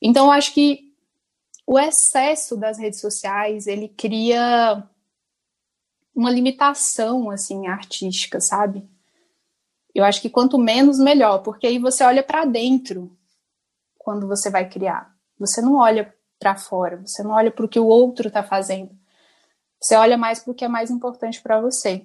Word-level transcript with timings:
Então, 0.00 0.26
eu 0.26 0.32
acho 0.32 0.54
que 0.54 0.90
o 1.66 1.78
excesso 1.78 2.56
das 2.56 2.78
redes 2.78 3.00
sociais, 3.00 3.66
ele 3.66 3.88
cria 3.88 4.82
uma 6.14 6.30
limitação, 6.30 7.30
assim, 7.30 7.66
artística, 7.66 8.40
sabe? 8.40 8.88
Eu 9.94 10.04
acho 10.04 10.20
que 10.20 10.30
quanto 10.30 10.58
menos, 10.58 10.98
melhor, 10.98 11.38
porque 11.38 11.66
aí 11.66 11.78
você 11.78 12.04
olha 12.04 12.22
para 12.22 12.44
dentro 12.44 13.16
quando 13.98 14.26
você 14.26 14.50
vai 14.50 14.68
criar. 14.68 15.14
Você 15.38 15.60
não 15.60 15.76
olha 15.76 16.14
para 16.38 16.56
fora, 16.56 17.00
você 17.04 17.22
não 17.22 17.32
olha 17.32 17.50
para 17.50 17.64
o 17.64 17.68
que 17.68 17.78
o 17.78 17.86
outro 17.86 18.28
está 18.28 18.42
fazendo. 18.42 18.90
Você 19.80 19.94
olha 19.94 20.16
mais 20.16 20.40
para 20.40 20.52
o 20.52 20.54
que 20.54 20.64
é 20.64 20.68
mais 20.68 20.90
importante 20.90 21.40
para 21.40 21.60
você. 21.60 22.04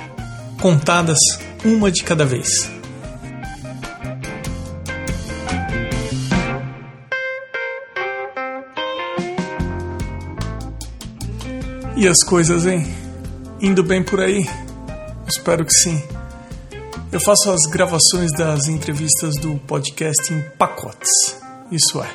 contadas 0.61 1.17
uma 1.65 1.91
de 1.91 2.03
cada 2.03 2.23
vez. 2.23 2.69
E 11.97 12.07
as 12.07 12.23
coisas, 12.23 12.65
hein? 12.65 12.87
Indo 13.59 13.83
bem 13.83 14.03
por 14.03 14.19
aí? 14.19 14.47
Espero 15.27 15.65
que 15.65 15.73
sim. 15.73 16.01
Eu 17.11 17.19
faço 17.19 17.51
as 17.51 17.61
gravações 17.69 18.31
das 18.31 18.67
entrevistas 18.67 19.35
do 19.37 19.57
podcast 19.67 20.31
em 20.31 20.41
pacotes. 20.57 21.09
Isso 21.71 22.01
é, 22.01 22.09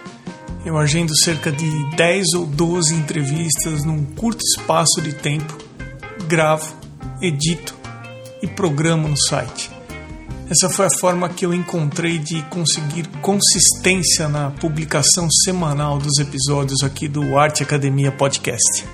eu 0.64 0.78
agendo 0.78 1.16
cerca 1.16 1.50
de 1.50 1.96
10 1.96 2.34
ou 2.34 2.46
12 2.46 2.94
entrevistas 2.94 3.84
num 3.84 4.04
curto 4.04 4.42
espaço 4.42 5.02
de 5.02 5.12
tempo, 5.14 5.56
gravo, 6.28 6.74
edito 7.20 7.75
e 8.46 8.48
programo 8.48 9.08
no 9.08 9.16
site. 9.16 9.70
Essa 10.48 10.68
foi 10.68 10.86
a 10.86 10.98
forma 11.00 11.28
que 11.28 11.44
eu 11.44 11.52
encontrei 11.52 12.18
de 12.18 12.40
conseguir 12.42 13.08
consistência 13.20 14.28
na 14.28 14.52
publicação 14.52 15.28
semanal 15.44 15.98
dos 15.98 16.18
episódios 16.18 16.84
aqui 16.84 17.08
do 17.08 17.36
Arte 17.36 17.64
Academia 17.64 18.12
Podcast. 18.12 18.84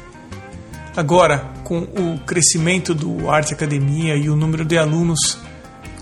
Agora, 0.96 1.40
com 1.62 1.80
o 1.80 2.18
crescimento 2.24 2.94
do 2.94 3.30
Arte 3.30 3.52
Academia 3.52 4.16
e 4.16 4.30
o 4.30 4.36
número 4.36 4.64
de 4.64 4.78
alunos, 4.78 5.38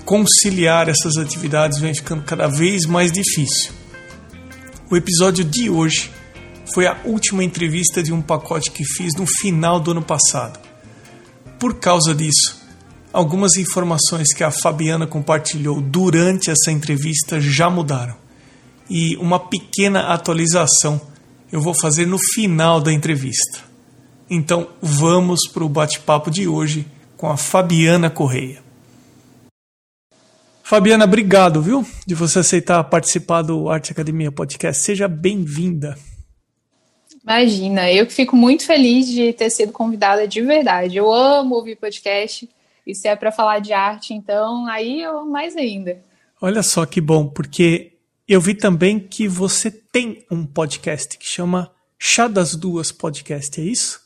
conciliar 0.04 0.88
essas 0.88 1.16
atividades 1.16 1.80
vem 1.80 1.94
ficando 1.94 2.22
cada 2.22 2.46
vez 2.46 2.86
mais 2.86 3.10
difícil. 3.10 3.72
O 4.88 4.96
episódio 4.96 5.44
de 5.44 5.68
hoje 5.68 6.12
foi 6.72 6.86
a 6.86 6.96
última 7.04 7.42
entrevista 7.42 8.00
de 8.02 8.12
um 8.12 8.22
pacote 8.22 8.70
que 8.70 8.84
fiz 8.84 9.14
no 9.16 9.26
final 9.26 9.80
do 9.80 9.90
ano 9.90 10.02
passado. 10.02 10.60
Por 11.58 11.74
causa 11.80 12.14
disso, 12.14 12.59
algumas 13.12 13.56
informações 13.56 14.33
que 14.33 14.44
a 14.44 14.50
Fabiana 14.50 15.06
compartilhou 15.06 15.81
durante 15.81 16.50
essa 16.50 16.71
entrevista 16.71 17.41
já 17.41 17.69
mudaram. 17.69 18.16
E 18.88 19.16
uma 19.16 19.38
pequena 19.38 20.12
atualização 20.12 21.00
eu 21.53 21.60
vou 21.60 21.75
fazer 21.75 22.06
no 22.06 22.19
final 22.19 22.81
da 22.81 22.93
entrevista. 22.93 23.60
Então 24.28 24.69
vamos 24.81 25.49
para 25.53 25.65
o 25.65 25.69
bate-papo 25.69 26.31
de 26.31 26.47
hoje 26.47 26.87
com 27.16 27.28
a 27.28 27.37
Fabiana 27.37 28.09
Correia. 28.09 28.62
Fabiana, 30.62 31.04
obrigado, 31.04 31.60
viu, 31.60 31.84
de 32.06 32.15
você 32.15 32.38
aceitar 32.38 32.82
participar 32.84 33.43
do 33.43 33.69
Arte 33.69 33.91
Academia 33.91 34.31
Podcast. 34.31 34.84
Seja 34.84 35.09
bem-vinda. 35.09 35.99
Imagina, 37.25 37.91
eu 37.91 38.06
que 38.06 38.12
fico 38.12 38.37
muito 38.37 38.65
feliz 38.65 39.09
de 39.09 39.32
ter 39.32 39.50
sido 39.50 39.72
convidada 39.72 40.28
de 40.28 40.41
verdade. 40.41 40.97
Eu 40.97 41.12
amo 41.12 41.56
ouvir 41.56 41.75
podcast 41.75 42.49
e 42.90 42.94
se 42.94 43.08
é 43.08 43.16
para 43.16 43.32
falar 43.32 43.60
de 43.60 43.72
arte, 43.72 44.12
então 44.12 44.66
aí 44.66 45.00
eu 45.00 45.24
mais 45.26 45.56
ainda. 45.56 46.02
Olha 46.40 46.62
só 46.62 46.86
que 46.86 47.00
bom, 47.00 47.26
porque 47.26 47.92
eu 48.26 48.40
vi 48.40 48.54
também 48.54 48.98
que 48.98 49.26
você 49.28 49.70
tem 49.70 50.24
um 50.30 50.46
podcast 50.46 51.18
que 51.18 51.26
chama 51.26 51.70
Chá 51.98 52.28
das 52.28 52.54
Duas 52.54 52.92
Podcast, 52.92 53.60
é 53.60 53.64
isso? 53.64 54.00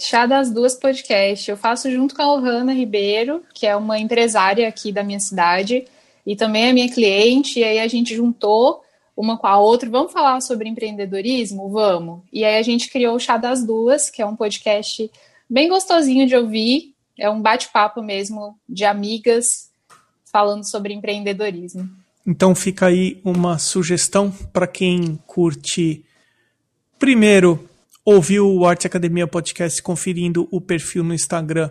Chá 0.00 0.26
das 0.26 0.50
Duas 0.50 0.74
Podcast. 0.74 1.50
Eu 1.50 1.56
faço 1.56 1.90
junto 1.90 2.14
com 2.14 2.22
a 2.22 2.32
Ohana 2.32 2.72
Ribeiro, 2.72 3.42
que 3.54 3.66
é 3.66 3.76
uma 3.76 3.98
empresária 3.98 4.66
aqui 4.66 4.90
da 4.90 5.04
minha 5.04 5.20
cidade, 5.20 5.84
e 6.26 6.34
também 6.34 6.68
é 6.68 6.72
minha 6.72 6.90
cliente, 6.90 7.60
e 7.60 7.64
aí 7.64 7.78
a 7.78 7.88
gente 7.88 8.14
juntou 8.14 8.82
uma 9.16 9.36
com 9.36 9.46
a 9.46 9.58
outra. 9.58 9.88
Vamos 9.88 10.12
falar 10.12 10.40
sobre 10.40 10.68
empreendedorismo? 10.68 11.68
Vamos. 11.68 12.22
E 12.32 12.44
aí 12.44 12.56
a 12.56 12.62
gente 12.62 12.90
criou 12.90 13.16
o 13.16 13.20
Chá 13.20 13.36
das 13.36 13.64
Duas, 13.64 14.10
que 14.10 14.22
é 14.22 14.26
um 14.26 14.34
podcast 14.34 15.10
bem 15.48 15.68
gostosinho 15.68 16.26
de 16.26 16.36
ouvir. 16.36 16.93
É 17.18 17.30
um 17.30 17.40
bate-papo 17.40 18.02
mesmo 18.02 18.58
de 18.68 18.84
amigas 18.84 19.70
falando 20.24 20.64
sobre 20.64 20.92
empreendedorismo. 20.92 21.88
Então 22.26 22.54
fica 22.54 22.86
aí 22.86 23.20
uma 23.24 23.58
sugestão 23.58 24.30
para 24.52 24.66
quem 24.66 25.16
curte 25.26 26.04
primeiro 26.98 27.68
ouviu 28.04 28.50
o 28.50 28.66
Arte 28.66 28.86
Academia 28.86 29.26
Podcast 29.26 29.82
conferindo 29.82 30.48
o 30.50 30.60
perfil 30.60 31.02
no 31.04 31.14
Instagram. 31.14 31.70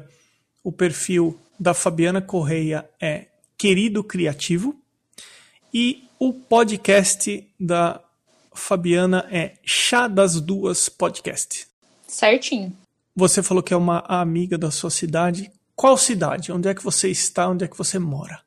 O 0.64 0.72
perfil 0.72 1.40
da 1.60 1.74
Fabiana 1.74 2.22
Correia 2.22 2.90
é 3.00 3.28
Querido 3.58 4.04
Criativo. 4.04 4.76
E 5.74 6.04
o 6.20 6.34
podcast 6.34 7.48
da 7.60 8.00
Fabiana 8.54 9.28
é 9.32 9.54
Chá 9.64 10.08
das 10.08 10.40
Duas 10.40 10.88
Podcast. 10.88 11.68
Certinho. 12.08 12.76
Você 13.16 13.44
falou 13.44 13.62
que 13.62 13.74
é 13.74 13.78
uma 13.78 14.00
amiga 14.08 14.58
da 14.58 14.72
sua 14.72 14.90
cidade. 14.90 15.52
Qual 15.76 15.98
cidade? 15.98 16.52
Onde 16.52 16.68
é 16.68 16.74
que 16.74 16.84
você 16.84 17.10
está? 17.10 17.48
Onde 17.48 17.64
é 17.64 17.68
que 17.68 17.78
você 17.78 18.00
mora? 18.00 18.42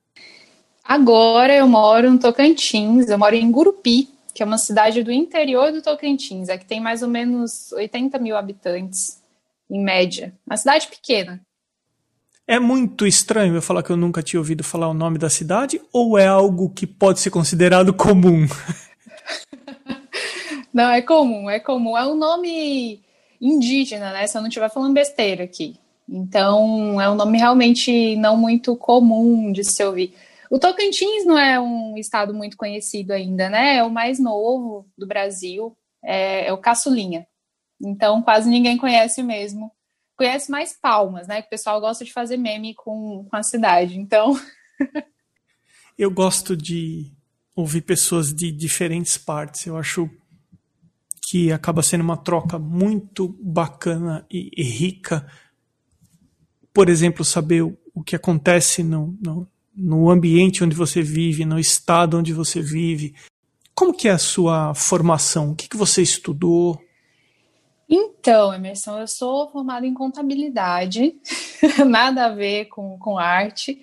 Agora 0.84 1.54
eu 1.54 1.68
moro 1.68 2.10
no 2.10 2.18
Tocantins, 2.18 3.08
eu 3.08 3.18
moro 3.18 3.34
em 3.34 3.50
Gurupi, 3.50 4.08
que 4.34 4.42
é 4.42 4.46
uma 4.46 4.58
cidade 4.58 5.02
do 5.02 5.12
interior 5.12 5.72
do 5.72 5.82
Tocantins, 5.82 6.48
é 6.48 6.58
que 6.58 6.64
tem 6.64 6.80
mais 6.80 7.02
ou 7.02 7.08
menos 7.08 7.72
80 7.72 8.18
mil 8.18 8.36
habitantes, 8.36 9.20
em 9.70 9.82
média. 9.82 10.32
Uma 10.46 10.56
cidade 10.56 10.86
pequena. 10.88 11.40
É 12.46 12.60
muito 12.60 13.06
estranho 13.06 13.56
eu 13.56 13.62
falar 13.62 13.82
que 13.82 13.90
eu 13.90 13.96
nunca 13.96 14.22
tinha 14.22 14.38
ouvido 14.38 14.62
falar 14.62 14.88
o 14.88 14.94
nome 14.94 15.18
da 15.18 15.30
cidade, 15.30 15.80
ou 15.92 16.16
é 16.18 16.26
algo 16.26 16.70
que 16.70 16.86
pode 16.86 17.18
ser 17.18 17.30
considerado 17.30 17.92
comum? 17.92 18.46
não, 20.72 20.90
é 20.90 21.02
comum, 21.02 21.50
é 21.50 21.58
comum. 21.58 21.98
É 21.98 22.06
um 22.06 22.16
nome 22.16 23.00
indígena, 23.40 24.12
né? 24.12 24.26
Se 24.26 24.36
eu 24.36 24.42
não 24.42 24.48
estiver 24.48 24.70
falando 24.70 24.94
besteira 24.94 25.44
aqui. 25.44 25.78
Então, 26.08 27.00
é 27.00 27.10
um 27.10 27.14
nome 27.14 27.38
realmente 27.38 28.14
não 28.16 28.36
muito 28.36 28.76
comum 28.76 29.50
de 29.50 29.64
se 29.64 29.84
ouvir. 29.84 30.14
O 30.48 30.58
Tocantins 30.58 31.24
não 31.24 31.36
é 31.38 31.58
um 31.58 31.96
estado 31.96 32.32
muito 32.32 32.56
conhecido 32.56 33.12
ainda, 33.12 33.50
né? 33.50 33.76
É 33.76 33.82
o 33.82 33.90
mais 33.90 34.20
novo 34.20 34.86
do 34.96 35.06
Brasil, 35.06 35.76
é, 36.04 36.46
é 36.46 36.52
o 36.52 36.58
caçulinha. 36.58 37.26
Então, 37.80 38.22
quase 38.22 38.48
ninguém 38.48 38.76
conhece 38.76 39.22
mesmo. 39.22 39.72
Conhece 40.16 40.50
mais 40.50 40.72
Palmas, 40.72 41.26
né? 41.26 41.42
Que 41.42 41.48
o 41.48 41.50
pessoal 41.50 41.80
gosta 41.80 42.04
de 42.04 42.12
fazer 42.12 42.36
meme 42.36 42.74
com, 42.74 43.26
com 43.28 43.36
a 43.36 43.42
cidade. 43.42 43.98
Então. 43.98 44.38
Eu 45.98 46.10
gosto 46.10 46.56
de 46.56 47.12
ouvir 47.54 47.82
pessoas 47.82 48.32
de 48.32 48.52
diferentes 48.52 49.18
partes. 49.18 49.66
Eu 49.66 49.76
acho 49.76 50.08
que 51.28 51.50
acaba 51.50 51.82
sendo 51.82 52.02
uma 52.02 52.16
troca 52.16 52.56
muito 52.56 53.36
bacana 53.42 54.24
e, 54.30 54.48
e 54.56 54.62
rica. 54.62 55.26
Por 56.72 56.88
exemplo, 56.88 57.24
saber 57.24 57.62
o, 57.62 57.76
o 57.92 58.04
que 58.04 58.14
acontece 58.14 58.84
no, 58.84 59.18
no, 59.20 59.48
no 59.74 60.08
ambiente 60.08 60.62
onde 60.62 60.76
você 60.76 61.02
vive, 61.02 61.44
no 61.44 61.58
estado 61.58 62.16
onde 62.16 62.32
você 62.32 62.60
vive. 62.62 63.12
Como 63.74 63.92
que 63.92 64.06
é 64.06 64.12
a 64.12 64.18
sua 64.18 64.72
formação? 64.72 65.50
O 65.50 65.56
que, 65.56 65.68
que 65.68 65.76
você 65.76 66.00
estudou? 66.00 66.80
Então, 67.88 68.54
Emerson, 68.54 69.00
eu 69.00 69.08
sou 69.08 69.50
formada 69.50 69.84
em 69.84 69.94
contabilidade, 69.94 71.16
nada 71.84 72.26
a 72.26 72.34
ver 72.34 72.66
com, 72.66 72.96
com 73.00 73.18
arte. 73.18 73.80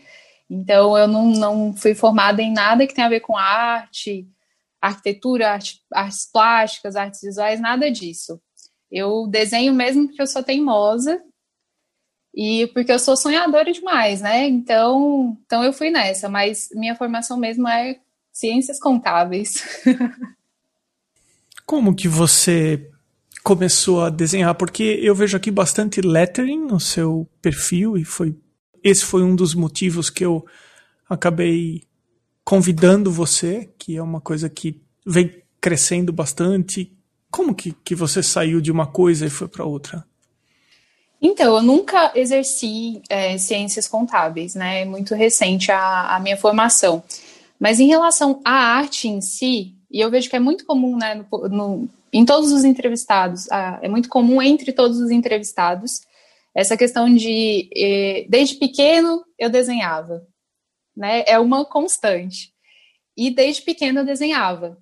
Então, 0.50 0.98
eu 0.98 1.10
não, 1.10 1.28
não 1.28 1.74
fui 1.75 1.94
formada 1.94 2.42
em 2.42 2.54
nada 2.54 2.88
que 2.88 2.94
tenha 2.94 3.07
a 3.07 3.10
ver 3.10 3.19
com 3.19 3.38
arte, 3.38 4.30
arquitetura, 4.84 5.52
arte, 5.52 5.82
artes 5.94 6.30
plásticas, 6.30 6.98
artes 6.98 7.22
visuais, 7.22 7.62
nada 7.62 7.90
disso. 7.90 8.38
Eu 8.92 9.26
desenho 9.28 9.74
mesmo 9.74 10.08
porque 10.08 10.22
eu 10.22 10.28
sou 10.28 10.44
teimosa 10.44 11.24
e 12.36 12.68
porque 12.74 12.92
eu 12.92 13.00
sou 13.00 13.16
sonhadora 13.16 13.72
demais, 13.72 14.20
né? 14.20 14.46
Então, 14.46 15.38
então 15.46 15.64
eu 15.64 15.72
fui 15.72 15.90
nessa, 15.90 16.28
mas 16.28 16.68
minha 16.74 16.96
formação 16.96 17.38
mesmo 17.38 17.66
é 17.66 17.98
ciências 18.34 18.78
contábeis. 18.78 19.64
Como 21.66 21.96
que 21.96 22.10
você 22.10 22.92
começou 23.42 24.04
a 24.04 24.10
desenhar? 24.10 24.54
Porque 24.54 25.00
eu 25.02 25.16
vejo 25.16 25.38
aqui 25.38 25.50
bastante 25.50 26.02
lettering 26.02 26.60
no 26.60 26.80
seu 26.80 27.26
perfil 27.42 27.96
e 27.98 28.04
foi 28.04 28.36
esse 28.84 29.06
foi 29.06 29.24
um 29.24 29.34
dos 29.34 29.56
motivos 29.56 30.10
que 30.10 30.26
eu 30.26 30.46
acabei 31.10 31.84
convidando 32.44 33.12
você, 33.12 33.69
que 33.78 33.95
é 33.95 34.01
uma 34.01 34.22
coisa 34.22 34.50
que 34.50 34.81
vem 35.06 35.44
crescendo 35.60 36.12
bastante. 36.12 36.92
Como 37.31 37.56
que, 37.56 37.74
que 37.84 37.95
você 37.95 38.22
saiu 38.22 38.62
de 38.62 38.72
uma 38.72 38.86
coisa 38.86 39.25
e 39.25 39.30
foi 39.30 39.48
para 39.48 39.66
outra? 39.66 40.06
Então, 41.22 41.56
eu 41.56 41.63
nunca 41.63 42.12
exerci 42.16 43.01
é, 43.10 43.38
ciências 43.38 43.88
contábeis, 43.88 44.56
né? 44.56 44.81
É 44.81 44.86
muito 44.86 45.16
recente 45.16 45.72
a, 45.72 46.16
a, 46.16 46.19
minha 46.19 46.36
formação. 46.36 47.01
Mas 47.57 47.80
em 47.80 47.88
relação 47.88 48.42
à 48.44 48.51
arte 48.51 49.07
em 49.07 49.22
si, 49.22 49.74
e 49.89 50.01
eu 50.01 50.12
vejo 50.12 50.30
que 50.30 50.36
é 50.36 50.39
muito 50.39 50.66
comum, 50.66 50.98
né, 50.98 51.16
no, 51.16 51.48
no, 51.48 51.89
em 52.12 52.25
todos 52.25 52.51
os 52.51 52.66
entrevistados, 52.66 53.48
é 53.81 53.88
muito 53.88 54.10
comum 54.10 54.42
entre 54.42 54.74
todos 54.74 55.00
os 55.00 55.10
entrevistados, 55.12 56.01
essa 56.54 56.75
questão 56.75 57.12
de, 57.13 57.69
eh, 57.75 58.25
desde 58.30 58.56
pequeno, 58.56 59.24
eu 59.39 59.50
desenhava, 59.50 60.28
né? 60.95 61.24
É 61.28 61.40
uma 61.40 61.66
constante. 61.66 62.54
E 63.16 63.30
desde 63.30 63.62
pequena 63.62 64.01
eu 64.01 64.06
desenhava. 64.06 64.78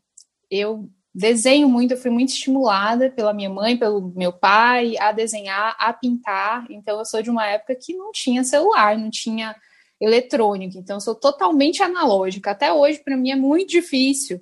Eu 0.49 0.89
desenho 1.13 1.67
muito, 1.67 1.91
eu 1.91 1.97
fui 1.97 2.11
muito 2.11 2.29
estimulada 2.29 3.09
pela 3.09 3.33
minha 3.33 3.49
mãe, 3.49 3.77
pelo 3.77 4.13
meu 4.15 4.31
pai, 4.31 4.97
a 4.97 5.11
desenhar, 5.11 5.75
a 5.77 5.91
pintar. 5.91 6.65
Então, 6.69 6.99
eu 6.99 7.05
sou 7.05 7.21
de 7.21 7.29
uma 7.29 7.45
época 7.45 7.75
que 7.75 7.93
não 7.93 8.11
tinha 8.11 8.43
celular, 8.43 8.97
não 8.97 9.09
tinha 9.09 9.55
eletrônico. 9.99 10.77
Então, 10.77 10.97
eu 10.97 11.01
sou 11.01 11.15
totalmente 11.15 11.83
analógica. 11.83 12.51
Até 12.51 12.71
hoje, 12.71 12.99
para 13.03 13.17
mim, 13.17 13.31
é 13.31 13.35
muito 13.35 13.69
difícil 13.69 14.41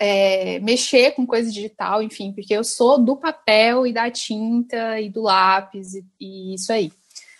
é, 0.00 0.58
mexer 0.60 1.12
com 1.12 1.26
coisa 1.26 1.50
digital, 1.50 2.02
enfim, 2.02 2.32
porque 2.32 2.54
eu 2.54 2.64
sou 2.64 2.98
do 2.98 3.16
papel 3.16 3.86
e 3.86 3.92
da 3.92 4.10
tinta 4.10 5.00
e 5.00 5.08
do 5.08 5.22
lápis 5.22 5.94
e, 5.94 6.04
e 6.20 6.54
isso 6.54 6.72
aí. 6.72 6.92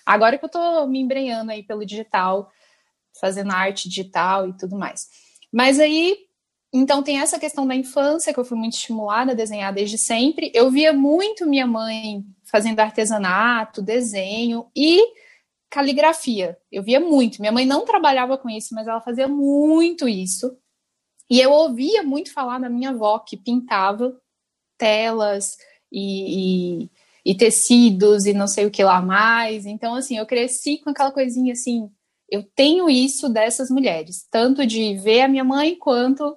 Agora 0.04 0.36
que 0.36 0.44
eu 0.44 0.48
estou 0.48 0.86
me 0.86 1.00
embrenhando 1.00 1.50
aí 1.50 1.62
pelo 1.62 1.84
digital, 1.84 2.50
fazendo 3.24 3.52
arte 3.52 3.88
digital 3.88 4.46
e 4.46 4.52
tudo 4.52 4.76
mais. 4.76 5.08
Mas 5.50 5.80
aí, 5.80 6.14
então 6.70 7.02
tem 7.02 7.20
essa 7.20 7.38
questão 7.38 7.66
da 7.66 7.74
infância, 7.74 8.34
que 8.34 8.38
eu 8.38 8.44
fui 8.44 8.58
muito 8.58 8.74
estimulada 8.74 9.32
a 9.32 9.34
desenhar 9.34 9.72
desde 9.72 9.96
sempre. 9.96 10.52
Eu 10.54 10.70
via 10.70 10.92
muito 10.92 11.46
minha 11.46 11.66
mãe 11.66 12.22
fazendo 12.44 12.80
artesanato, 12.80 13.80
desenho 13.80 14.66
e 14.76 15.02
caligrafia. 15.70 16.58
Eu 16.70 16.82
via 16.82 17.00
muito. 17.00 17.40
Minha 17.40 17.50
mãe 17.50 17.64
não 17.64 17.86
trabalhava 17.86 18.36
com 18.36 18.50
isso, 18.50 18.74
mas 18.74 18.86
ela 18.86 19.00
fazia 19.00 19.26
muito 19.26 20.06
isso. 20.06 20.54
E 21.30 21.40
eu 21.40 21.50
ouvia 21.50 22.02
muito 22.02 22.30
falar 22.30 22.58
da 22.58 22.68
minha 22.68 22.90
avó, 22.90 23.18
que 23.20 23.38
pintava 23.38 24.14
telas 24.76 25.56
e, 25.90 26.82
e, 26.84 26.90
e 27.24 27.34
tecidos 27.34 28.26
e 28.26 28.34
não 28.34 28.46
sei 28.46 28.66
o 28.66 28.70
que 28.70 28.84
lá 28.84 29.00
mais. 29.00 29.64
Então, 29.64 29.94
assim, 29.94 30.18
eu 30.18 30.26
cresci 30.26 30.76
com 30.76 30.90
aquela 30.90 31.10
coisinha 31.10 31.54
assim, 31.54 31.90
eu 32.28 32.42
tenho 32.54 32.88
isso 32.88 33.28
dessas 33.28 33.70
mulheres, 33.70 34.26
tanto 34.30 34.66
de 34.66 34.96
ver 34.96 35.22
a 35.22 35.28
minha 35.28 35.44
mãe 35.44 35.76
quanto 35.76 36.36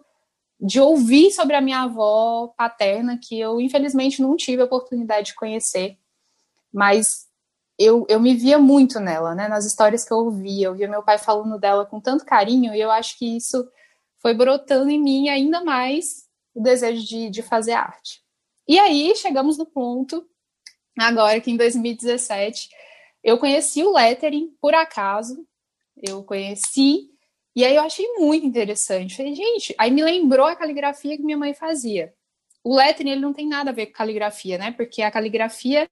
de 0.59 0.79
ouvir 0.79 1.31
sobre 1.31 1.55
a 1.55 1.61
minha 1.61 1.81
avó 1.81 2.53
paterna, 2.57 3.19
que 3.21 3.39
eu 3.39 3.61
infelizmente 3.61 4.21
não 4.21 4.35
tive 4.35 4.61
a 4.61 4.65
oportunidade 4.65 5.27
de 5.27 5.35
conhecer, 5.35 5.97
mas 6.73 7.27
eu, 7.77 8.05
eu 8.09 8.19
me 8.19 8.33
via 8.33 8.57
muito 8.57 8.99
nela, 8.99 9.35
né? 9.35 9.47
Nas 9.47 9.65
histórias 9.65 10.03
que 10.03 10.11
eu 10.11 10.17
ouvia, 10.17 10.67
eu 10.67 10.75
via 10.75 10.87
meu 10.87 11.03
pai 11.03 11.17
falando 11.19 11.59
dela 11.59 11.85
com 11.85 12.01
tanto 12.01 12.25
carinho, 12.25 12.73
e 12.73 12.81
eu 12.81 12.89
acho 12.89 13.17
que 13.17 13.37
isso 13.37 13.67
foi 14.19 14.33
brotando 14.33 14.89
em 14.89 15.01
mim 15.01 15.29
ainda 15.29 15.63
mais 15.63 16.25
o 16.55 16.61
desejo 16.61 17.05
de, 17.05 17.29
de 17.29 17.43
fazer 17.43 17.73
arte. 17.73 18.21
E 18.67 18.79
aí 18.79 19.15
chegamos 19.15 19.57
no 19.57 19.65
ponto, 19.65 20.27
agora 20.97 21.39
que 21.39 21.51
em 21.51 21.57
2017, 21.57 22.69
eu 23.23 23.37
conheci 23.37 23.83
o 23.83 23.93
lettering 23.93 24.49
por 24.59 24.73
acaso, 24.73 25.46
eu 26.01 26.23
conheci, 26.23 27.09
e 27.55 27.65
aí 27.65 27.75
eu 27.75 27.81
achei 27.81 28.05
muito 28.17 28.45
interessante. 28.45 29.15
Falei, 29.17 29.33
gente, 29.33 29.73
aí 29.77 29.89
me 29.89 30.03
lembrou 30.03 30.45
a 30.45 30.55
caligrafia 30.55 31.17
que 31.17 31.23
minha 31.23 31.37
mãe 31.37 31.53
fazia. 31.53 32.13
O 32.63 32.75
lettering 32.75 33.11
ele 33.11 33.21
não 33.21 33.33
tem 33.33 33.47
nada 33.47 33.71
a 33.71 33.73
ver 33.73 33.87
com 33.87 33.93
caligrafia, 33.93 34.57
né? 34.57 34.71
Porque 34.71 35.01
a 35.01 35.09
caligrafia 35.09 35.89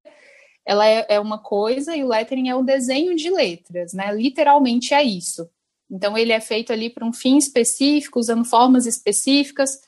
ela 0.65 0.87
é, 0.87 1.05
é 1.09 1.19
uma 1.19 1.39
coisa 1.39 1.95
e 1.95 2.03
o 2.03 2.07
lettering 2.07 2.49
é 2.49 2.55
o 2.55 2.63
desenho 2.63 3.15
de 3.15 3.29
letras, 3.29 3.93
né? 3.93 4.13
Literalmente 4.13 4.93
é 4.93 5.01
isso. 5.03 5.49
Então 5.89 6.17
ele 6.17 6.31
é 6.31 6.39
feito 6.39 6.73
ali 6.73 6.89
para 6.89 7.05
um 7.05 7.13
fim 7.13 7.37
específico, 7.37 8.19
usando 8.19 8.45
formas 8.45 8.85
específicas 8.85 9.79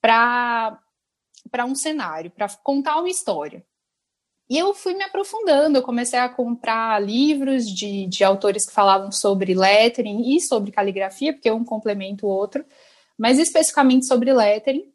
para 0.00 0.78
para 1.50 1.66
um 1.66 1.74
cenário, 1.74 2.30
para 2.30 2.48
contar 2.62 2.98
uma 2.98 3.08
história. 3.08 3.64
E 4.48 4.58
eu 4.58 4.74
fui 4.74 4.94
me 4.94 5.02
aprofundando, 5.02 5.78
eu 5.78 5.82
comecei 5.82 6.18
a 6.18 6.28
comprar 6.28 7.00
livros 7.02 7.66
de, 7.66 8.06
de 8.06 8.22
autores 8.22 8.66
que 8.66 8.72
falavam 8.72 9.10
sobre 9.10 9.54
lettering 9.54 10.34
e 10.36 10.40
sobre 10.40 10.70
caligrafia, 10.70 11.32
porque 11.32 11.50
um 11.50 11.64
complementa 11.64 12.26
o 12.26 12.28
outro, 12.28 12.64
mas 13.16 13.38
especificamente 13.38 14.06
sobre 14.06 14.32
lettering, 14.32 14.92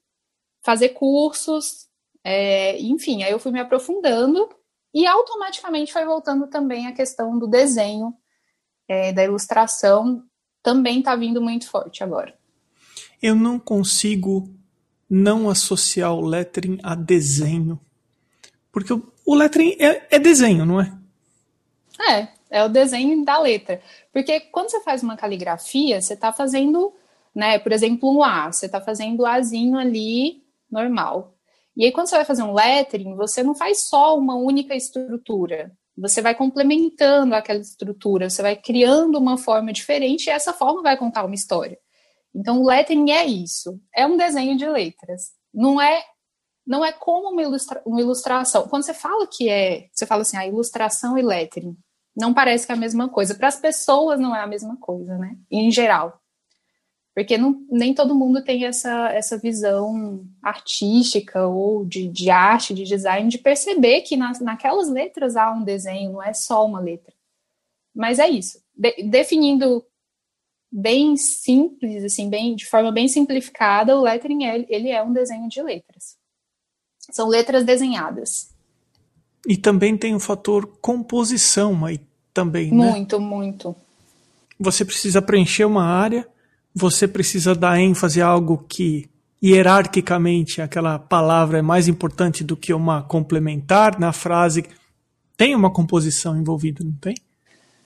fazer 0.62 0.90
cursos, 0.90 1.88
é, 2.24 2.80
enfim, 2.80 3.24
aí 3.24 3.32
eu 3.32 3.40
fui 3.40 3.52
me 3.52 3.60
aprofundando 3.60 4.50
e 4.94 5.08
automaticamente 5.08 5.94
foi 5.94 6.06
voltando 6.06 6.48
também 6.48 6.86
a 6.86 6.94
questão 6.94 7.38
do 7.40 7.48
desenho, 7.48 8.14
é, 8.88 9.12
da 9.12 9.24
ilustração, 9.24 10.24
também 10.62 11.00
está 11.00 11.16
vindo 11.16 11.42
muito 11.42 11.68
forte 11.70 12.04
agora. 12.04 12.38
Eu 13.22 13.36
não 13.36 13.58
consigo 13.60 14.50
não 15.10 15.50
associar 15.50 16.14
o 16.14 16.22
lettering 16.22 16.80
a 16.84 16.94
desenho. 16.94 17.80
Porque 18.72 18.94
o, 18.94 19.12
o 19.30 19.36
lettering 19.36 19.76
é, 19.80 20.08
é 20.10 20.18
desenho, 20.18 20.66
não 20.66 20.82
é? 20.82 20.92
É, 22.10 22.28
é 22.50 22.64
o 22.64 22.68
desenho 22.68 23.24
da 23.24 23.38
letra. 23.38 23.80
Porque 24.12 24.40
quando 24.40 24.72
você 24.72 24.82
faz 24.82 25.04
uma 25.04 25.16
caligrafia, 25.16 26.02
você 26.02 26.16
está 26.16 26.34
fazendo, 26.34 26.92
né, 27.36 27.60
por 27.60 27.72
exemplo, 27.72 28.12
um 28.12 28.24
A, 28.24 28.52
você 28.52 28.66
está 28.66 28.82
fazendo 28.82 29.20
o 29.20 29.26
Azinho 29.28 29.78
ali 29.78 30.42
normal. 30.72 31.36
E 31.78 31.86
aí, 31.86 31.92
quando 31.92 32.08
você 32.08 32.16
vai 32.16 32.26
fazer 32.26 32.42
um 32.42 32.56
lettering, 32.56 33.16
você 33.16 33.44
não 33.44 33.54
faz 33.54 33.84
só 33.84 34.18
uma 34.18 34.36
única 34.36 34.74
estrutura. 34.74 35.72
Você 35.96 36.24
vai 36.24 36.34
complementando 36.34 37.36
aquela 37.36 37.60
estrutura, 37.60 38.32
você 38.32 38.42
vai 38.42 38.56
criando 38.56 39.20
uma 39.20 39.38
forma 39.38 39.72
diferente 39.72 40.26
e 40.26 40.32
essa 40.32 40.54
forma 40.54 40.82
vai 40.82 40.98
contar 40.98 41.24
uma 41.24 41.36
história. 41.36 41.78
Então, 42.34 42.60
o 42.60 42.66
lettering 42.66 43.12
é 43.12 43.26
isso. 43.26 43.80
É 43.96 44.08
um 44.08 44.18
desenho 44.18 44.58
de 44.58 44.68
letras. 44.68 45.34
Não 45.54 45.80
é 45.80 46.04
não 46.70 46.86
é 46.86 46.92
como 46.92 47.30
uma, 47.30 47.42
ilustra 47.42 47.82
uma 47.84 48.00
ilustração. 48.00 48.68
Quando 48.68 48.84
você 48.84 48.94
fala 48.94 49.26
que 49.26 49.50
é, 49.50 49.90
você 49.92 50.06
fala 50.06 50.22
assim, 50.22 50.38
a 50.38 50.42
ah, 50.42 50.48
ilustração 50.48 51.18
e 51.18 51.24
lettering, 51.24 51.76
não 52.16 52.32
parece 52.32 52.68
que 52.68 52.72
é 52.72 52.76
a 52.76 52.78
mesma 52.78 53.10
coisa. 53.10 53.34
Para 53.34 53.48
as 53.48 53.56
pessoas 53.56 54.20
não 54.20 54.36
é 54.36 54.42
a 54.42 54.48
mesma 54.48 54.78
coisa, 54.78 55.18
né? 55.18 55.36
Em 55.50 55.72
geral. 55.72 56.22
Porque 57.16 57.40
não, 57.40 57.66
nem 57.72 57.92
todo 57.92 58.14
mundo 58.14 58.44
tem 58.44 58.66
essa, 58.66 59.10
essa 59.10 59.36
visão 59.36 60.24
artística 60.44 61.48
ou 61.48 61.84
de, 61.86 62.08
de 62.08 62.30
arte, 62.30 62.76
de 62.76 62.84
design, 62.84 63.28
de 63.30 63.40
perceber 63.40 64.02
que 64.02 64.16
nas, 64.16 64.40
naquelas 64.40 64.90
letras 64.90 65.36
há 65.36 65.52
um 65.52 65.64
desenho, 65.64 66.14
não 66.14 66.24
é 66.24 66.36
só 66.36 66.64
uma 66.64 66.80
letra. 66.80 67.16
Mas 67.96 68.20
é 68.20 68.30
isso. 68.30 68.64
De, 68.76 69.02
definindo 69.02 69.84
bem 70.72 71.18
simples, 71.18 72.04
assim, 72.04 72.30
bem, 72.30 72.56
de 72.56 72.68
forma 72.68 72.92
bem 72.92 73.08
simplificada, 73.08 73.98
o 73.98 74.02
lettering 74.02 74.44
ele, 74.44 74.68
ele 74.70 74.90
é 74.90 75.02
um 75.02 75.12
desenho 75.12 75.50
de 75.50 75.64
letras. 75.64 76.19
São 77.12 77.28
letras 77.28 77.64
desenhadas. 77.64 78.50
E 79.48 79.58
também 79.58 79.98
tem 79.98 80.16
o 80.16 80.20
fator 80.20 80.68
composição 80.82 81.86
aí 81.86 82.00
também, 82.34 82.72
né? 82.72 82.92
Muito, 82.92 83.20
muito. 83.20 83.76
Você 84.60 84.84
precisa 84.84 85.22
preencher 85.22 85.66
uma 85.66 85.84
área, 85.84 86.28
você 86.76 87.08
precisa 87.08 87.56
dar 87.56 87.80
ênfase 87.80 88.22
a 88.22 88.28
algo 88.28 88.66
que 88.68 89.10
hierarquicamente 89.42 90.62
aquela 90.62 91.00
palavra 91.00 91.60
é 91.60 91.62
mais 91.62 91.88
importante 91.88 92.44
do 92.44 92.58
que 92.58 92.74
uma 92.74 93.02
complementar 93.02 93.98
na 94.00 94.12
frase. 94.12 94.66
Tem 95.38 95.56
uma 95.56 95.72
composição 95.72 96.38
envolvida, 96.38 96.84
não 96.84 96.94
tem? 96.94 97.16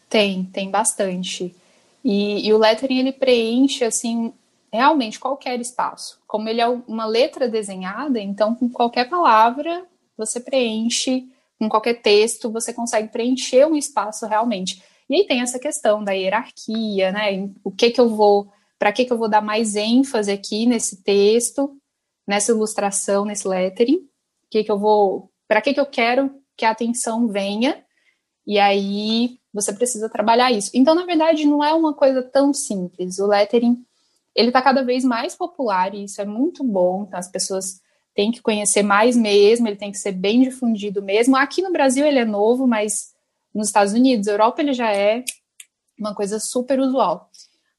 Tem, 0.09 0.43
tem 0.45 0.71
bastante. 0.71 1.55
E, 2.03 2.47
e 2.47 2.53
o 2.53 2.57
lettering 2.57 2.99
ele 2.99 3.11
preenche 3.11 3.83
assim 3.83 4.33
realmente 4.77 5.19
qualquer 5.19 5.59
espaço. 5.59 6.19
Como 6.27 6.49
ele 6.49 6.61
é 6.61 6.67
uma 6.67 7.05
letra 7.05 7.47
desenhada, 7.47 8.19
então 8.19 8.55
com 8.55 8.69
qualquer 8.69 9.09
palavra 9.09 9.85
você 10.17 10.39
preenche, 10.39 11.27
com 11.59 11.69
qualquer 11.69 12.01
texto 12.01 12.51
você 12.51 12.73
consegue 12.73 13.09
preencher 13.09 13.65
um 13.65 13.75
espaço 13.75 14.25
realmente. 14.25 14.83
E 15.09 15.15
aí 15.15 15.27
tem 15.27 15.41
essa 15.41 15.59
questão 15.59 16.03
da 16.03 16.11
hierarquia, 16.13 17.11
né? 17.11 17.49
O 17.63 17.71
que 17.71 17.91
que 17.91 18.01
eu 18.01 18.09
vou, 18.09 18.51
para 18.79 18.91
que 18.91 19.05
que 19.05 19.13
eu 19.13 19.17
vou 19.17 19.29
dar 19.29 19.41
mais 19.41 19.75
ênfase 19.75 20.31
aqui 20.31 20.65
nesse 20.65 21.03
texto, 21.03 21.77
nessa 22.27 22.51
ilustração, 22.51 23.25
nesse 23.25 23.47
lettering? 23.47 23.97
O 23.97 24.49
que 24.49 24.63
que 24.63 24.71
eu 24.71 24.79
vou 24.79 25.31
para 25.47 25.61
que, 25.61 25.73
que 25.73 25.79
eu 25.79 25.85
quero 25.85 26.31
que 26.57 26.65
a 26.65 26.71
atenção 26.71 27.27
venha, 27.27 27.83
e 28.45 28.59
aí 28.59 29.37
você 29.53 29.71
precisa 29.71 30.09
trabalhar 30.09 30.51
isso. 30.51 30.71
Então, 30.73 30.95
na 30.95 31.05
verdade, 31.05 31.45
não 31.45 31.63
é 31.63 31.73
uma 31.73 31.93
coisa 31.93 32.21
tão 32.23 32.53
simples. 32.53 33.19
O 33.19 33.27
lettering, 33.27 33.85
ele 34.35 34.49
está 34.49 34.61
cada 34.61 34.83
vez 34.83 35.03
mais 35.03 35.35
popular, 35.35 35.93
e 35.93 36.03
isso 36.05 36.21
é 36.21 36.25
muito 36.25 36.63
bom, 36.63 37.05
então 37.07 37.19
as 37.19 37.29
pessoas 37.29 37.81
têm 38.15 38.31
que 38.31 38.41
conhecer 38.41 38.83
mais 38.83 39.15
mesmo, 39.15 39.67
ele 39.67 39.75
tem 39.75 39.91
que 39.91 39.97
ser 39.97 40.11
bem 40.11 40.41
difundido 40.41 41.01
mesmo. 41.01 41.35
Aqui 41.35 41.61
no 41.61 41.71
Brasil 41.71 42.05
ele 42.05 42.19
é 42.19 42.25
novo, 42.25 42.67
mas 42.67 43.13
nos 43.53 43.67
Estados 43.67 43.93
Unidos, 43.93 44.27
Europa, 44.27 44.61
ele 44.61 44.73
já 44.73 44.91
é 44.91 45.23
uma 45.99 46.13
coisa 46.13 46.39
super 46.39 46.79
usual. 46.79 47.29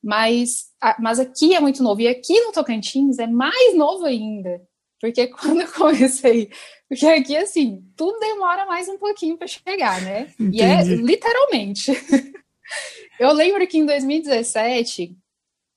Mas, 0.03 0.67
mas 0.99 1.19
aqui 1.19 1.55
é 1.55 1.61
muito 1.61 1.83
novo. 1.83 2.01
E 2.01 2.09
aqui 2.09 2.39
no 2.41 2.53
Tocantins 2.53 3.19
é 3.19 3.27
mais 3.27 3.75
novo 3.75 4.05
ainda. 4.05 4.61
Porque 5.01 5.27
quando 5.33 5.63
eu 5.63 5.73
comecei. 5.73 6.51
Porque 6.89 7.07
aqui, 7.07 7.37
assim, 7.37 7.83
tudo 7.97 8.19
demora 8.21 8.67
mais 8.67 8.89
um 8.89 8.99
pouquinho 8.99 9.37
para 9.37 9.47
chegar, 9.47 10.01
né? 10.03 10.29
Entendi. 10.39 10.59
E 10.59 10.63
é 10.63 10.83
literalmente. 10.83 11.93
eu 13.19 13.33
lembro 13.33 13.67
que 13.67 13.79
em 13.79 13.87
2017, 13.87 15.17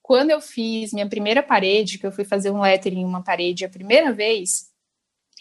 quando 0.08 0.32
eu 0.32 0.40
fiz 0.40 0.94
minha 0.94 1.08
primeira 1.08 1.44
parede, 1.44 2.00
que 2.00 2.08
eu 2.08 2.12
fui 2.12 2.24
fazer 2.24 2.50
um 2.50 2.62
lettering 2.62 3.02
em 3.02 3.06
uma 3.06 3.24
parede 3.24 3.66
a 3.66 3.70
primeira 3.70 4.14
vez, 4.14 4.72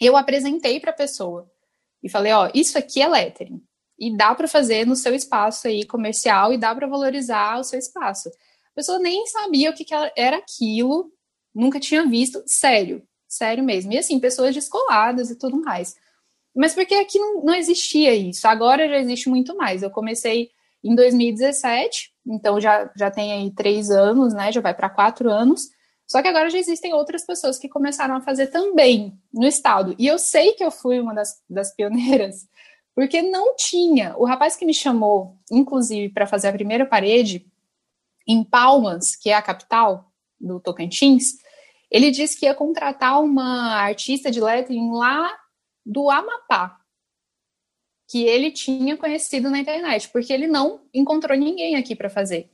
eu 0.01 0.17
apresentei 0.17 0.79
para 0.79 0.91
a 0.91 0.95
pessoa 0.95 1.49
e 2.03 2.09
falei: 2.09 2.33
Ó, 2.33 2.51
isso 2.53 2.77
aqui 2.77 3.01
é 3.01 3.07
lettering. 3.07 3.63
E 3.97 4.15
dá 4.15 4.35
para 4.35 4.47
fazer 4.47 4.85
no 4.85 4.95
seu 4.95 5.15
espaço 5.15 5.67
aí 5.67 5.85
comercial 5.85 6.53
e 6.53 6.57
dá 6.57 6.75
para 6.75 6.85
valorizar 6.85 7.59
o 7.59 7.63
seu 7.63 7.79
espaço 7.79 8.29
pessoa 8.77 8.99
nem 8.99 9.25
sabia 9.25 9.71
o 9.71 9.73
que, 9.73 9.83
que 9.83 9.93
era 10.15 10.37
aquilo, 10.37 11.11
nunca 11.53 11.79
tinha 11.79 12.05
visto, 12.05 12.43
sério, 12.45 13.01
sério 13.27 13.63
mesmo. 13.63 13.91
E 13.91 13.97
assim, 13.97 14.19
pessoas 14.19 14.53
descoladas 14.53 15.31
e 15.31 15.35
tudo 15.35 15.59
mais. 15.59 15.95
Mas 16.55 16.75
porque 16.75 16.93
aqui 16.93 17.17
não, 17.17 17.43
não 17.43 17.55
existia 17.55 18.13
isso, 18.13 18.47
agora 18.47 18.87
já 18.87 18.97
existe 18.99 19.29
muito 19.29 19.57
mais. 19.57 19.81
Eu 19.81 19.89
comecei 19.89 20.51
em 20.83 20.93
2017, 20.93 22.13
então 22.27 22.59
já, 22.59 22.91
já 22.95 23.09
tem 23.09 23.31
aí 23.31 23.51
três 23.51 23.89
anos, 23.89 24.33
né? 24.33 24.51
Já 24.51 24.61
vai 24.61 24.73
para 24.73 24.89
quatro 24.89 25.31
anos. 25.31 25.69
Só 26.05 26.21
que 26.21 26.27
agora 26.27 26.49
já 26.49 26.57
existem 26.57 26.93
outras 26.93 27.25
pessoas 27.25 27.57
que 27.59 27.67
começaram 27.67 28.15
a 28.15 28.21
fazer 28.21 28.47
também 28.47 29.19
no 29.33 29.45
estado. 29.45 29.95
E 29.97 30.07
eu 30.07 30.17
sei 30.17 30.53
que 30.53 30.63
eu 30.63 30.71
fui 30.71 30.99
uma 30.99 31.13
das, 31.13 31.41
das 31.49 31.75
pioneiras, 31.75 32.47
porque 32.95 33.21
não 33.21 33.55
tinha. 33.55 34.15
O 34.17 34.25
rapaz 34.25 34.55
que 34.55 34.65
me 34.65 34.73
chamou, 34.73 35.37
inclusive, 35.51 36.13
para 36.13 36.27
fazer 36.27 36.47
a 36.47 36.53
primeira 36.53 36.85
parede, 36.85 37.45
em 38.27 38.43
Palmas, 38.43 39.15
que 39.15 39.29
é 39.29 39.33
a 39.33 39.41
capital 39.41 40.11
do 40.39 40.59
Tocantins, 40.59 41.37
ele 41.89 42.11
disse 42.11 42.37
que 42.37 42.45
ia 42.45 42.53
contratar 42.53 43.21
uma 43.21 43.75
artista 43.75 44.29
de 44.29 44.41
lettering 44.41 44.91
lá 44.91 45.31
do 45.85 46.09
Amapá, 46.09 46.77
que 48.07 48.23
ele 48.23 48.51
tinha 48.51 48.95
conhecido 48.95 49.49
na 49.49 49.59
internet, 49.59 50.09
porque 50.09 50.31
ele 50.31 50.47
não 50.47 50.81
encontrou 50.93 51.37
ninguém 51.37 51.75
aqui 51.75 51.95
para 51.95 52.09
fazer. 52.09 52.49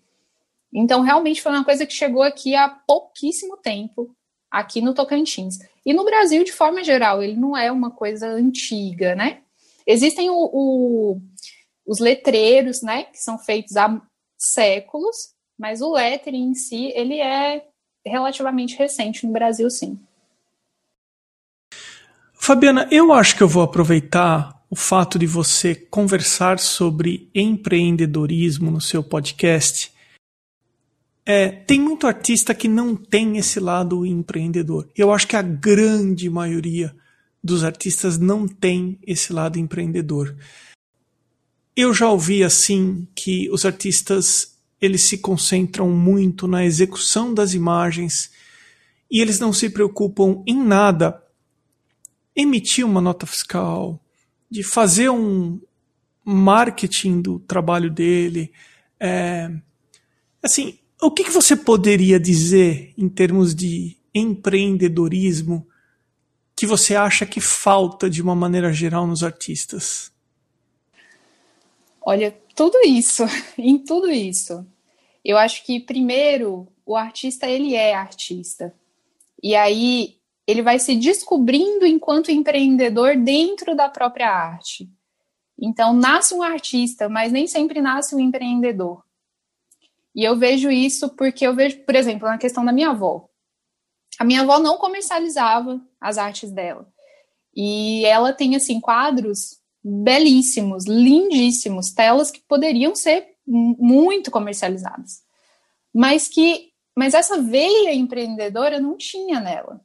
Então, 0.73 1.01
realmente 1.01 1.41
foi 1.41 1.51
uma 1.51 1.63
coisa 1.63 1.85
que 1.85 1.93
chegou 1.93 2.23
aqui 2.23 2.55
há 2.55 2.67
pouquíssimo 2.67 3.57
tempo, 3.57 4.15
aqui 4.49 4.81
no 4.81 4.93
Tocantins. 4.93 5.59
E 5.85 5.93
no 5.93 6.03
Brasil, 6.03 6.43
de 6.43 6.51
forma 6.51 6.83
geral, 6.83 7.21
ele 7.21 7.35
não 7.35 7.55
é 7.55 7.71
uma 7.71 7.91
coisa 7.91 8.27
antiga, 8.27 9.15
né? 9.15 9.41
Existem 9.85 10.29
o, 10.31 10.49
o, 10.51 11.21
os 11.85 11.99
letreiros, 11.99 12.81
né, 12.81 13.03
que 13.03 13.19
são 13.19 13.37
feitos 13.37 13.77
há 13.77 14.01
séculos, 14.37 15.33
mas 15.57 15.81
o 15.81 15.93
lettering 15.93 16.49
em 16.49 16.55
si, 16.55 16.91
ele 16.95 17.19
é 17.19 17.65
relativamente 18.05 18.75
recente 18.75 19.25
no 19.25 19.33
Brasil, 19.33 19.69
sim. 19.69 19.99
Fabiana, 22.33 22.87
eu 22.91 23.13
acho 23.13 23.37
que 23.37 23.43
eu 23.43 23.47
vou 23.47 23.63
aproveitar 23.63 24.62
o 24.73 24.75
fato 24.75 25.19
de 25.19 25.27
você 25.27 25.75
conversar 25.75 26.57
sobre 26.57 27.29
empreendedorismo 27.35 28.71
no 28.71 28.81
seu 28.81 29.03
podcast. 29.03 29.93
É, 31.23 31.47
tem 31.47 31.79
muito 31.79 32.07
artista 32.07 32.55
que 32.55 32.67
não 32.67 32.95
tem 32.95 33.37
esse 33.37 33.59
lado 33.59 34.03
empreendedor. 34.03 34.89
Eu 34.97 35.13
acho 35.13 35.27
que 35.27 35.35
a 35.35 35.43
grande 35.43 36.27
maioria 36.27 36.91
dos 37.43 37.63
artistas 37.63 38.17
não 38.17 38.47
tem 38.47 38.97
esse 39.05 39.31
lado 39.31 39.59
empreendedor. 39.59 40.35
Eu 41.75 41.93
já 41.93 42.09
ouvi 42.09 42.43
assim 42.43 43.07
que 43.13 43.47
os 43.51 43.65
artistas 43.65 44.57
eles 44.81 45.03
se 45.03 45.19
concentram 45.19 45.91
muito 45.91 46.47
na 46.47 46.65
execução 46.65 47.31
das 47.31 47.53
imagens 47.53 48.31
e 49.11 49.21
eles 49.21 49.39
não 49.39 49.53
se 49.53 49.69
preocupam 49.69 50.41
em 50.47 50.63
nada 50.63 51.21
emitir 52.35 52.83
uma 52.83 52.99
nota 52.99 53.27
fiscal, 53.27 54.02
de 54.53 54.61
fazer 54.61 55.09
um 55.09 55.59
marketing 56.23 57.23
do 57.23 57.39
trabalho 57.39 57.89
dele. 57.89 58.53
É, 58.99 59.49
assim, 60.43 60.77
o 61.01 61.09
que, 61.09 61.23
que 61.23 61.31
você 61.31 61.55
poderia 61.55 62.19
dizer 62.19 62.93
em 62.95 63.09
termos 63.09 63.55
de 63.55 63.97
empreendedorismo 64.13 65.67
que 66.55 66.67
você 66.67 66.95
acha 66.95 67.25
que 67.25 67.41
falta 67.41 68.07
de 68.07 68.21
uma 68.21 68.35
maneira 68.35 68.71
geral 68.71 69.07
nos 69.07 69.23
artistas? 69.23 70.11
Olha, 71.99 72.37
tudo 72.55 72.77
isso, 72.85 73.23
em 73.57 73.79
tudo 73.79 74.11
isso. 74.11 74.63
Eu 75.25 75.35
acho 75.35 75.65
que 75.65 75.79
primeiro 75.79 76.67
o 76.85 76.95
artista 76.95 77.47
ele 77.47 77.73
é 77.73 77.95
artista. 77.95 78.71
E 79.41 79.55
aí 79.55 80.15
ele 80.47 80.61
vai 80.61 80.79
se 80.79 80.95
descobrindo 80.95 81.85
enquanto 81.85 82.31
empreendedor 82.31 83.15
dentro 83.15 83.75
da 83.75 83.89
própria 83.89 84.29
arte. 84.29 84.89
Então 85.59 85.93
nasce 85.93 86.33
um 86.33 86.41
artista, 86.41 87.07
mas 87.07 87.31
nem 87.31 87.47
sempre 87.47 87.81
nasce 87.81 88.15
um 88.15 88.19
empreendedor. 88.19 89.03
E 90.15 90.23
eu 90.23 90.37
vejo 90.37 90.69
isso 90.69 91.09
porque 91.15 91.45
eu 91.45 91.55
vejo, 91.55 91.83
por 91.85 91.95
exemplo, 91.95 92.27
na 92.27 92.37
questão 92.37 92.63
da 92.63 92.71
minha 92.71 92.89
avó. 92.89 93.27
A 94.19 94.23
minha 94.23 94.41
avó 94.41 94.59
não 94.59 94.77
comercializava 94.77 95.81
as 95.99 96.17
artes 96.17 96.51
dela. 96.51 96.87
E 97.55 98.05
ela 98.05 98.33
tem 98.33 98.55
assim 98.55 98.79
quadros 98.79 99.59
belíssimos, 99.83 100.85
lindíssimos, 100.85 101.91
telas 101.91 102.31
que 102.31 102.41
poderiam 102.41 102.95
ser 102.95 103.27
muito 103.45 104.31
comercializadas. 104.31 105.21
Mas 105.93 106.27
que 106.27 106.71
mas 106.95 107.15
essa 107.15 107.41
veia 107.41 107.93
empreendedora 107.93 108.79
não 108.79 108.95
tinha 108.95 109.39
nela. 109.39 109.81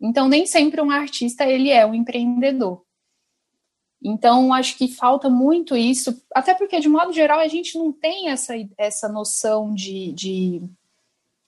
Então 0.00 0.28
nem 0.28 0.46
sempre 0.46 0.80
um 0.80 0.90
artista 0.90 1.44
ele 1.44 1.70
é 1.70 1.84
um 1.84 1.94
empreendedor. 1.94 2.82
Então 4.02 4.52
acho 4.54 4.78
que 4.78 4.88
falta 4.88 5.28
muito 5.28 5.76
isso, 5.76 6.22
até 6.34 6.54
porque 6.54 6.80
de 6.80 6.88
modo 6.88 7.12
geral 7.12 7.38
a 7.38 7.48
gente 7.48 7.76
não 7.76 7.92
tem 7.92 8.30
essa, 8.30 8.54
essa 8.78 9.08
noção 9.08 9.74
de, 9.74 10.12
de, 10.12 10.62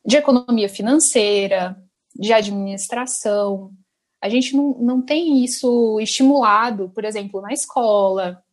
de 0.05 0.17
economia 0.17 0.69
financeira, 0.69 1.83
de 2.15 2.33
administração. 2.33 3.73
A 4.21 4.29
gente 4.29 4.55
não, 4.55 4.75
não 4.79 5.03
tem 5.03 5.43
isso 5.43 5.99
estimulado, 5.99 6.91
por 6.91 7.05
exemplo, 7.05 7.41
na 7.41 7.53
escola, 7.53 8.45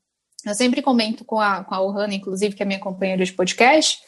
eu 0.46 0.56
sempre 0.56 0.82
comento 0.82 1.25
com 1.25 1.39
a, 1.39 1.63
com 1.63 1.75
a 1.75 1.82
Ohana, 1.82 2.13
inclusive, 2.13 2.56
que 2.56 2.63
é 2.63 2.65
minha 2.65 2.79
companheira 2.79 3.25
de 3.25 3.34
podcast, 3.34 4.00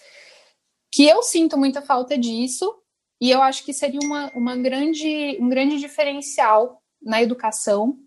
que 0.91 1.07
eu 1.07 1.21
sinto 1.21 1.57
muita 1.57 1.81
falta 1.81 2.17
disso 2.17 2.80
e 3.21 3.29
eu 3.29 3.39
acho 3.43 3.63
que 3.63 3.71
seria 3.71 3.99
uma, 4.03 4.31
uma 4.33 4.57
grande, 4.57 5.37
um 5.39 5.47
grande 5.47 5.77
diferencial 5.77 6.81
na 6.99 7.21
educação, 7.21 7.99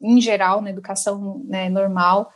em 0.00 0.18
geral, 0.18 0.62
na 0.62 0.70
educação 0.70 1.44
né, 1.44 1.68
normal, 1.68 2.32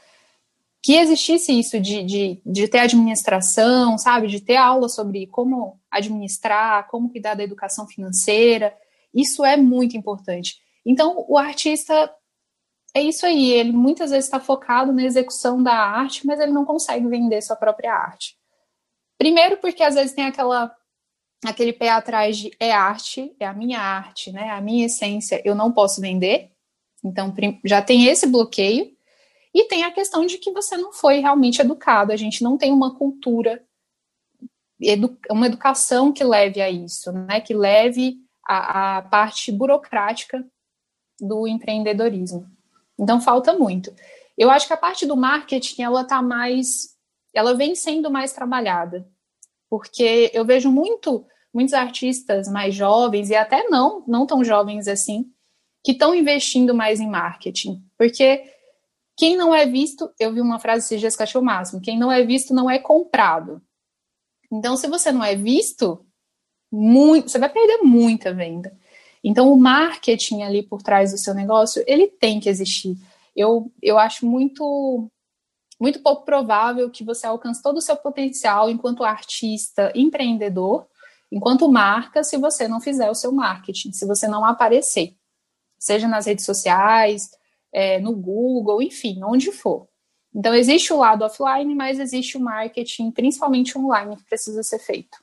que 0.82 0.94
existisse 0.96 1.58
isso 1.58 1.80
de, 1.80 2.04
de, 2.04 2.42
de 2.44 2.68
ter 2.68 2.80
administração, 2.80 3.96
sabe, 3.96 4.26
de 4.26 4.42
ter 4.42 4.56
aula 4.56 4.90
sobre 4.90 5.26
como 5.26 5.80
administrar, 5.90 6.86
como 6.88 7.10
cuidar 7.10 7.34
da 7.34 7.42
educação 7.42 7.86
financeira, 7.86 8.76
isso 9.12 9.42
é 9.42 9.56
muito 9.56 9.96
importante. 9.96 10.58
Então, 10.84 11.24
o 11.28 11.38
artista 11.38 12.14
é 12.94 13.00
isso 13.00 13.24
aí, 13.24 13.52
ele 13.52 13.72
muitas 13.72 14.10
vezes 14.10 14.26
está 14.26 14.38
focado 14.38 14.92
na 14.92 15.02
execução 15.02 15.62
da 15.62 15.74
arte, 15.74 16.26
mas 16.26 16.38
ele 16.40 16.52
não 16.52 16.66
consegue 16.66 17.06
vender 17.06 17.40
sua 17.40 17.56
própria 17.56 17.94
arte. 17.94 18.36
Primeiro 19.16 19.56
porque 19.56 19.82
às 19.82 19.94
vezes 19.94 20.12
tem 20.12 20.26
aquela 20.26 20.74
aquele 21.44 21.72
pé 21.72 21.90
atrás 21.90 22.36
de 22.36 22.50
é 22.58 22.72
arte, 22.72 23.34
é 23.38 23.46
a 23.46 23.52
minha 23.52 23.80
arte, 23.80 24.32
né? 24.32 24.50
A 24.50 24.60
minha 24.60 24.86
essência, 24.86 25.40
eu 25.44 25.54
não 25.54 25.72
posso 25.72 26.00
vender. 26.00 26.50
Então 27.04 27.32
já 27.64 27.80
tem 27.80 28.06
esse 28.06 28.26
bloqueio. 28.26 28.96
E 29.54 29.64
tem 29.64 29.84
a 29.84 29.90
questão 29.90 30.26
de 30.26 30.38
que 30.38 30.52
você 30.52 30.76
não 30.76 30.92
foi 30.92 31.20
realmente 31.20 31.60
educado, 31.60 32.12
a 32.12 32.16
gente 32.16 32.44
não 32.44 32.58
tem 32.58 32.70
uma 32.70 32.94
cultura, 32.94 33.64
uma 35.30 35.46
educação 35.46 36.12
que 36.12 36.22
leve 36.22 36.60
a 36.60 36.70
isso, 36.70 37.10
né? 37.12 37.40
Que 37.40 37.54
leve 37.54 38.18
a, 38.46 38.98
a 38.98 39.02
parte 39.02 39.50
burocrática 39.50 40.44
do 41.20 41.46
empreendedorismo. 41.48 42.46
Então 42.98 43.20
falta 43.20 43.52
muito. 43.52 43.94
Eu 44.36 44.50
acho 44.50 44.66
que 44.66 44.72
a 44.72 44.76
parte 44.76 45.06
do 45.06 45.16
marketing 45.16 45.82
ela 45.82 46.04
tá 46.04 46.22
mais, 46.22 46.96
ela 47.34 47.54
vem 47.54 47.74
sendo 47.74 48.10
mais 48.10 48.32
trabalhada, 48.32 49.08
porque 49.70 50.30
eu 50.34 50.44
vejo 50.44 50.70
muito 50.70 51.24
muitos 51.52 51.74
artistas 51.74 52.48
mais 52.48 52.74
jovens 52.74 53.30
e 53.30 53.34
até 53.34 53.68
não 53.68 54.04
não 54.06 54.26
tão 54.26 54.44
jovens 54.44 54.86
assim 54.88 55.30
que 55.84 55.92
estão 55.92 56.14
investindo 56.14 56.74
mais 56.74 57.00
em 57.00 57.08
marketing, 57.08 57.82
porque 57.96 58.44
Quem 59.18 59.36
não 59.36 59.52
é 59.52 59.66
visto, 59.66 60.08
eu 60.18 60.32
vi 60.32 60.40
uma 60.40 60.60
frase 60.60 60.86
esses 60.86 61.00
dias 61.00 61.16
que 61.16 61.22
máximo: 61.40 61.80
quem 61.80 61.98
não 61.98 62.10
é 62.10 62.24
visto 62.24 62.54
não 62.54 62.70
é 62.70 62.78
comprado. 62.78 63.60
Então, 64.50 64.76
se 64.76 64.86
você 64.86 65.10
não 65.10 65.24
é 65.24 65.34
visto, 65.34 66.06
muito, 66.70 67.28
você 67.28 67.38
vai 67.38 67.48
perder 67.50 67.78
muita 67.82 68.32
venda. 68.32 68.72
Então, 69.22 69.52
o 69.52 69.58
marketing 69.58 70.42
ali 70.42 70.62
por 70.62 70.82
trás 70.82 71.10
do 71.10 71.18
seu 71.18 71.34
negócio, 71.34 71.82
ele 71.86 72.06
tem 72.06 72.38
que 72.38 72.48
existir. 72.48 72.96
Eu, 73.34 73.72
eu 73.82 73.98
acho 73.98 74.24
muito 74.24 75.10
muito 75.80 76.00
pouco 76.00 76.24
provável 76.24 76.90
que 76.90 77.04
você 77.04 77.26
alcance 77.26 77.62
todo 77.62 77.76
o 77.76 77.82
seu 77.82 77.96
potencial 77.96 78.68
enquanto 78.68 79.04
artista, 79.04 79.92
empreendedor, 79.94 80.86
enquanto 81.30 81.70
marca, 81.70 82.24
se 82.24 82.36
você 82.36 82.66
não 82.66 82.80
fizer 82.80 83.10
o 83.10 83.14
seu 83.14 83.32
marketing, 83.32 83.92
se 83.92 84.06
você 84.06 84.26
não 84.26 84.44
aparecer, 84.44 85.14
seja 85.78 86.08
nas 86.08 86.26
redes 86.26 86.44
sociais, 86.44 87.30
é, 87.72 88.00
no 88.00 88.14
Google, 88.14 88.82
enfim, 88.82 89.22
onde 89.22 89.52
for. 89.52 89.88
Então, 90.34 90.54
existe 90.54 90.92
o 90.92 90.98
lado 90.98 91.24
offline, 91.24 91.74
mas 91.74 91.98
existe 91.98 92.36
o 92.36 92.40
marketing, 92.40 93.10
principalmente 93.10 93.78
online, 93.78 94.16
que 94.16 94.24
precisa 94.24 94.62
ser 94.62 94.78
feito. 94.78 95.18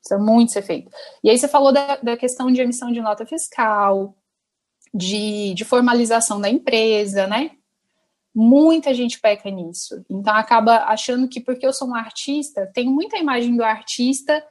Precisa 0.00 0.20
muito 0.20 0.52
ser 0.52 0.62
feito. 0.62 0.90
E 1.22 1.30
aí 1.30 1.38
você 1.38 1.48
falou 1.48 1.72
da, 1.72 1.96
da 1.96 2.16
questão 2.16 2.50
de 2.50 2.60
emissão 2.60 2.90
de 2.90 3.00
nota 3.00 3.26
fiscal, 3.26 4.16
de, 4.92 5.54
de 5.54 5.64
formalização 5.64 6.40
da 6.40 6.48
empresa, 6.48 7.26
né? 7.26 7.52
Muita 8.40 8.94
gente 8.94 9.18
peca 9.18 9.50
nisso. 9.50 10.04
Então 10.08 10.32
acaba 10.32 10.84
achando 10.84 11.26
que 11.26 11.40
porque 11.40 11.66
eu 11.66 11.72
sou 11.72 11.88
um 11.88 11.94
artista, 11.96 12.70
tem 12.72 12.88
muita 12.88 13.18
imagem 13.18 13.56
do 13.56 13.64
artista 13.64 14.46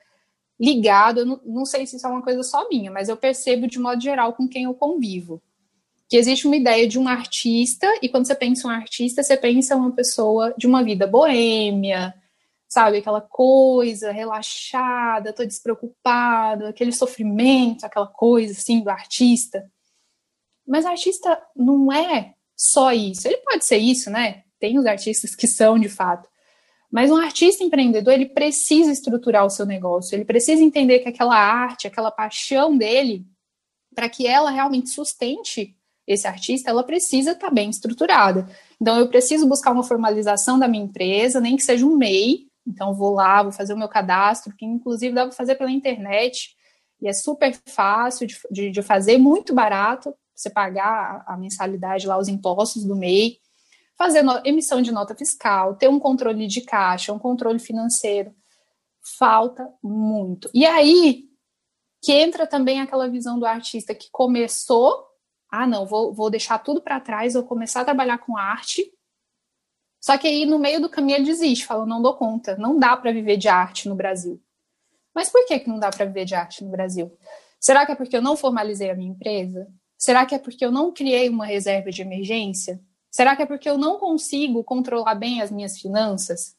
ligado. 0.60 1.22
Eu 1.22 1.25
não, 1.25 1.41
não 1.46 1.65
sei 1.65 1.88
se 1.88 1.96
isso 1.96 2.06
é 2.06 2.10
uma 2.10 2.22
coisa 2.22 2.44
só 2.44 2.67
minha, 2.67 2.91
mas 2.91 3.08
eu 3.08 3.15
percebo 3.15 3.65
de 3.65 3.79
modo 3.79 4.01
geral 4.01 4.34
com 4.34 4.46
quem 4.46 4.65
eu 4.65 4.74
convivo. 4.74 5.41
Que 6.10 6.17
existe 6.17 6.48
uma 6.48 6.58
ideia 6.58 6.86
de 6.86 7.00
um 7.00 7.08
artista, 7.08 7.88
e 8.01 8.10
quando 8.10 8.27
você 8.27 8.36
pensa 8.36 8.67
um 8.67 8.72
artista, 8.72 9.24
você 9.24 9.38
pensa 9.38 9.74
uma 9.77 9.94
pessoa 9.94 10.53
de 10.58 10.67
uma 10.67 10.84
vida 10.84 11.08
boêmia, 11.08 12.13
sabe? 12.67 12.98
Aquela 12.98 13.22
coisa 13.22 14.12
relaxada, 14.12 15.32
tô 15.32 15.46
despreocupado, 15.46 16.65
aquele 16.65 16.91
sofrimento, 16.91 17.86
aquela 17.86 18.08
coisa 18.08 18.51
assim 18.51 18.82
do 18.82 18.89
artista. 18.89 19.72
Mas 20.67 20.86
artista 20.86 21.41
não 21.56 21.89
é 21.89 22.34
só 22.57 22.91
isso. 22.91 23.27
Ele 23.27 23.37
pode 23.37 23.65
ser 23.65 23.77
isso, 23.77 24.09
né? 24.09 24.43
Tem 24.59 24.79
os 24.79 24.85
artistas 24.85 25.35
que 25.35 25.47
são 25.47 25.77
de 25.77 25.87
fato. 25.87 26.27
Mas 26.91 27.11
um 27.11 27.17
artista 27.17 27.63
empreendedor, 27.63 28.13
ele 28.13 28.27
precisa 28.27 28.91
estruturar 28.91 29.45
o 29.45 29.49
seu 29.49 29.65
negócio, 29.65 30.15
ele 30.15 30.25
precisa 30.25 30.63
entender 30.63 30.99
que 30.99 31.09
aquela 31.09 31.37
arte, 31.37 31.85
aquela 31.85 32.09
paixão 32.09 32.77
dele, 32.77 33.25
para 33.93 34.09
que 34.09 34.25
ela 34.25 34.49
realmente 34.49 34.89
sustente 34.89 35.75
esse 36.07 36.25
artista, 36.25 36.69
ela 36.69 36.83
precisa 36.83 37.31
estar 37.31 37.47
tá 37.47 37.53
bem 37.53 37.69
estruturada. 37.69 38.47
Então, 38.79 38.97
eu 38.97 39.09
preciso 39.09 39.45
buscar 39.47 39.71
uma 39.71 39.83
formalização 39.83 40.57
da 40.57 40.67
minha 40.67 40.85
empresa, 40.85 41.41
nem 41.41 41.57
que 41.57 41.63
seja 41.63 41.85
um 41.85 41.97
MEI. 41.97 42.47
Então, 42.65 42.93
vou 42.93 43.13
lá, 43.13 43.43
vou 43.43 43.51
fazer 43.51 43.73
o 43.73 43.77
meu 43.77 43.89
cadastro, 43.89 44.55
que 44.55 44.65
inclusive 44.65 45.13
dá 45.13 45.23
para 45.23 45.35
fazer 45.35 45.55
pela 45.55 45.71
internet, 45.71 46.55
e 47.01 47.07
é 47.07 47.13
super 47.13 47.53
fácil 47.65 48.25
de, 48.25 48.39
de, 48.49 48.71
de 48.71 48.81
fazer, 48.81 49.17
muito 49.17 49.53
barato 49.53 50.13
você 50.38 50.51
pagar 50.51 51.24
a 51.25 51.36
mensalidade 51.36 52.06
lá, 52.06 52.17
os 52.17 52.27
impostos 52.27 52.86
do 52.86 52.96
MEI, 52.96 53.39
fazer 53.98 54.24
emissão 54.46 54.82
de 54.82 54.91
nota 54.91 55.15
fiscal, 55.15 55.75
ter 55.75 55.89
um 55.89 56.00
controle 56.00 56.46
de 56.46 56.62
caixa, 56.62 57.12
um 57.12 57.17
controle 57.17 57.58
financeiro. 57.58 58.34
Falta 59.17 59.67
muito. 59.82 60.50
E 60.53 60.65
aí 60.65 61.27
que 62.01 62.12
entra 62.12 62.46
também 62.46 62.79
aquela 62.79 63.10
visão 63.10 63.39
do 63.39 63.46
artista 63.46 63.96
que 63.96 64.10
começou, 64.12 65.03
ah, 65.50 65.65
não, 65.65 65.88
vou, 65.88 66.13
vou 66.13 66.29
deixar 66.29 66.60
tudo 66.60 66.79
para 66.82 67.00
trás, 67.00 67.34
vou 67.34 67.44
começar 67.44 67.82
a 67.82 67.86
trabalhar 67.86 68.20
com 68.20 68.38
arte. 68.38 68.94
Só 70.00 70.15
que 70.17 70.27
aí 70.27 70.46
no 70.46 70.60
meio 70.60 70.79
do 70.79 70.89
caminho 70.89 71.17
ele 71.17 71.25
desiste, 71.25 71.65
fala, 71.65 71.86
não 71.86 72.01
dou 72.01 72.15
conta, 72.15 72.56
não 72.58 72.78
dá 72.78 72.95
para 72.95 73.12
viver 73.12 73.38
de 73.38 73.47
arte 73.47 73.89
no 73.89 73.95
Brasil. 73.95 74.39
Mas 75.13 75.30
por 75.30 75.45
que, 75.47 75.60
que 75.60 75.67
não 75.67 75.80
dá 75.80 75.89
para 75.89 76.06
viver 76.06 76.26
de 76.26 76.36
arte 76.36 76.63
no 76.63 76.69
Brasil? 76.69 77.12
Será 77.60 77.86
que 77.86 77.91
é 77.91 77.95
porque 77.95 78.15
eu 78.15 78.21
não 78.21 78.38
formalizei 78.38 78.91
a 78.91 78.95
minha 78.95 79.12
empresa? 79.12 79.67
Será 79.97 80.25
que 80.25 80.36
é 80.36 80.39
porque 80.39 80.63
eu 80.63 80.71
não 80.71 80.93
criei 80.93 81.27
uma 81.27 81.45
reserva 81.45 81.89
de 81.89 82.01
emergência? 82.01 82.79
Será 83.10 83.36
que 83.36 83.41
é 83.41 83.45
porque 83.45 83.67
eu 83.67 83.77
não 83.77 83.97
consigo 83.97 84.63
controlar 84.63 85.15
bem 85.15 85.41
as 85.41 85.49
minhas 85.49 85.79
finanças? 85.79 86.55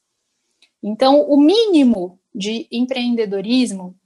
Então, 0.83 1.22
o 1.22 1.40
mínimo 1.40 2.18
de 2.35 2.66
empreendedorismo 2.70 3.96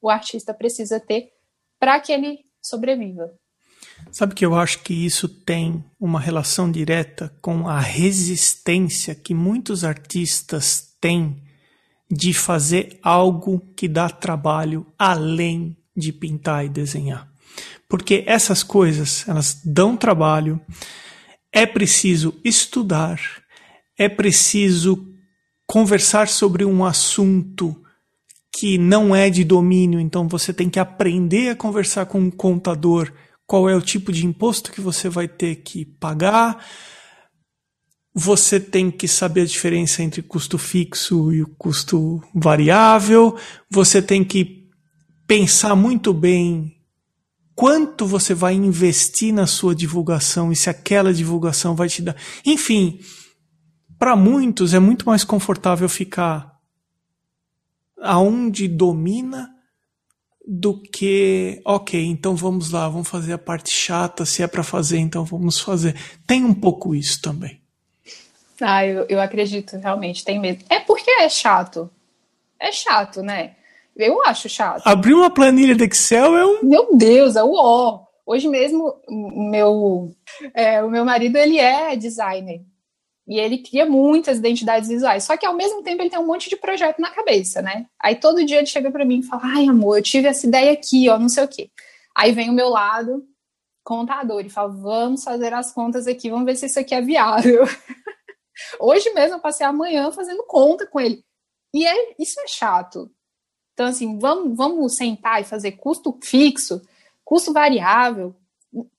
o 0.00 0.10
artista 0.10 0.52
precisa 0.52 1.00
ter 1.00 1.30
para 1.78 1.98
que 2.00 2.12
ele 2.12 2.40
sobreviva. 2.60 3.32
Sabe 4.10 4.34
que 4.34 4.44
eu 4.44 4.54
acho 4.54 4.82
que 4.82 4.92
isso 4.92 5.28
tem 5.28 5.82
uma 5.98 6.20
relação 6.20 6.70
direta 6.70 7.34
com 7.40 7.68
a 7.68 7.78
resistência 7.78 9.14
que 9.14 9.32
muitos 9.32 9.84
artistas 9.84 10.94
têm 11.00 11.42
de 12.10 12.34
fazer 12.34 12.98
algo 13.02 13.60
que 13.74 13.88
dá 13.88 14.10
trabalho 14.10 14.86
além 14.98 15.76
de 15.96 16.12
pintar 16.12 16.64
e 16.64 16.68
desenhar 16.68 17.31
porque 17.92 18.24
essas 18.26 18.62
coisas 18.62 19.28
elas 19.28 19.60
dão 19.62 19.98
trabalho, 19.98 20.58
é 21.52 21.66
preciso 21.66 22.40
estudar, 22.42 23.20
é 23.98 24.08
preciso 24.08 25.12
conversar 25.66 26.26
sobre 26.26 26.64
um 26.64 26.86
assunto 26.86 27.76
que 28.50 28.78
não 28.78 29.14
é 29.14 29.28
de 29.28 29.44
domínio, 29.44 30.00
então 30.00 30.26
você 30.26 30.54
tem 30.54 30.70
que 30.70 30.80
aprender 30.80 31.50
a 31.50 31.54
conversar 31.54 32.06
com 32.06 32.18
um 32.18 32.30
contador 32.30 33.12
qual 33.46 33.68
é 33.68 33.76
o 33.76 33.82
tipo 33.82 34.10
de 34.10 34.24
imposto 34.24 34.72
que 34.72 34.80
você 34.80 35.10
vai 35.10 35.28
ter 35.28 35.56
que 35.56 35.84
pagar. 35.84 36.64
Você 38.14 38.58
tem 38.58 38.90
que 38.90 39.06
saber 39.06 39.42
a 39.42 39.46
diferença 39.46 40.02
entre 40.02 40.22
custo 40.22 40.56
fixo 40.56 41.30
e 41.30 41.42
o 41.42 41.46
custo 41.58 42.22
variável. 42.34 43.36
Você 43.70 44.00
tem 44.00 44.24
que 44.24 44.66
pensar 45.26 45.76
muito 45.76 46.14
bem 46.14 46.81
quanto 47.54 48.06
você 48.06 48.34
vai 48.34 48.54
investir 48.54 49.32
na 49.32 49.46
sua 49.46 49.74
divulgação 49.74 50.52
e 50.52 50.56
se 50.56 50.70
aquela 50.70 51.12
divulgação 51.12 51.74
vai 51.74 51.88
te 51.88 52.02
dar. 52.02 52.16
Enfim, 52.44 53.00
para 53.98 54.16
muitos 54.16 54.74
é 54.74 54.78
muito 54.78 55.06
mais 55.06 55.24
confortável 55.24 55.88
ficar 55.88 56.52
aonde 58.00 58.66
domina 58.66 59.48
do 60.46 60.80
que, 60.80 61.62
ok, 61.64 62.04
então 62.04 62.34
vamos 62.34 62.70
lá, 62.70 62.88
vamos 62.88 63.08
fazer 63.08 63.32
a 63.32 63.38
parte 63.38 63.72
chata, 63.72 64.26
se 64.26 64.42
é 64.42 64.46
para 64.48 64.64
fazer, 64.64 64.98
então 64.98 65.24
vamos 65.24 65.60
fazer. 65.60 65.94
Tem 66.26 66.44
um 66.44 66.52
pouco 66.52 66.94
isso 66.94 67.22
também. 67.22 67.60
Ah, 68.60 68.84
eu, 68.84 69.06
eu 69.08 69.20
acredito, 69.20 69.76
realmente, 69.76 70.24
tem 70.24 70.40
mesmo. 70.40 70.62
É 70.68 70.80
porque 70.80 71.10
é 71.10 71.28
chato. 71.28 71.90
É 72.58 72.70
chato, 72.72 73.22
né? 73.22 73.56
Eu 73.96 74.22
acho 74.24 74.48
chato. 74.48 74.82
Abrir 74.86 75.14
uma 75.14 75.32
planilha 75.32 75.74
de 75.74 75.84
Excel 75.84 76.36
é 76.36 76.46
um. 76.46 76.62
Meu 76.62 76.96
Deus, 76.96 77.36
é 77.36 77.44
o 77.44 77.52
ó. 77.54 78.06
Hoje 78.24 78.48
mesmo, 78.48 78.94
meu, 79.08 80.14
é, 80.54 80.82
o 80.82 80.88
meu 80.88 81.04
marido 81.04 81.36
ele 81.36 81.58
é 81.58 81.96
designer 81.96 82.62
e 83.26 83.38
ele 83.38 83.58
cria 83.58 83.84
muitas 83.86 84.38
identidades 84.38 84.88
visuais. 84.88 85.24
Só 85.24 85.36
que 85.36 85.46
ao 85.46 85.54
mesmo 85.54 85.82
tempo 85.82 86.02
ele 86.02 86.10
tem 86.10 86.18
um 86.18 86.26
monte 86.26 86.48
de 86.48 86.56
projeto 86.56 87.00
na 87.00 87.10
cabeça, 87.10 87.60
né? 87.60 87.86
Aí 88.00 88.16
todo 88.16 88.44
dia 88.44 88.58
ele 88.58 88.66
chega 88.66 88.90
para 88.90 89.04
mim 89.04 89.20
e 89.20 89.22
fala: 89.22 89.42
"Ai, 89.44 89.66
amor, 89.66 89.98
eu 89.98 90.02
tive 90.02 90.28
essa 90.28 90.46
ideia 90.46 90.72
aqui, 90.72 91.08
ó, 91.08 91.18
não 91.18 91.28
sei 91.28 91.44
o 91.44 91.48
quê". 91.48 91.70
Aí 92.16 92.32
vem 92.32 92.50
o 92.50 92.54
meu 92.54 92.68
lado 92.68 93.24
contador 93.84 94.44
e 94.44 94.50
fala: 94.50 94.68
"Vamos 94.68 95.24
fazer 95.24 95.52
as 95.52 95.72
contas 95.72 96.06
aqui, 96.06 96.30
vamos 96.30 96.46
ver 96.46 96.56
se 96.56 96.66
isso 96.66 96.78
aqui 96.78 96.94
é 96.94 97.00
viável". 97.00 97.64
Hoje 98.80 99.12
mesmo 99.12 99.36
eu 99.36 99.40
passei 99.40 99.66
a 99.66 99.72
manhã 99.72 100.10
fazendo 100.12 100.44
conta 100.46 100.86
com 100.86 101.00
ele. 101.00 101.24
E 101.74 101.86
é, 101.86 102.14
isso 102.18 102.38
é 102.40 102.46
chato. 102.46 103.10
Então, 103.82 103.90
assim, 103.90 104.16
vamos, 104.16 104.56
vamos 104.56 104.94
sentar 104.94 105.40
e 105.40 105.44
fazer 105.44 105.72
custo 105.72 106.16
fixo, 106.22 106.80
custo 107.24 107.52
variável. 107.52 108.32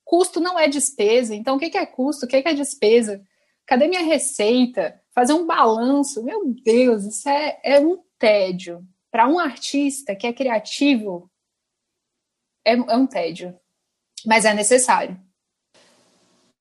Custo 0.04 0.40
não 0.40 0.58
é 0.58 0.68
despesa. 0.68 1.34
Então, 1.34 1.56
o 1.56 1.58
que 1.58 1.74
é 1.74 1.86
custo? 1.86 2.26
O 2.26 2.28
que 2.28 2.36
é 2.36 2.52
despesa? 2.52 3.26
Cadê 3.64 3.88
minha 3.88 4.02
receita? 4.02 5.00
Fazer 5.14 5.32
um 5.32 5.46
balanço. 5.46 6.22
Meu 6.22 6.52
Deus, 6.62 7.04
isso 7.06 7.26
é, 7.26 7.58
é 7.64 7.80
um 7.80 7.98
tédio. 8.18 8.86
Para 9.10 9.26
um 9.26 9.38
artista 9.38 10.14
que 10.14 10.26
é 10.26 10.34
criativo, 10.34 11.30
é, 12.62 12.74
é 12.74 12.96
um 12.96 13.06
tédio. 13.06 13.58
Mas 14.26 14.44
é 14.44 14.52
necessário. 14.52 15.18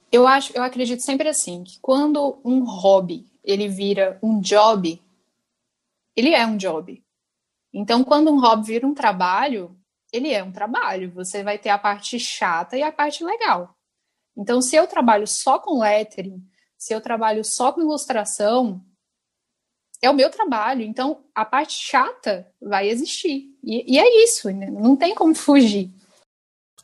Eu 0.10 0.26
acho, 0.26 0.56
eu 0.56 0.64
acredito 0.64 1.02
sempre 1.02 1.28
assim, 1.28 1.66
que 1.66 1.78
quando 1.82 2.40
um 2.46 2.64
hobby 2.64 3.26
ele 3.44 3.68
vira 3.68 4.18
um 4.24 4.40
job, 4.40 5.02
ele 6.16 6.34
é 6.34 6.46
um 6.46 6.56
job. 6.56 7.03
Então, 7.74 8.04
quando 8.04 8.32
um 8.32 8.40
hobby 8.40 8.68
vira 8.68 8.86
um 8.86 8.94
trabalho, 8.94 9.76
ele 10.12 10.32
é 10.32 10.44
um 10.44 10.52
trabalho. 10.52 11.12
Você 11.16 11.44
vai 11.44 11.58
ter 11.58 11.70
a 11.70 11.78
parte 11.78 12.20
chata 12.20 12.78
e 12.78 12.84
a 12.84 12.92
parte 12.92 13.24
legal. 13.24 13.76
Então, 14.38 14.62
se 14.62 14.76
eu 14.76 14.86
trabalho 14.86 15.26
só 15.28 15.58
com 15.58 15.80
lettering, 15.80 16.42
se 16.78 16.94
eu 16.94 17.02
trabalho 17.02 17.44
só 17.44 17.72
com 17.72 17.82
ilustração, 17.82 18.84
é 20.02 20.10
o 20.10 20.14
meu 20.14 20.30
trabalho. 20.30 20.82
Então, 20.82 21.24
a 21.34 21.46
parte 21.46 21.74
chata 21.74 22.48
vai 22.62 22.90
existir. 22.90 23.46
E, 23.64 23.96
e 23.96 24.00
é 24.00 24.24
isso, 24.24 24.50
né? 24.52 24.70
não 24.70 24.96
tem 24.96 25.16
como 25.16 25.34
fugir. 25.34 25.92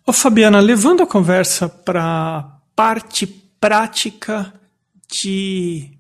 Ô, 0.08 0.14
Fabiana, 0.14 0.60
levando 0.60 1.04
a 1.04 1.08
conversa 1.08 1.70
para 1.70 2.62
parte 2.76 3.28
prática 3.28 4.54
de 5.22 6.00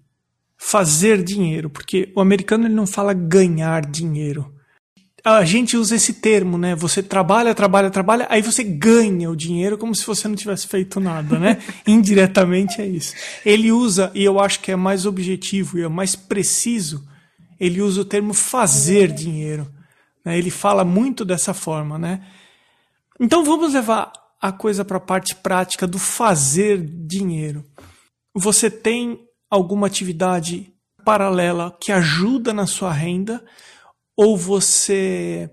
fazer 0.58 1.24
dinheiro, 1.24 1.70
porque 1.70 2.12
o 2.16 2.22
americano 2.22 2.66
ele 2.66 2.74
não 2.74 2.88
fala 2.88 3.14
ganhar 3.14 3.86
dinheiro. 3.86 4.56
A 5.24 5.44
gente 5.44 5.76
usa 5.76 5.96
esse 5.96 6.14
termo, 6.14 6.58
né? 6.58 6.76
Você 6.76 7.04
trabalha, 7.04 7.54
trabalha, 7.54 7.90
trabalha, 7.90 8.28
aí 8.30 8.42
você 8.42 8.64
ganha 8.64 9.30
o 9.30 9.36
dinheiro 9.36 9.78
como 9.78 9.94
se 9.96 10.06
você 10.06 10.28
não 10.28 10.36
tivesse 10.36 10.68
feito 10.68 11.00
nada, 11.00 11.38
né? 11.38 11.58
Indiretamente 11.86 12.82
é 12.82 12.86
isso. 12.86 13.14
Ele 13.46 13.72
usa, 13.72 14.12
e 14.14 14.24
eu 14.24 14.40
acho 14.40 14.60
que 14.60 14.72
é 14.72 14.76
mais 14.76 15.06
objetivo 15.06 15.78
e 15.78 15.84
é 15.84 15.88
mais 15.88 16.16
preciso, 16.16 17.08
ele 17.60 17.82
usa 17.82 18.02
o 18.02 18.06
termo 18.06 18.34
fazer 18.34 19.12
dinheiro. 19.12 19.68
Né? 20.24 20.38
Ele 20.38 20.50
fala 20.50 20.86
muito 20.86 21.26
dessa 21.26 21.54
forma, 21.54 21.98
né? 21.98 22.26
Então 23.20 23.44
vamos 23.44 23.74
levar 23.74 24.12
a 24.42 24.52
coisa 24.52 24.86
para 24.86 24.98
a 24.98 25.02
parte 25.02 25.36
prática 25.36 25.86
do 25.86 26.00
fazer 26.00 26.82
dinheiro. 26.82 27.66
Você 28.34 28.70
tem 28.70 29.20
alguma 29.50 29.88
atividade 29.88 30.72
paralela 31.04 31.76
que 31.82 31.92
ajuda 31.92 32.54
na 32.54 32.66
sua 32.66 32.94
renda 32.94 33.44
ou 34.20 34.36
você 34.36 35.50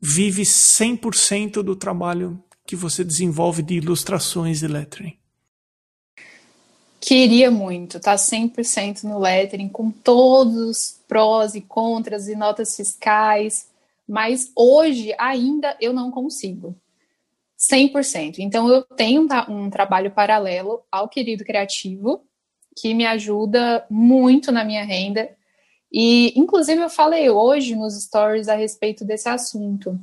vive 0.00 0.40
100% 0.40 1.62
do 1.62 1.76
trabalho 1.76 2.42
que 2.66 2.74
você 2.74 3.04
desenvolve 3.04 3.62
de 3.62 3.74
ilustrações 3.74 4.62
e 4.62 4.66
lettering? 4.66 5.18
Queria 6.98 7.50
muito 7.50 8.00
tá 8.00 8.14
100% 8.14 9.02
no 9.02 9.18
lettering, 9.18 9.68
com 9.68 9.90
todos 9.90 10.56
os 10.56 11.00
prós 11.06 11.54
e 11.54 11.60
contras 11.60 12.28
e 12.28 12.34
notas 12.34 12.74
fiscais, 12.74 13.68
mas 14.08 14.50
hoje 14.56 15.14
ainda 15.18 15.76
eu 15.78 15.92
não 15.92 16.10
consigo. 16.10 16.74
100%. 17.58 18.38
Então, 18.38 18.70
eu 18.70 18.84
tenho 18.84 19.28
um 19.50 19.68
trabalho 19.68 20.12
paralelo 20.12 20.80
ao 20.90 21.10
Querido 21.10 21.44
Criativo, 21.44 22.22
que 22.74 22.94
me 22.94 23.04
ajuda 23.04 23.84
muito 23.90 24.50
na 24.50 24.64
minha 24.64 24.84
renda. 24.84 25.28
E, 25.92 26.38
inclusive, 26.38 26.80
eu 26.80 26.90
falei 26.90 27.30
hoje 27.30 27.74
nos 27.74 28.00
stories 28.02 28.48
a 28.48 28.54
respeito 28.54 29.04
desse 29.04 29.28
assunto. 29.28 29.98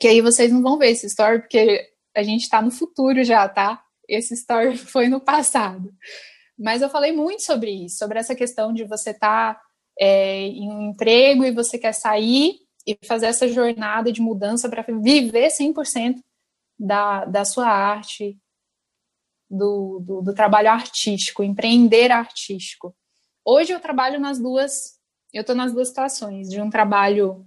Que 0.00 0.08
aí 0.08 0.20
vocês 0.20 0.50
não 0.50 0.62
vão 0.62 0.78
ver 0.78 0.90
esse 0.90 1.06
story, 1.06 1.40
porque 1.40 1.90
a 2.14 2.22
gente 2.22 2.42
está 2.42 2.62
no 2.62 2.70
futuro 2.70 3.22
já, 3.22 3.48
tá? 3.48 3.82
Esse 4.08 4.34
story 4.34 4.76
foi 4.78 5.08
no 5.08 5.20
passado. 5.20 5.92
Mas 6.58 6.82
eu 6.82 6.88
falei 6.88 7.12
muito 7.12 7.42
sobre 7.42 7.70
isso, 7.70 7.98
sobre 7.98 8.18
essa 8.18 8.34
questão 8.34 8.72
de 8.72 8.84
você 8.84 9.10
estar 9.10 9.54
tá, 9.54 9.62
é, 9.98 10.46
em 10.46 10.70
um 10.70 10.90
emprego 10.90 11.44
e 11.44 11.50
você 11.50 11.78
quer 11.78 11.92
sair 11.92 12.60
e 12.86 12.98
fazer 13.04 13.26
essa 13.26 13.48
jornada 13.48 14.12
de 14.12 14.20
mudança 14.20 14.68
para 14.68 14.82
viver 14.82 15.48
100% 15.48 16.22
da, 16.78 17.24
da 17.24 17.44
sua 17.44 17.68
arte, 17.68 18.38
do, 19.48 20.00
do, 20.00 20.22
do, 20.22 20.34
trabalho 20.34 20.70
artístico, 20.70 21.42
empreender 21.42 22.10
artístico. 22.10 22.94
Hoje 23.44 23.72
eu 23.72 23.80
trabalho 23.80 24.18
nas 24.18 24.38
duas, 24.38 24.98
eu 25.32 25.42
estou 25.42 25.56
nas 25.56 25.72
duas 25.72 25.88
situações, 25.88 26.48
de 26.48 26.60
um 26.60 26.70
trabalho 26.70 27.46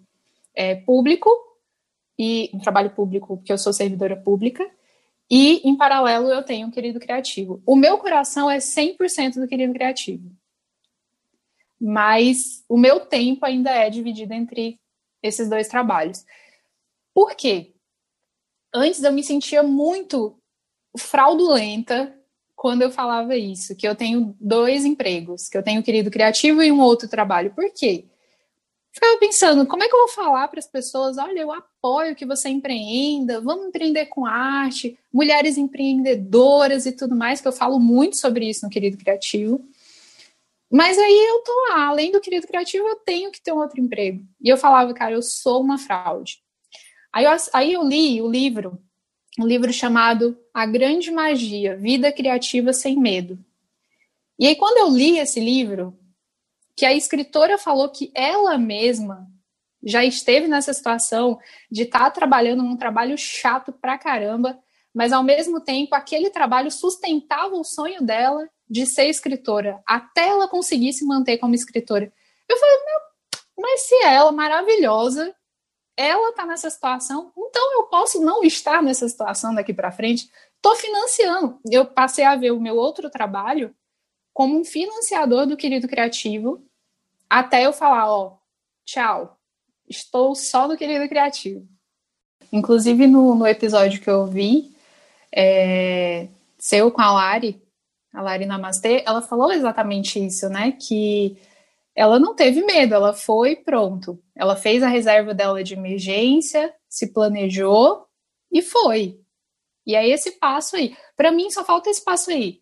é, 0.53 0.75
público, 0.75 1.29
e 2.17 2.49
um 2.53 2.59
trabalho 2.59 2.91
público, 2.91 3.37
porque 3.37 3.51
eu 3.51 3.57
sou 3.57 3.73
servidora 3.73 4.15
pública, 4.15 4.69
e 5.29 5.67
em 5.67 5.75
paralelo 5.75 6.29
eu 6.29 6.43
tenho 6.43 6.67
um 6.67 6.71
querido 6.71 6.99
criativo. 6.99 7.61
O 7.65 7.75
meu 7.75 7.97
coração 7.97 8.49
é 8.49 8.57
100% 8.57 9.35
do 9.35 9.47
querido 9.47 9.73
criativo. 9.73 10.31
Mas 11.79 12.63
o 12.69 12.77
meu 12.77 13.01
tempo 13.01 13.45
ainda 13.45 13.71
é 13.71 13.89
dividido 13.89 14.33
entre 14.33 14.79
esses 15.21 15.49
dois 15.49 15.67
trabalhos. 15.67 16.25
Por 17.13 17.35
quê? 17.35 17.75
antes 18.75 19.01
eu 19.01 19.13
me 19.13 19.23
sentia 19.23 19.63
muito 19.63 20.37
fraudulenta 20.97 22.13
quando 22.55 22.81
eu 22.81 22.89
falava 22.89 23.35
isso, 23.35 23.75
que 23.75 23.87
eu 23.87 23.95
tenho 23.95 24.35
dois 24.39 24.85
empregos, 24.85 25.49
que 25.49 25.57
eu 25.57 25.63
tenho 25.63 25.81
um 25.81 25.83
querido 25.83 26.09
criativo 26.09 26.63
e 26.63 26.71
um 26.71 26.79
outro 26.79 27.07
trabalho. 27.07 27.53
Por 27.53 27.71
quê? 27.73 28.05
Ficava 28.91 29.17
pensando, 29.17 29.67
como 29.67 29.83
é 29.83 29.89
que 29.89 29.93
eu 29.93 29.99
vou 29.99 30.07
falar 30.07 30.47
para 30.47 30.59
as 30.59 30.67
pessoas, 30.67 31.17
olha, 31.17 31.41
eu 31.41 31.51
apoio 31.51 32.15
que 32.15 32.25
você 32.25 32.47
empreenda, 32.47 33.41
vamos 33.41 33.67
empreender 33.67 34.05
com 34.05 34.25
arte, 34.25 34.97
mulheres 35.11 35.57
empreendedoras 35.57 36.85
e 36.85 36.93
tudo 36.93 37.13
mais, 37.13 37.41
que 37.41 37.47
eu 37.47 37.51
falo 37.51 37.77
muito 37.77 38.15
sobre 38.15 38.49
isso 38.49 38.65
no 38.65 38.71
Querido 38.71 38.95
Criativo. 38.97 39.59
Mas 40.71 40.97
aí 40.97 41.27
eu 41.29 41.43
tô 41.43 41.51
lá, 41.69 41.87
além 41.87 42.09
do 42.09 42.21
Querido 42.21 42.47
Criativo, 42.47 42.87
eu 42.87 42.95
tenho 42.95 43.31
que 43.31 43.41
ter 43.41 43.51
um 43.51 43.57
outro 43.57 43.81
emprego. 43.81 44.25
E 44.41 44.47
eu 44.47 44.55
falava, 44.55 44.93
cara, 44.93 45.11
eu 45.11 45.21
sou 45.21 45.61
uma 45.61 45.77
fraude. 45.77 46.39
Aí 47.11 47.25
eu, 47.25 47.31
aí 47.53 47.73
eu 47.73 47.83
li 47.83 48.21
o 48.21 48.29
livro, 48.29 48.81
um 49.39 49.45
livro 49.45 49.71
chamado 49.73 50.37
A 50.53 50.65
Grande 50.65 51.11
Magia, 51.11 51.75
Vida 51.75 52.11
Criativa 52.11 52.71
Sem 52.71 52.97
Medo. 52.97 53.37
E 54.39 54.47
aí, 54.47 54.55
quando 54.55 54.77
eu 54.77 54.89
li 54.89 55.17
esse 55.17 55.39
livro, 55.39 55.97
que 56.75 56.85
a 56.85 56.93
escritora 56.93 57.57
falou 57.57 57.89
que 57.89 58.11
ela 58.13 58.57
mesma 58.57 59.27
já 59.83 60.03
esteve 60.03 60.47
nessa 60.47 60.73
situação 60.73 61.39
de 61.69 61.83
estar 61.83 61.99
tá 61.99 62.11
trabalhando 62.11 62.63
num 62.63 62.75
trabalho 62.75 63.17
chato 63.17 63.71
pra 63.71 63.97
caramba, 63.97 64.57
mas 64.93 65.13
ao 65.13 65.23
mesmo 65.23 65.61
tempo 65.61 65.93
aquele 65.93 66.29
trabalho 66.29 66.71
sustentava 66.71 67.55
o 67.55 67.63
sonho 67.63 68.01
dela 68.01 68.49
de 68.67 68.85
ser 68.85 69.05
escritora, 69.05 69.79
até 69.85 70.27
ela 70.29 70.47
conseguir 70.47 70.91
se 70.93 71.05
manter 71.05 71.37
como 71.37 71.53
escritora. 71.53 72.11
Eu 72.49 72.57
falei, 72.57 72.75
meu, 72.77 72.99
mas 73.57 73.81
se 73.81 73.95
ela, 74.03 74.31
maravilhosa, 74.31 75.35
ela 75.97 76.29
está 76.29 76.45
nessa 76.45 76.69
situação, 76.69 77.31
então 77.37 77.73
eu 77.73 77.83
posso 77.83 78.21
não 78.21 78.43
estar 78.43 78.83
nessa 78.83 79.07
situação 79.07 79.55
daqui 79.55 79.73
para 79.73 79.91
frente. 79.91 80.29
Estou 80.55 80.75
financiando. 80.75 81.59
Eu 81.69 81.85
passei 81.85 82.25
a 82.25 82.35
ver 82.35 82.51
o 82.51 82.59
meu 82.59 82.75
outro 82.75 83.09
trabalho 83.09 83.73
como 84.33 84.59
um 84.59 84.65
financiador 84.65 85.45
do 85.45 85.55
Querido 85.55 85.87
Criativo, 85.87 86.61
até 87.29 87.65
eu 87.65 87.71
falar, 87.71 88.11
ó, 88.11 88.37
tchau, 88.83 89.39
estou 89.87 90.35
só 90.35 90.67
no 90.67 90.75
Querido 90.75 91.07
Criativo. 91.07 91.65
Inclusive 92.51 93.07
no, 93.07 93.33
no 93.33 93.47
episódio 93.47 94.01
que 94.01 94.09
eu 94.09 94.25
vi, 94.25 94.75
é, 95.31 96.27
seu 96.57 96.91
com 96.91 97.01
a 97.01 97.13
Lari, 97.13 97.61
a 98.13 98.21
Lari 98.21 98.45
Namastê, 98.45 99.03
ela 99.05 99.21
falou 99.21 99.51
exatamente 99.51 100.23
isso, 100.23 100.49
né? 100.49 100.71
Que 100.73 101.37
ela 101.95 102.19
não 102.19 102.35
teve 102.35 102.61
medo, 102.65 102.93
ela 102.93 103.13
foi 103.13 103.55
pronto. 103.55 104.21
Ela 104.35 104.55
fez 104.55 104.83
a 104.83 104.87
reserva 104.87 105.33
dela 105.33 105.63
de 105.63 105.73
emergência, 105.73 106.73
se 106.89 107.13
planejou 107.13 108.05
e 108.51 108.61
foi. 108.61 109.19
E 109.87 109.95
aí 109.95 110.11
esse 110.11 110.31
passo 110.33 110.75
aí, 110.75 110.95
para 111.15 111.31
mim 111.31 111.49
só 111.49 111.63
falta 111.63 111.89
esse 111.89 112.03
passo 112.03 112.31
aí. 112.31 112.59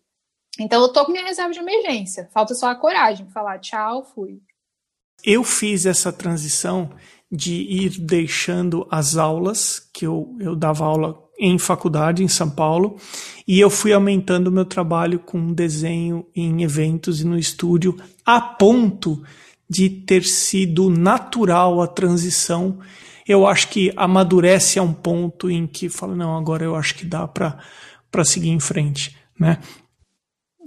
Então 0.60 0.80
eu 0.82 0.92
tô 0.92 1.04
com 1.04 1.10
minha 1.10 1.24
reserva 1.24 1.52
de 1.52 1.58
emergência, 1.58 2.28
falta 2.32 2.54
só 2.54 2.68
a 2.68 2.76
coragem, 2.76 3.28
falar 3.30 3.58
tchau, 3.58 4.04
fui. 4.04 4.40
Eu 5.24 5.42
fiz 5.42 5.84
essa 5.84 6.12
transição 6.12 6.90
de 7.30 7.54
ir 7.54 7.98
deixando 7.98 8.86
as 8.90 9.16
aulas, 9.16 9.80
que 9.92 10.06
eu, 10.06 10.36
eu 10.38 10.54
dava 10.54 10.84
aula 10.84 11.23
em 11.44 11.58
faculdade 11.58 12.24
em 12.24 12.28
São 12.28 12.48
Paulo, 12.48 12.96
e 13.46 13.60
eu 13.60 13.68
fui 13.68 13.92
aumentando 13.92 14.50
meu 14.50 14.64
trabalho 14.64 15.18
com 15.18 15.52
desenho 15.52 16.26
em 16.34 16.62
eventos 16.62 17.20
e 17.20 17.26
no 17.26 17.38
estúdio, 17.38 17.96
a 18.24 18.40
ponto 18.40 19.22
de 19.68 19.90
ter 19.90 20.24
sido 20.24 20.88
natural 20.88 21.82
a 21.82 21.86
transição. 21.86 22.78
Eu 23.28 23.46
acho 23.46 23.68
que 23.68 23.92
amadurece 23.96 24.78
a 24.78 24.82
um 24.82 24.92
ponto 24.94 25.50
em 25.50 25.66
que 25.66 25.88
fala, 25.88 26.16
não, 26.16 26.36
agora 26.36 26.64
eu 26.64 26.74
acho 26.74 26.94
que 26.94 27.04
dá 27.04 27.28
para 27.28 28.24
seguir 28.24 28.50
em 28.50 28.60
frente, 28.60 29.16
né? 29.38 29.58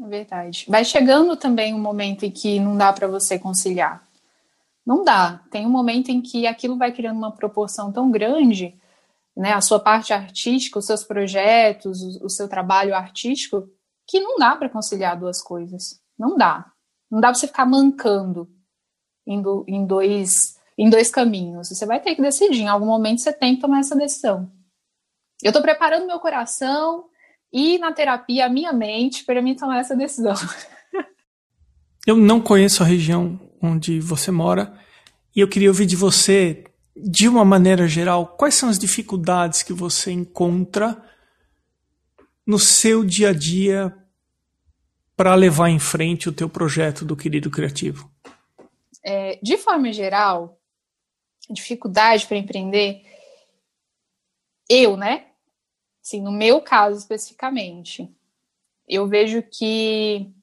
Verdade. 0.07 0.65
Vai 0.69 0.85
chegando 0.85 1.35
também 1.35 1.73
um 1.73 1.79
momento 1.79 2.23
em 2.23 2.31
que 2.31 2.59
não 2.59 2.77
dá 2.77 2.93
para 2.93 3.07
você 3.07 3.39
conciliar. 3.39 4.03
Não 4.85 5.03
dá. 5.03 5.41
Tem 5.49 5.65
um 5.65 5.71
momento 5.71 6.09
em 6.09 6.21
que 6.21 6.45
aquilo 6.45 6.77
vai 6.77 6.91
criando 6.91 7.17
uma 7.17 7.31
proporção 7.31 7.91
tão 7.91 8.09
grande, 8.11 8.75
né, 9.37 9.53
a 9.53 9.61
sua 9.61 9.79
parte 9.79 10.11
artística, 10.11 10.79
os 10.79 10.85
seus 10.85 11.03
projetos, 11.03 12.01
o, 12.01 12.25
o 12.25 12.29
seu 12.29 12.49
trabalho 12.49 12.95
artístico, 12.95 13.69
que 14.07 14.19
não 14.19 14.37
dá 14.37 14.55
para 14.55 14.69
conciliar 14.69 15.17
duas 15.17 15.41
coisas. 15.41 16.01
Não 16.17 16.35
dá. 16.35 16.65
Não 17.09 17.21
dá 17.21 17.27
para 17.27 17.35
você 17.35 17.47
ficar 17.47 17.65
mancando 17.65 18.49
em, 19.25 19.39
do, 19.41 19.63
em, 19.67 19.85
dois, 19.85 20.57
em 20.77 20.89
dois 20.89 21.11
caminhos. 21.11 21.69
Você 21.69 21.85
vai 21.85 22.01
ter 22.01 22.15
que 22.15 22.21
decidir. 22.21 22.61
Em 22.61 22.67
algum 22.67 22.87
momento 22.87 23.21
você 23.21 23.31
tem 23.31 23.55
que 23.55 23.61
tomar 23.61 23.79
essa 23.79 23.95
decisão. 23.95 24.51
Eu 25.43 25.49
estou 25.49 25.61
preparando 25.61 26.07
meu 26.07 26.19
coração 26.19 27.05
e 27.53 27.77
na 27.77 27.93
terapia 27.93 28.47
a 28.47 28.49
minha 28.49 28.73
mente 28.73 29.23
para 29.23 29.41
mim 29.41 29.55
tomar 29.55 29.79
essa 29.79 29.95
decisão. 29.95 30.33
Eu 32.07 32.15
não 32.15 32.39
conheço 32.39 32.81
a 32.81 32.85
região 32.85 33.37
onde 33.61 33.99
você 33.99 34.31
mora 34.31 34.73
e 35.35 35.41
eu 35.41 35.47
queria 35.47 35.67
ouvir 35.67 35.85
de 35.85 35.95
você, 35.95 36.63
de 36.99 37.27
uma 37.27 37.45
maneira 37.45 37.87
geral, 37.87 38.27
quais 38.37 38.55
são 38.55 38.69
as 38.69 38.79
dificuldades 38.79 39.63
que 39.63 39.73
você 39.73 40.11
encontra 40.11 41.01
no 42.45 42.57
seu 42.57 43.03
dia 43.05 43.29
a 43.29 43.33
dia 43.33 43.95
para 45.15 45.35
levar 45.35 45.69
em 45.69 45.79
frente 45.79 46.29
o 46.29 46.33
teu 46.33 46.49
projeto 46.49 47.05
do 47.05 47.15
Querido 47.15 47.51
Criativo? 47.51 48.09
É, 49.03 49.39
de 49.41 49.57
forma 49.57 49.91
geral, 49.93 50.59
dificuldade 51.49 52.25
para 52.25 52.37
empreender, 52.37 53.03
eu, 54.69 54.97
né? 54.97 55.27
Assim, 56.03 56.21
no 56.21 56.31
meu 56.31 56.61
caso 56.61 56.97
especificamente, 56.97 58.09
eu 58.87 59.07
vejo 59.07 59.43
que 59.43 60.33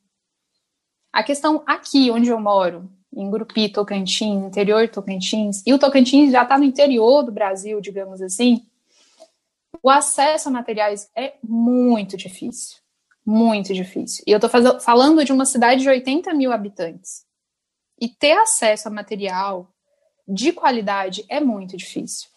A 1.12 1.22
questão 1.22 1.62
aqui 1.64 2.10
onde 2.10 2.28
eu 2.28 2.40
moro, 2.40 2.90
em 3.16 3.30
Grupi, 3.30 3.68
Tocantins, 3.68 4.44
interior 4.44 4.88
Tocantins, 4.88 5.62
e 5.66 5.72
o 5.72 5.78
Tocantins 5.78 6.32
já 6.32 6.42
está 6.42 6.58
no 6.58 6.64
interior 6.64 7.22
do 7.22 7.32
Brasil, 7.32 7.80
digamos 7.80 8.20
assim, 8.20 8.66
o 9.82 9.90
acesso 9.90 10.48
a 10.48 10.52
materiais 10.52 11.10
é 11.14 11.34
muito 11.42 12.16
difícil. 12.16 12.78
Muito 13.24 13.72
difícil. 13.72 14.24
E 14.26 14.32
eu 14.32 14.38
estou 14.38 14.80
falando 14.80 15.24
de 15.24 15.32
uma 15.32 15.46
cidade 15.46 15.82
de 15.82 15.88
80 15.88 16.32
mil 16.34 16.52
habitantes. 16.52 17.24
E 18.00 18.08
ter 18.08 18.32
acesso 18.32 18.88
a 18.88 18.90
material 18.90 19.72
de 20.26 20.52
qualidade 20.52 21.24
é 21.28 21.40
muito 21.40 21.76
difícil. 21.76 22.28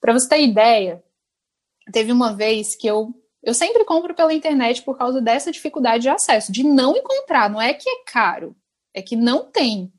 Para 0.00 0.12
você 0.12 0.28
ter 0.28 0.42
ideia, 0.42 1.02
teve 1.92 2.12
uma 2.12 2.34
vez 2.34 2.74
que 2.74 2.86
eu 2.86 3.14
eu 3.42 3.54
sempre 3.54 3.84
compro 3.84 4.14
pela 4.14 4.32
internet 4.32 4.82
por 4.82 4.96
causa 4.96 5.20
dessa 5.20 5.50
dificuldade 5.50 6.02
de 6.02 6.08
acesso, 6.08 6.52
de 6.52 6.62
não 6.62 6.96
encontrar. 6.96 7.50
Não 7.50 7.60
é 7.60 7.74
que 7.74 7.90
é 7.90 8.04
caro, 8.06 8.54
é 8.94 9.02
que 9.02 9.16
não 9.16 9.44
tem. 9.50 9.92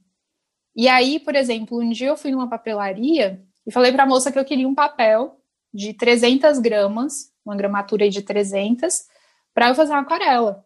E 0.76 0.88
aí, 0.88 1.20
por 1.20 1.36
exemplo, 1.36 1.80
um 1.80 1.90
dia 1.92 2.08
eu 2.08 2.18
fui 2.18 2.32
numa 2.32 2.50
papelaria 2.50 3.46
e 3.66 3.72
falei 3.72 3.92
para 3.92 4.04
a 4.04 4.08
moça 4.08 4.32
que 4.32 4.40
eu 4.40 4.46
queria 4.46 4.68
um 4.68 4.76
papel 4.76 5.40
de 5.74 5.94
300 5.94 6.60
gramas, 6.60 7.34
uma 7.46 7.56
gramatura 7.56 8.10
de 8.10 8.22
300, 8.22 9.08
para 9.54 9.70
eu 9.70 9.76
fazer 9.76 9.92
uma 9.94 10.02
aquarela. 10.02 10.66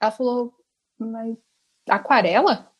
Ela 0.00 0.10
falou, 0.10 0.54
mas 0.98 1.36
aquarela? 1.88 2.72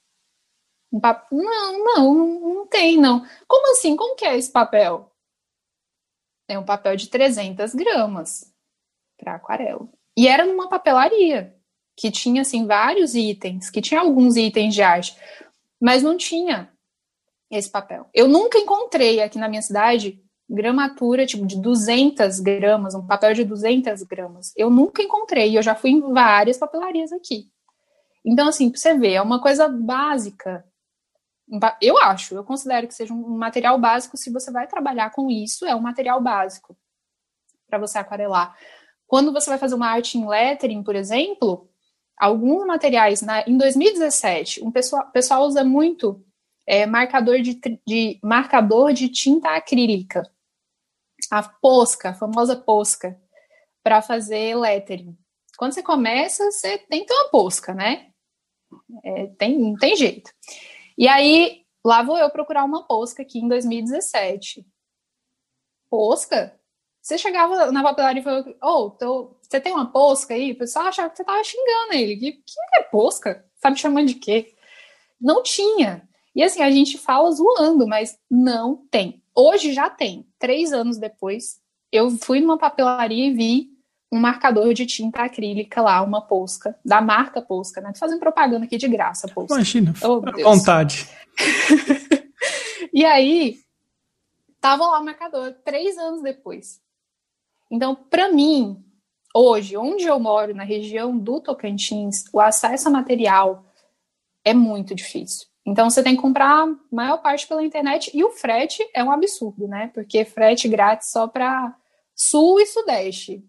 Um 0.92 1.00
pap... 1.00 1.26
Não, 1.32 1.84
não, 1.84 2.14
não 2.40 2.66
tem, 2.66 2.96
não. 2.96 3.26
Como 3.46 3.72
assim? 3.72 3.96
Como 3.96 4.14
que 4.16 4.24
é 4.24 4.36
esse 4.36 4.50
papel? 4.50 5.12
É 6.48 6.58
um 6.58 6.64
papel 6.64 6.96
de 6.96 7.08
300 7.08 7.74
gramas 7.74 8.52
para 9.18 9.34
aquarela. 9.34 9.88
E 10.16 10.26
era 10.26 10.46
numa 10.46 10.68
papelaria, 10.68 11.54
que 11.96 12.10
tinha, 12.10 12.42
assim, 12.42 12.66
vários 12.66 13.14
itens, 13.14 13.68
que 13.68 13.82
tinha 13.82 14.00
alguns 14.00 14.36
itens 14.36 14.74
de 14.74 14.82
arte, 14.82 15.16
mas 15.80 16.02
não 16.02 16.16
tinha 16.16 16.72
esse 17.50 17.70
papel. 17.70 18.08
Eu 18.12 18.28
nunca 18.28 18.58
encontrei 18.58 19.20
aqui 19.20 19.38
na 19.38 19.48
minha 19.48 19.62
cidade 19.62 20.22
gramatura, 20.48 21.26
tipo, 21.26 21.46
de 21.46 21.60
200 21.60 22.40
gramas, 22.40 22.94
um 22.94 23.06
papel 23.06 23.34
de 23.34 23.44
200 23.44 24.02
gramas. 24.04 24.52
Eu 24.56 24.70
nunca 24.70 25.02
encontrei, 25.02 25.56
eu 25.56 25.62
já 25.62 25.74
fui 25.74 25.90
em 25.90 26.00
várias 26.12 26.56
papelarias 26.56 27.12
aqui. 27.12 27.50
Então, 28.24 28.48
assim, 28.48 28.70
pra 28.70 28.78
você 28.78 28.94
ver, 28.94 29.12
é 29.12 29.22
uma 29.22 29.40
coisa 29.40 29.68
básica. 29.68 30.64
Eu 31.80 31.98
acho, 31.98 32.34
eu 32.34 32.44
considero 32.44 32.86
que 32.86 32.94
seja 32.94 33.12
um 33.12 33.36
material 33.36 33.78
básico, 33.78 34.16
se 34.16 34.30
você 34.30 34.50
vai 34.50 34.66
trabalhar 34.66 35.10
com 35.10 35.30
isso, 35.30 35.66
é 35.66 35.74
um 35.74 35.80
material 35.80 36.20
básico 36.20 36.76
para 37.68 37.78
você 37.78 37.98
aquarelar. 37.98 38.56
Quando 39.06 39.32
você 39.32 39.48
vai 39.48 39.58
fazer 39.58 39.74
uma 39.74 39.88
arte 39.88 40.18
em 40.18 40.26
lettering, 40.26 40.82
por 40.82 40.94
exemplo, 40.94 41.67
alguns 42.18 42.66
materiais, 42.66 43.22
na, 43.22 43.42
em 43.46 43.56
2017, 43.56 44.64
um 44.64 44.70
pessoal, 44.70 45.10
pessoal 45.10 45.46
usa 45.46 45.64
muito 45.64 46.24
é, 46.66 46.84
marcador, 46.86 47.40
de, 47.40 47.60
de, 47.86 48.18
marcador 48.22 48.92
de 48.92 49.08
tinta 49.08 49.50
acrílica 49.50 50.22
a 51.30 51.42
posca, 51.42 52.10
a 52.10 52.14
famosa 52.14 52.56
posca, 52.56 53.20
para 53.82 54.02
fazer 54.02 54.56
lettering. 54.56 55.16
Quando 55.56 55.72
você 55.72 55.82
começa, 55.82 56.50
você 56.50 56.78
tem 56.78 57.00
que 57.00 57.06
ter 57.06 57.14
uma 57.14 57.30
posca, 57.30 57.74
né? 57.74 58.10
É, 59.04 59.26
tem, 59.38 59.58
não 59.58 59.74
tem 59.74 59.96
jeito. 59.96 60.30
E 60.96 61.08
aí, 61.08 61.64
lá 61.84 62.02
vou 62.02 62.18
eu 62.18 62.30
procurar 62.30 62.64
uma 62.64 62.86
posca 62.86 63.22
aqui 63.22 63.38
em 63.38 63.48
2017. 63.48 64.64
Posca? 65.90 66.58
Você 67.02 67.16
chegava 67.16 67.72
na 67.72 67.82
papelaria 67.82 68.20
e 68.20 68.24
falou, 68.24 68.44
ô, 68.62 68.86
oh, 68.86 68.90
você 69.48 69.60
tem 69.60 69.72
uma 69.72 69.90
posca 69.90 70.34
aí? 70.34 70.52
O 70.52 70.58
pessoal 70.58 70.86
achava 70.86 71.08
que 71.08 71.16
você 71.16 71.24
tava 71.24 71.42
xingando 71.42 71.94
ele. 71.94 72.16
Que, 72.16 72.32
que 72.32 72.54
é 72.76 72.82
posca? 72.82 73.44
Tá 73.60 73.70
me 73.70 73.76
chamando 73.76 74.08
de 74.08 74.14
quê? 74.14 74.54
Não 75.18 75.42
tinha. 75.42 76.06
E 76.36 76.42
assim, 76.42 76.62
a 76.62 76.70
gente 76.70 76.98
fala 76.98 77.30
zoando, 77.32 77.86
mas 77.86 78.18
não 78.30 78.86
tem. 78.90 79.22
Hoje 79.34 79.72
já 79.72 79.88
tem. 79.88 80.26
Três 80.38 80.72
anos 80.72 80.98
depois, 80.98 81.60
eu 81.90 82.10
fui 82.10 82.40
numa 82.40 82.58
papelaria 82.58 83.26
e 83.26 83.32
vi 83.32 83.70
um 84.12 84.18
marcador 84.18 84.72
de 84.74 84.86
tinta 84.86 85.22
acrílica 85.22 85.82
lá, 85.82 86.00
uma 86.02 86.20
Posca, 86.20 86.78
da 86.84 87.00
marca 87.00 87.42
Posca, 87.42 87.80
né? 87.80 87.92
Tô 87.92 87.98
fazendo 87.98 88.20
propaganda 88.20 88.64
aqui 88.64 88.76
de 88.76 88.88
graça, 88.88 89.28
Posca. 89.28 89.54
Imagina, 89.54 89.94
oh, 90.02 90.22
à 90.26 90.42
vontade. 90.42 91.08
e 92.92 93.04
aí, 93.04 93.58
tava 94.60 94.86
lá 94.86 95.00
o 95.00 95.04
marcador, 95.04 95.54
três 95.64 95.96
anos 95.98 96.22
depois. 96.22 96.80
Então, 97.70 97.94
para 97.94 98.32
mim, 98.32 98.82
hoje, 99.34 99.76
onde 99.76 100.04
eu 100.04 100.18
moro, 100.18 100.54
na 100.54 100.64
região 100.64 101.16
do 101.16 101.40
Tocantins, 101.40 102.24
o 102.32 102.40
acesso 102.40 102.88
a 102.88 102.90
material 102.90 103.64
é 104.44 104.54
muito 104.54 104.94
difícil. 104.94 105.46
Então 105.66 105.90
você 105.90 106.02
tem 106.02 106.16
que 106.16 106.22
comprar 106.22 106.64
a 106.64 106.76
maior 106.90 107.18
parte 107.18 107.46
pela 107.46 107.62
internet 107.62 108.10
e 108.14 108.24
o 108.24 108.30
frete 108.30 108.82
é 108.94 109.04
um 109.04 109.12
absurdo, 109.12 109.68
né? 109.68 109.90
Porque 109.92 110.24
frete 110.24 110.66
grátis 110.66 111.10
só 111.10 111.28
para 111.28 111.76
sul 112.14 112.58
e 112.58 112.66
sudeste. 112.66 113.44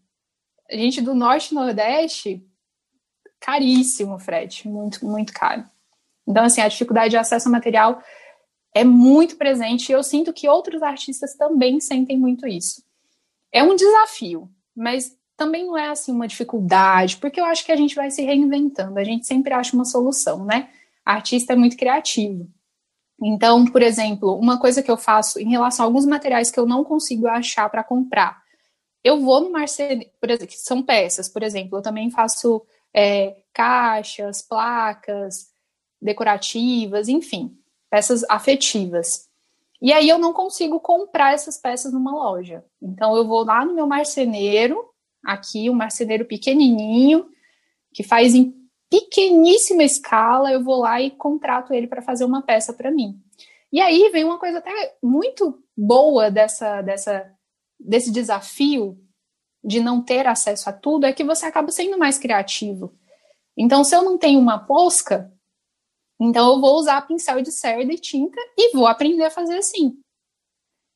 A 0.69 0.75
gente 0.75 1.01
do 1.01 1.15
norte 1.15 1.51
e 1.51 1.55
nordeste, 1.55 2.45
caríssimo 3.39 4.15
o 4.15 4.19
frete, 4.19 4.67
muito, 4.67 5.05
muito 5.05 5.31
caro. 5.31 5.63
Então, 6.27 6.43
assim, 6.43 6.61
a 6.61 6.67
dificuldade 6.67 7.11
de 7.11 7.17
acesso 7.17 7.47
ao 7.47 7.53
material 7.53 8.03
é 8.75 8.83
muito 8.83 9.37
presente 9.37 9.89
e 9.89 9.93
eu 9.93 10.03
sinto 10.03 10.33
que 10.33 10.47
outros 10.47 10.83
artistas 10.83 11.35
também 11.35 11.79
sentem 11.79 12.17
muito 12.17 12.45
isso. 12.45 12.83
É 13.51 13.63
um 13.63 13.75
desafio, 13.75 14.47
mas 14.75 15.17
também 15.39 15.65
não 15.65 15.75
é 15.75 15.87
assim 15.89 16.11
uma 16.11 16.27
dificuldade, 16.27 17.17
porque 17.17 17.39
eu 17.39 17.45
acho 17.45 17.65
que 17.65 17.71
a 17.71 17.75
gente 17.75 17.95
vai 17.95 18.11
se 18.11 18.21
reinventando, 18.21 18.99
a 18.99 19.03
gente 19.03 19.25
sempre 19.25 19.53
acha 19.53 19.75
uma 19.75 19.85
solução, 19.85 20.45
né? 20.45 20.69
artista 21.09 21.53
é 21.53 21.55
muito 21.55 21.75
criativo. 21.75 22.47
Então, 23.21 23.65
por 23.65 23.81
exemplo, 23.81 24.35
uma 24.35 24.59
coisa 24.59 24.81
que 24.81 24.89
eu 24.89 24.97
faço 24.97 25.39
em 25.39 25.49
relação 25.49 25.83
a 25.83 25.87
alguns 25.87 26.05
materiais 26.05 26.51
que 26.51 26.59
eu 26.59 26.65
não 26.65 26.83
consigo 26.83 27.27
achar 27.27 27.69
para 27.69 27.83
comprar, 27.83 28.41
eu 29.03 29.19
vou 29.19 29.41
no 29.41 29.51
marceneiro, 29.51 30.11
que 30.47 30.57
são 30.57 30.83
peças, 30.83 31.27
por 31.27 31.43
exemplo, 31.43 31.77
eu 31.77 31.81
também 31.81 32.09
faço 32.11 32.61
é, 32.93 33.37
caixas, 33.53 34.41
placas 34.41 35.47
decorativas, 36.01 37.09
enfim, 37.09 37.57
peças 37.89 38.23
afetivas. 38.29 39.27
E 39.81 39.91
aí 39.93 40.07
eu 40.07 40.17
não 40.17 40.33
consigo 40.33 40.79
comprar 40.79 41.33
essas 41.33 41.57
peças 41.57 41.93
numa 41.93 42.11
loja. 42.11 42.63
Então 42.81 43.15
eu 43.15 43.25
vou 43.25 43.43
lá 43.45 43.65
no 43.65 43.73
meu 43.73 43.87
marceneiro, 43.87 44.88
aqui 45.23 45.69
um 45.69 45.73
marceneiro 45.73 46.25
pequenininho, 46.25 47.29
que 47.93 48.03
faz 48.03 48.33
em 48.35 48.53
pequeníssima 48.89 49.83
escala, 49.83 50.51
eu 50.51 50.63
vou 50.63 50.79
lá 50.79 51.01
e 51.01 51.11
contrato 51.11 51.73
ele 51.73 51.87
para 51.87 52.01
fazer 52.01 52.25
uma 52.25 52.41
peça 52.41 52.73
para 52.73 52.91
mim. 52.91 53.21
E 53.71 53.79
aí 53.79 54.09
vem 54.11 54.23
uma 54.23 54.39
coisa 54.39 54.57
até 54.57 54.97
muito 55.01 55.63
boa 55.77 56.31
dessa, 56.31 56.81
dessa, 56.81 57.31
desse 57.79 58.11
desafio 58.11 58.97
de 59.63 59.79
não 59.79 60.01
ter 60.01 60.25
acesso 60.25 60.69
a 60.69 60.73
tudo, 60.73 61.05
é 61.05 61.13
que 61.13 61.23
você 61.23 61.45
acaba 61.45 61.71
sendo 61.71 61.97
mais 61.97 62.17
criativo. 62.17 62.97
Então, 63.57 63.83
se 63.83 63.95
eu 63.95 64.03
não 64.03 64.17
tenho 64.17 64.39
uma 64.39 64.57
posca, 64.57 65.31
então 66.19 66.53
eu 66.53 66.61
vou 66.61 66.75
usar 66.77 67.05
pincel 67.05 67.41
de 67.41 67.51
cerda 67.51 67.93
e 67.93 67.99
tinta 67.99 68.39
e 68.57 68.75
vou 68.75 68.87
aprender 68.87 69.25
a 69.25 69.31
fazer 69.31 69.57
assim. 69.57 69.97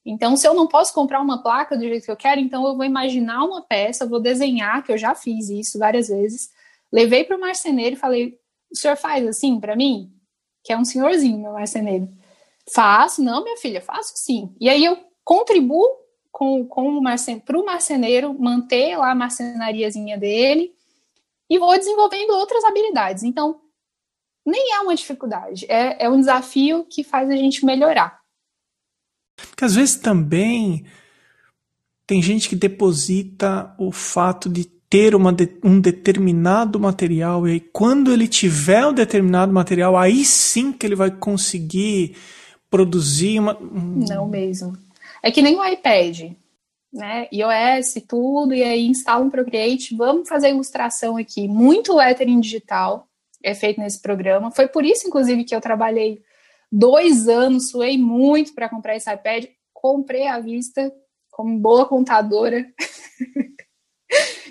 Então, 0.05 0.35
se 0.35 0.47
eu 0.47 0.53
não 0.53 0.67
posso 0.67 0.93
comprar 0.93 1.21
uma 1.21 1.41
placa 1.41 1.77
do 1.77 1.83
jeito 1.83 2.05
que 2.05 2.11
eu 2.11 2.17
quero, 2.17 2.41
então 2.41 2.65
eu 2.67 2.75
vou 2.75 2.85
imaginar 2.85 3.43
uma 3.43 3.61
peça, 3.61 4.05
vou 4.05 4.19
desenhar, 4.19 4.83
que 4.83 4.91
eu 4.91 4.97
já 4.97 5.15
fiz 5.15 5.49
isso 5.49 5.79
várias 5.79 6.09
vezes, 6.09 6.49
Levei 6.93 7.23
para 7.23 7.35
o 7.35 7.39
marceneiro 7.39 7.95
e 7.95 7.99
falei: 7.99 8.39
o 8.71 8.77
senhor 8.77 8.95
faz 8.95 9.27
assim 9.27 9.59
para 9.59 9.75
mim? 9.75 10.13
Que 10.63 10.71
é 10.71 10.77
um 10.77 10.85
senhorzinho, 10.85 11.39
meu 11.39 11.53
marceneiro. 11.53 12.07
Faço, 12.71 13.23
não, 13.23 13.43
minha 13.43 13.57
filha, 13.57 13.81
faço 13.81 14.13
sim. 14.15 14.55
E 14.59 14.69
aí 14.69 14.85
eu 14.85 14.95
contribuo 15.25 15.87
com, 16.31 16.63
com 16.67 16.87
o 16.87 17.01
marcen 17.01 17.39
para 17.39 17.57
o 17.57 17.65
marceneiro 17.65 18.31
manter 18.39 18.95
lá 18.95 19.09
a 19.09 19.15
marcenariazinha 19.15 20.19
dele 20.19 20.71
e 21.49 21.57
vou 21.57 21.75
desenvolvendo 21.75 22.29
outras 22.29 22.63
habilidades. 22.63 23.23
Então, 23.23 23.59
nem 24.45 24.73
é 24.73 24.79
uma 24.79 24.95
dificuldade, 24.95 25.65
é, 25.67 26.05
é 26.05 26.09
um 26.09 26.19
desafio 26.19 26.85
que 26.85 27.03
faz 27.03 27.29
a 27.29 27.35
gente 27.35 27.65
melhorar. 27.65 28.21
Porque 29.35 29.65
às 29.65 29.75
vezes 29.75 29.95
também 29.95 30.85
tem 32.05 32.21
gente 32.21 32.49
que 32.49 32.55
deposita 32.55 33.73
o 33.77 33.91
fato 33.91 34.49
de 34.49 34.65
ter 34.93 35.15
uma 35.15 35.33
de, 35.33 35.57
um 35.63 35.79
determinado 35.81 36.79
material, 36.79 37.47
e 37.47 37.53
aí 37.53 37.59
quando 37.59 38.13
ele 38.13 38.27
tiver 38.27 38.85
um 38.85 38.93
determinado 38.93 39.51
material, 39.51 39.97
aí 39.97 40.23
sim 40.23 40.71
que 40.71 40.85
ele 40.85 40.95
vai 40.95 41.09
conseguir 41.09 42.15
produzir 42.69 43.39
uma. 43.39 43.57
Não 43.59 44.27
mesmo. 44.27 44.77
É 45.23 45.31
que 45.31 45.41
nem 45.41 45.57
o 45.57 45.65
iPad, 45.65 46.33
né? 46.91 47.27
iOS, 47.31 48.03
tudo, 48.07 48.53
e 48.53 48.61
aí 48.61 48.85
instala 48.85 49.25
um 49.25 49.29
Procreate, 49.29 49.95
vamos 49.95 50.29
fazer 50.29 50.47
a 50.47 50.51
ilustração 50.51 51.17
aqui. 51.17 51.47
Muito 51.47 51.95
lettering 51.95 52.39
digital 52.39 53.07
é 53.41 53.55
feito 53.55 53.79
nesse 53.79 54.01
programa. 54.01 54.51
Foi 54.51 54.67
por 54.67 54.85
isso, 54.85 55.07
inclusive, 55.07 55.43
que 55.43 55.55
eu 55.55 55.61
trabalhei 55.61 56.21
dois 56.73 57.27
anos, 57.27 57.69
suei 57.69 57.97
muito 57.99 58.55
para 58.55 58.67
comprar 58.67 58.95
esse 58.95 59.11
iPad. 59.13 59.45
Comprei 59.71 60.27
à 60.27 60.39
vista, 60.39 60.91
como 61.29 61.59
boa 61.59 61.85
contadora. 61.85 62.65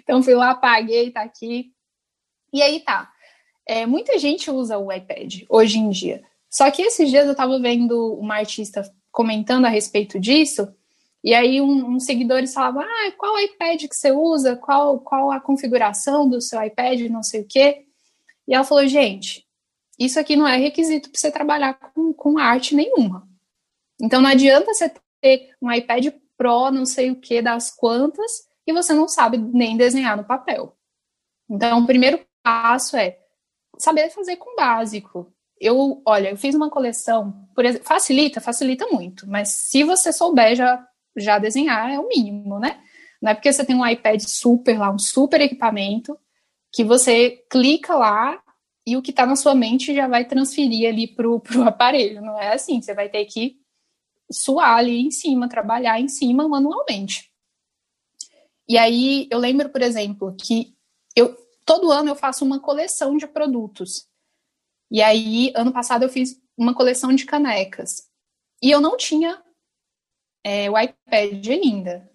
Então 0.03 0.21
fui 0.21 0.35
lá, 0.35 0.53
paguei, 0.53 1.13
tá 1.13 1.23
aqui. 1.23 1.73
E 2.53 2.61
aí 2.61 2.81
tá. 2.81 3.09
é, 3.65 3.87
muita 3.87 4.19
gente 4.19 4.51
usa 4.51 4.77
o 4.77 4.93
iPad 4.93 5.45
hoje 5.49 5.79
em 5.79 5.91
dia. 5.91 6.25
Só 6.51 6.69
que 6.73 6.83
esses 6.83 7.09
dias 7.09 7.27
eu 7.27 7.31
estava 7.31 7.57
vendo 7.61 8.15
uma 8.15 8.35
artista 8.35 8.83
comentando 9.13 9.67
a 9.67 9.69
respeito 9.69 10.19
disso, 10.19 10.75
e 11.23 11.33
aí 11.33 11.61
um, 11.61 11.91
uns 11.91 12.05
seguidores 12.05 12.53
falavam, 12.53 12.83
ah, 12.83 13.13
qual 13.17 13.39
iPad 13.39 13.87
que 13.87 13.95
você 13.95 14.11
usa? 14.11 14.57
Qual, 14.57 14.99
qual 14.99 15.31
a 15.31 15.41
configuração 15.41 16.29
do 16.29 16.41
seu 16.41 16.61
iPad, 16.61 17.03
não 17.03 17.23
sei 17.23 17.43
o 17.43 17.47
quê. 17.47 17.87
E 18.49 18.55
ela 18.55 18.65
falou, 18.65 18.87
gente, 18.89 19.47
isso 20.05 20.19
aqui 20.19 20.37
não 20.37 20.47
é 20.47 20.57
requisito 20.57 21.11
para 21.11 21.19
você 21.19 21.31
trabalhar 21.31 21.75
com, 21.75 22.13
com 22.13 22.39
arte 22.39 22.75
nenhuma. 22.75 23.29
Então 24.01 24.21
não 24.21 24.31
adianta 24.31 24.73
você 24.73 24.93
ter 25.21 25.51
um 25.61 25.71
iPad 25.71 26.07
Pro, 26.37 26.71
não 26.71 26.85
sei 26.85 27.11
o 27.11 27.17
que, 27.17 27.41
das 27.41 27.71
quantas, 27.71 28.49
e 28.67 28.73
você 28.73 28.93
não 28.93 29.07
sabe 29.07 29.39
nem 29.39 29.77
desenhar 29.77 30.17
no 30.17 30.25
papel. 30.25 30.77
Então, 31.49 31.81
o 31.81 31.87
primeiro 31.87 32.21
passo 32.43 32.97
é 32.97 33.19
saber 33.79 34.11
fazer 34.11 34.37
com 34.37 34.57
básico. 34.57 35.33
Eu, 35.61 36.03
olha, 36.05 36.31
eu 36.31 36.37
fiz 36.37 36.55
uma 36.55 36.71
coleção, 36.71 37.47
por 37.55 37.65
exemplo, 37.65 37.87
facilita, 37.87 38.41
facilita 38.41 38.87
muito, 38.89 39.29
mas 39.29 39.51
se 39.51 39.85
você 39.85 40.13
souber 40.13 40.57
já, 40.57 40.85
já 41.17 41.39
desenhar, 41.39 41.93
é 41.93 42.01
o 42.01 42.09
mínimo, 42.09 42.59
né? 42.59 42.81
Não 43.21 43.31
é 43.31 43.35
porque 43.35 43.53
você 43.53 43.65
tem 43.65 43.77
um 43.77 43.87
iPad 43.87 44.21
super 44.23 44.77
lá, 44.79 44.91
um 44.91 44.99
super 44.99 45.41
equipamento, 45.41 46.19
que 46.73 46.83
você 46.83 47.45
clica 47.49 47.95
lá 47.95 48.42
e 48.87 48.97
o 48.97 49.03
que 49.03 49.11
está 49.11 49.25
na 49.25 49.37
sua 49.37 49.55
mente 49.55 49.95
já 49.95 50.09
vai 50.09 50.25
transferir 50.25 50.89
ali 50.89 51.07
para 51.07 51.29
o 51.29 51.43
aparelho. 51.67 52.21
Não 52.21 52.39
é 52.39 52.53
assim, 52.53 52.81
você 52.81 52.95
vai 52.95 53.09
ter 53.09 53.25
que 53.27 53.57
suar 54.31 54.79
ali 54.79 55.01
em 55.01 55.11
cima, 55.11 55.49
trabalhar 55.49 56.01
em 56.01 56.09
cima 56.09 56.49
manualmente. 56.49 57.31
E 58.69 58.79
aí 58.79 59.29
eu 59.31 59.39
lembro, 59.39 59.69
por 59.69 59.83
exemplo, 59.83 60.35
que 60.37 60.75
eu 61.15 61.37
todo 61.65 61.91
ano 61.91 62.11
eu 62.11 62.17
faço 62.17 62.45
uma 62.45 62.61
coleção 62.61 63.17
de 63.17 63.27
produtos. 63.27 64.07
E 64.91 65.01
aí, 65.01 65.53
ano 65.57 65.73
passado, 65.73 66.03
eu 66.03 66.09
fiz 66.09 66.41
uma 66.57 66.75
coleção 66.75 67.15
de 67.15 67.25
canecas. 67.25 68.09
E 68.63 68.71
eu 68.71 68.81
não 68.81 68.97
tinha 68.97 69.43
é, 70.45 70.71
o 70.71 70.79
iPad 70.79 71.49
ainda. 71.49 72.11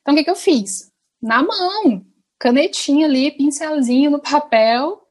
Então, 0.00 0.14
o 0.14 0.16
que, 0.16 0.24
que 0.24 0.30
eu 0.30 0.36
fiz? 0.36 0.90
Na 1.20 1.42
mão, 1.42 2.04
canetinha 2.38 3.06
ali, 3.06 3.30
pincelzinho 3.30 4.10
no 4.10 4.20
papel. 4.20 5.01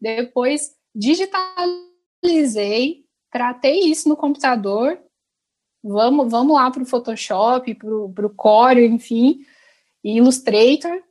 Depois, 0.00 0.70
digitalizei, 0.94 1.44
tratei 3.30 3.80
isso 3.80 4.08
no 4.08 4.16
computador. 4.16 4.98
Vamos, 5.82 6.30
vamos 6.30 6.54
lá 6.54 6.70
para 6.70 6.82
o 6.82 6.86
Photoshop, 6.86 7.74
para 7.74 8.26
o 8.26 8.34
Core, 8.34 8.86
enfim, 8.86 9.40
Illustrator 10.02 11.02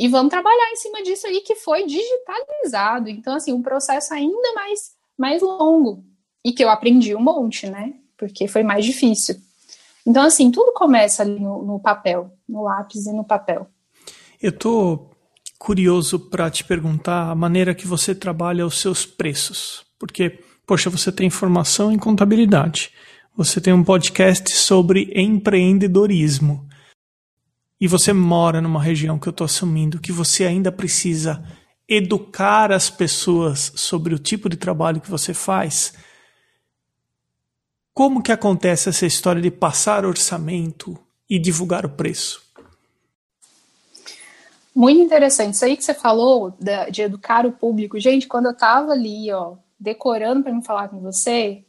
e 0.00 0.08
vamos 0.08 0.30
trabalhar 0.30 0.70
em 0.72 0.76
cima 0.76 1.02
disso 1.02 1.26
aí 1.26 1.42
que 1.42 1.54
foi 1.56 1.84
digitalizado. 1.84 3.10
Então, 3.10 3.34
assim, 3.34 3.52
um 3.52 3.60
processo 3.60 4.14
ainda 4.14 4.54
mais, 4.54 4.92
mais 5.18 5.42
longo 5.42 6.02
e 6.42 6.52
que 6.52 6.64
eu 6.64 6.70
aprendi 6.70 7.14
um 7.14 7.20
monte, 7.20 7.66
né? 7.68 7.92
Porque 8.16 8.48
foi 8.48 8.62
mais 8.62 8.84
difícil. 8.84 9.36
Então, 10.06 10.22
assim, 10.22 10.50
tudo 10.50 10.72
começa 10.72 11.22
ali 11.22 11.38
no, 11.38 11.62
no 11.62 11.78
papel, 11.78 12.32
no 12.48 12.62
lápis 12.62 13.04
e 13.04 13.12
no 13.12 13.24
papel. 13.24 13.66
Eu 14.40 14.56
tô 14.56 15.10
curioso 15.60 16.18
para 16.18 16.50
te 16.50 16.64
perguntar 16.64 17.30
a 17.30 17.34
maneira 17.34 17.74
que 17.74 17.86
você 17.86 18.14
trabalha 18.14 18.64
os 18.64 18.80
seus 18.80 19.04
preços, 19.04 19.84
porque, 19.98 20.40
poxa, 20.66 20.88
você 20.88 21.12
tem 21.12 21.28
formação 21.28 21.92
em 21.92 21.98
contabilidade, 21.98 22.90
você 23.36 23.60
tem 23.60 23.70
um 23.70 23.84
podcast 23.84 24.50
sobre 24.54 25.12
empreendedorismo. 25.14 26.66
E 27.78 27.86
você 27.86 28.10
mora 28.10 28.62
numa 28.62 28.82
região 28.82 29.18
que 29.18 29.28
eu 29.28 29.32
estou 29.32 29.44
assumindo 29.44 30.00
que 30.00 30.10
você 30.10 30.46
ainda 30.46 30.72
precisa 30.72 31.44
educar 31.86 32.72
as 32.72 32.88
pessoas 32.88 33.70
sobre 33.76 34.14
o 34.14 34.18
tipo 34.18 34.48
de 34.48 34.56
trabalho 34.56 35.00
que 35.00 35.10
você 35.10 35.34
faz, 35.34 35.92
como 37.92 38.22
que 38.22 38.32
acontece 38.32 38.88
essa 38.88 39.04
história 39.04 39.42
de 39.42 39.50
passar 39.50 40.06
orçamento 40.06 40.98
e 41.28 41.38
divulgar 41.38 41.84
o 41.84 41.90
preço? 41.90 42.49
Muito 44.80 45.02
interessante. 45.02 45.52
Isso 45.52 45.64
aí 45.66 45.76
que 45.76 45.84
você 45.84 45.92
falou 45.92 46.56
de 46.90 47.02
educar 47.02 47.44
o 47.44 47.52
público. 47.52 48.00
Gente, 48.00 48.26
quando 48.26 48.46
eu 48.46 48.52
estava 48.52 48.92
ali, 48.92 49.30
ó, 49.30 49.56
decorando 49.78 50.42
para 50.42 50.54
me 50.54 50.64
falar 50.64 50.88
com 50.88 51.00
você, 51.00 51.66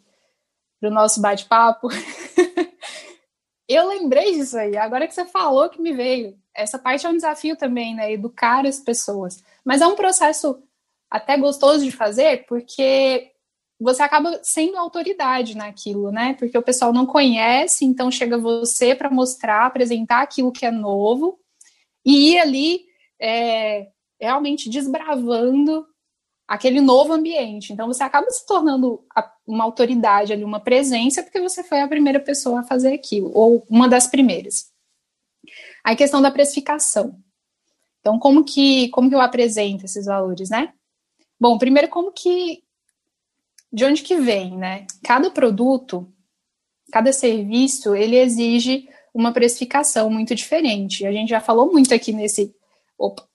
para 0.79 0.89
o 0.89 0.93
nosso 0.93 1.21
bate-papo, 1.21 1.89
Eu 3.67 3.87
lembrei 3.87 4.33
disso 4.33 4.57
aí, 4.57 4.75
agora 4.75 5.07
que 5.07 5.13
você 5.13 5.23
falou 5.23 5.69
que 5.69 5.81
me 5.81 5.93
veio. 5.93 6.37
Essa 6.53 6.77
parte 6.77 7.05
é 7.05 7.09
um 7.09 7.15
desafio 7.15 7.55
também, 7.55 7.95
né? 7.95 8.11
Educar 8.11 8.65
as 8.65 8.79
pessoas. 8.79 9.41
Mas 9.63 9.81
é 9.81 9.87
um 9.87 9.95
processo 9.95 10.61
até 11.09 11.37
gostoso 11.37 11.83
de 11.83 11.91
fazer, 11.91 12.45
porque 12.47 13.31
você 13.79 14.03
acaba 14.03 14.39
sendo 14.43 14.77
autoridade 14.77 15.55
naquilo, 15.55 16.11
né? 16.11 16.33
Porque 16.37 16.57
o 16.57 16.61
pessoal 16.61 16.91
não 16.91 17.05
conhece, 17.05 17.85
então 17.85 18.11
chega 18.11 18.37
você 18.37 18.93
para 18.93 19.09
mostrar, 19.09 19.65
apresentar 19.65 20.21
aquilo 20.21 20.51
que 20.51 20.65
é 20.65 20.71
novo 20.71 21.39
e 22.05 22.33
ir 22.33 22.39
ali 22.39 22.90
é, 23.21 23.87
realmente 24.19 24.69
desbravando 24.69 25.85
aquele 26.47 26.81
novo 26.81 27.13
ambiente. 27.13 27.71
Então 27.71 27.87
você 27.87 28.03
acaba 28.03 28.29
se 28.29 28.45
tornando 28.45 29.05
uma 29.47 29.63
autoridade 29.63 30.33
ali, 30.33 30.43
uma 30.43 30.59
presença, 30.59 31.23
porque 31.23 31.39
você 31.39 31.63
foi 31.63 31.79
a 31.79 31.87
primeira 31.87 32.19
pessoa 32.19 32.59
a 32.59 32.63
fazer 32.63 32.93
aquilo, 32.93 33.31
ou 33.33 33.65
uma 33.69 33.87
das 33.87 34.07
primeiras. 34.07 34.71
A 35.83 35.95
questão 35.95 36.21
da 36.21 36.31
precificação. 36.31 37.17
Então, 38.01 38.19
como 38.19 38.43
que, 38.43 38.89
como 38.89 39.09
que 39.09 39.15
eu 39.15 39.21
apresento 39.21 39.85
esses 39.85 40.05
valores, 40.05 40.49
né? 40.49 40.73
Bom, 41.39 41.57
primeiro, 41.57 41.87
como 41.87 42.11
que. 42.11 42.63
De 43.71 43.85
onde 43.85 44.03
que 44.03 44.15
vem, 44.17 44.57
né? 44.57 44.85
Cada 45.03 45.29
produto, 45.31 46.11
cada 46.91 47.13
serviço, 47.13 47.95
ele 47.95 48.17
exige 48.17 48.89
uma 49.13 49.31
precificação 49.31 50.09
muito 50.09 50.35
diferente. 50.35 51.05
A 51.05 51.11
gente 51.11 51.29
já 51.29 51.39
falou 51.39 51.71
muito 51.71 51.93
aqui 51.93 52.11
nesse. 52.11 52.53
Opa, 53.01 53.27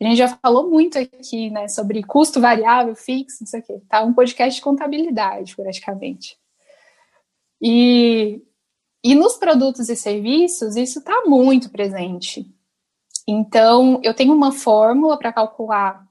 a 0.00 0.04
gente 0.04 0.16
já 0.16 0.28
falou 0.28 0.68
muito 0.68 0.98
aqui, 0.98 1.50
né, 1.50 1.68
sobre 1.68 2.02
custo 2.02 2.40
variável, 2.40 2.94
fixo, 2.94 3.38
não 3.40 3.46
sei 3.46 3.60
o 3.60 3.62
quê. 3.62 3.82
Tá 3.88 4.02
um 4.02 4.12
podcast 4.12 4.56
de 4.56 4.62
contabilidade, 4.62 5.54
praticamente. 5.54 6.36
E, 7.62 8.42
e 9.04 9.14
nos 9.14 9.36
produtos 9.36 9.88
e 9.88 9.96
serviços, 9.96 10.76
isso 10.76 10.98
está 11.00 11.24
muito 11.26 11.70
presente. 11.70 12.46
Então, 13.26 14.00
eu 14.02 14.14
tenho 14.14 14.32
uma 14.32 14.52
fórmula 14.52 15.18
para 15.18 15.32
calcular 15.32 16.06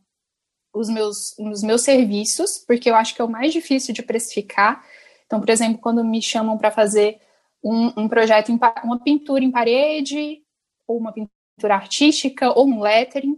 os 0.74 0.90
meus, 0.90 1.38
os 1.40 1.64
meus 1.64 1.82
serviços, 1.82 2.58
porque 2.58 2.90
eu 2.90 2.96
acho 2.96 3.16
que 3.16 3.22
é 3.22 3.26
o 3.26 3.30
mais 3.30 3.52
difícil 3.52 3.94
de 3.94 4.04
precificar. 4.04 4.86
Então, 5.26 5.40
por 5.40 5.50
exemplo, 5.50 5.80
quando 5.80 6.04
me 6.04 6.22
chamam 6.22 6.58
para 6.58 6.72
fazer 6.72 7.20
um, 7.64 8.04
um 8.04 8.08
projeto, 8.08 8.52
em, 8.52 8.60
uma 8.84 9.00
pintura 9.00 9.44
em 9.44 9.52
parede, 9.52 10.42
ou 10.86 10.98
uma 10.98 11.12
pintura 11.12 11.37
artística, 11.66 12.52
ou 12.52 12.68
um 12.68 12.82
lettering, 12.82 13.36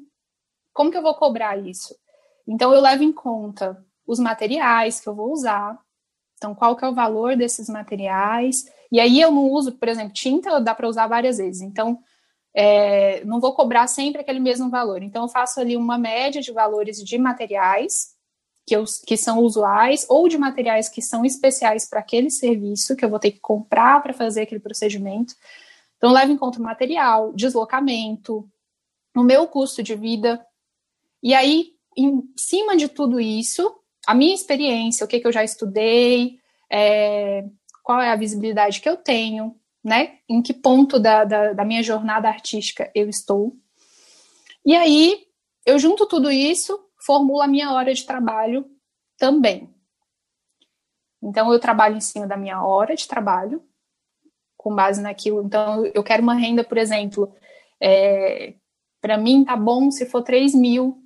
como 0.73 0.91
que 0.91 0.97
eu 0.97 1.01
vou 1.01 1.15
cobrar 1.15 1.58
isso? 1.58 1.95
Então, 2.47 2.73
eu 2.73 2.82
levo 2.82 3.03
em 3.03 3.12
conta 3.12 3.84
os 4.05 4.19
materiais 4.19 4.99
que 4.99 5.08
eu 5.08 5.15
vou 5.15 5.32
usar, 5.32 5.79
então, 6.39 6.55
qual 6.55 6.75
que 6.75 6.86
é 6.86 6.88
o 6.88 6.95
valor 6.95 7.36
desses 7.36 7.67
materiais? 7.67 8.63
E 8.89 8.99
aí 8.99 9.19
eu 9.19 9.29
não 9.29 9.51
uso, 9.51 9.73
por 9.73 9.89
exemplo, 9.89 10.13
tinta 10.13 10.60
dá 10.62 10.73
para 10.73 10.88
usar 10.88 11.05
várias 11.05 11.38
vezes. 11.38 11.62
Então, 11.62 11.99
é, 12.55 13.23
não 13.25 13.41
vou 13.41 13.53
cobrar 13.53 13.88
sempre 13.88 14.21
aquele 14.21 14.39
mesmo 14.39 14.69
valor. 14.69 15.03
Então, 15.03 15.23
eu 15.23 15.29
faço 15.29 15.60
ali 15.60 15.75
uma 15.75 15.97
média 15.97 16.41
de 16.41 16.51
valores 16.53 17.03
de 17.03 17.17
materiais 17.17 18.15
que, 18.65 18.75
eu, 18.75 18.86
que 19.05 19.17
são 19.17 19.39
usuais 19.39 20.05
ou 20.10 20.29
de 20.29 20.38
materiais 20.38 20.88
que 20.88 21.01
são 21.01 21.25
especiais 21.25 21.88
para 21.89 21.99
aquele 21.99 22.29
serviço 22.29 22.95
que 22.95 23.03
eu 23.03 23.10
vou 23.10 23.19
ter 23.19 23.32
que 23.32 23.39
comprar 23.41 24.01
para 24.01 24.13
fazer 24.13 24.43
aquele 24.43 24.62
procedimento. 24.62 25.36
Então, 25.99 26.13
levo 26.13 26.31
em 26.31 26.38
conta 26.38 26.62
material, 26.62 27.33
deslocamento, 27.33 28.50
o 29.13 29.21
meu 29.21 29.45
custo 29.47 29.83
de 29.83 29.95
vida, 29.95 30.43
e 31.21 31.33
aí, 31.33 31.73
em 31.97 32.23
cima 32.37 32.77
de 32.77 32.87
tudo 32.87 33.19
isso, 33.19 33.75
a 34.08 34.15
minha 34.15 34.33
experiência, 34.33 35.04
o 35.04 35.08
que, 35.08 35.19
que 35.19 35.27
eu 35.27 35.31
já 35.31 35.43
estudei, 35.43 36.39
é, 36.71 37.43
qual 37.83 38.00
é 38.00 38.10
a 38.10 38.15
visibilidade 38.15 38.79
que 38.79 38.87
eu 38.87 38.95
tenho, 38.95 39.60
né? 39.83 40.19
Em 40.27 40.41
que 40.41 40.54
ponto 40.54 40.97
da, 40.97 41.25
da, 41.25 41.52
da 41.52 41.65
minha 41.65 41.83
jornada 41.83 42.29
artística 42.29 42.89
eu 42.95 43.10
estou. 43.10 43.54
E 44.65 44.73
aí, 44.75 45.27
eu 45.65 45.77
junto 45.77 46.06
tudo 46.06 46.31
isso, 46.31 46.79
formulo 46.97 47.41
a 47.41 47.47
minha 47.47 47.73
hora 47.73 47.93
de 47.93 48.06
trabalho 48.06 48.65
também. 49.17 49.69
Então, 51.21 51.52
eu 51.52 51.60
trabalho 51.60 51.97
em 51.97 52.02
cima 52.02 52.25
da 52.25 52.37
minha 52.37 52.63
hora 52.63 52.95
de 52.95 53.06
trabalho, 53.06 53.62
com 54.60 54.75
base 54.75 55.01
naquilo. 55.01 55.41
Então, 55.41 55.85
eu 55.93 56.03
quero 56.03 56.21
uma 56.21 56.35
renda, 56.35 56.63
por 56.63 56.77
exemplo, 56.77 57.33
é, 57.81 58.53
para 59.01 59.17
mim 59.17 59.45
tá 59.45 59.55
bom 59.55 59.89
se 59.89 60.05
for 60.05 60.21
3 60.21 60.53
mil 60.53 60.97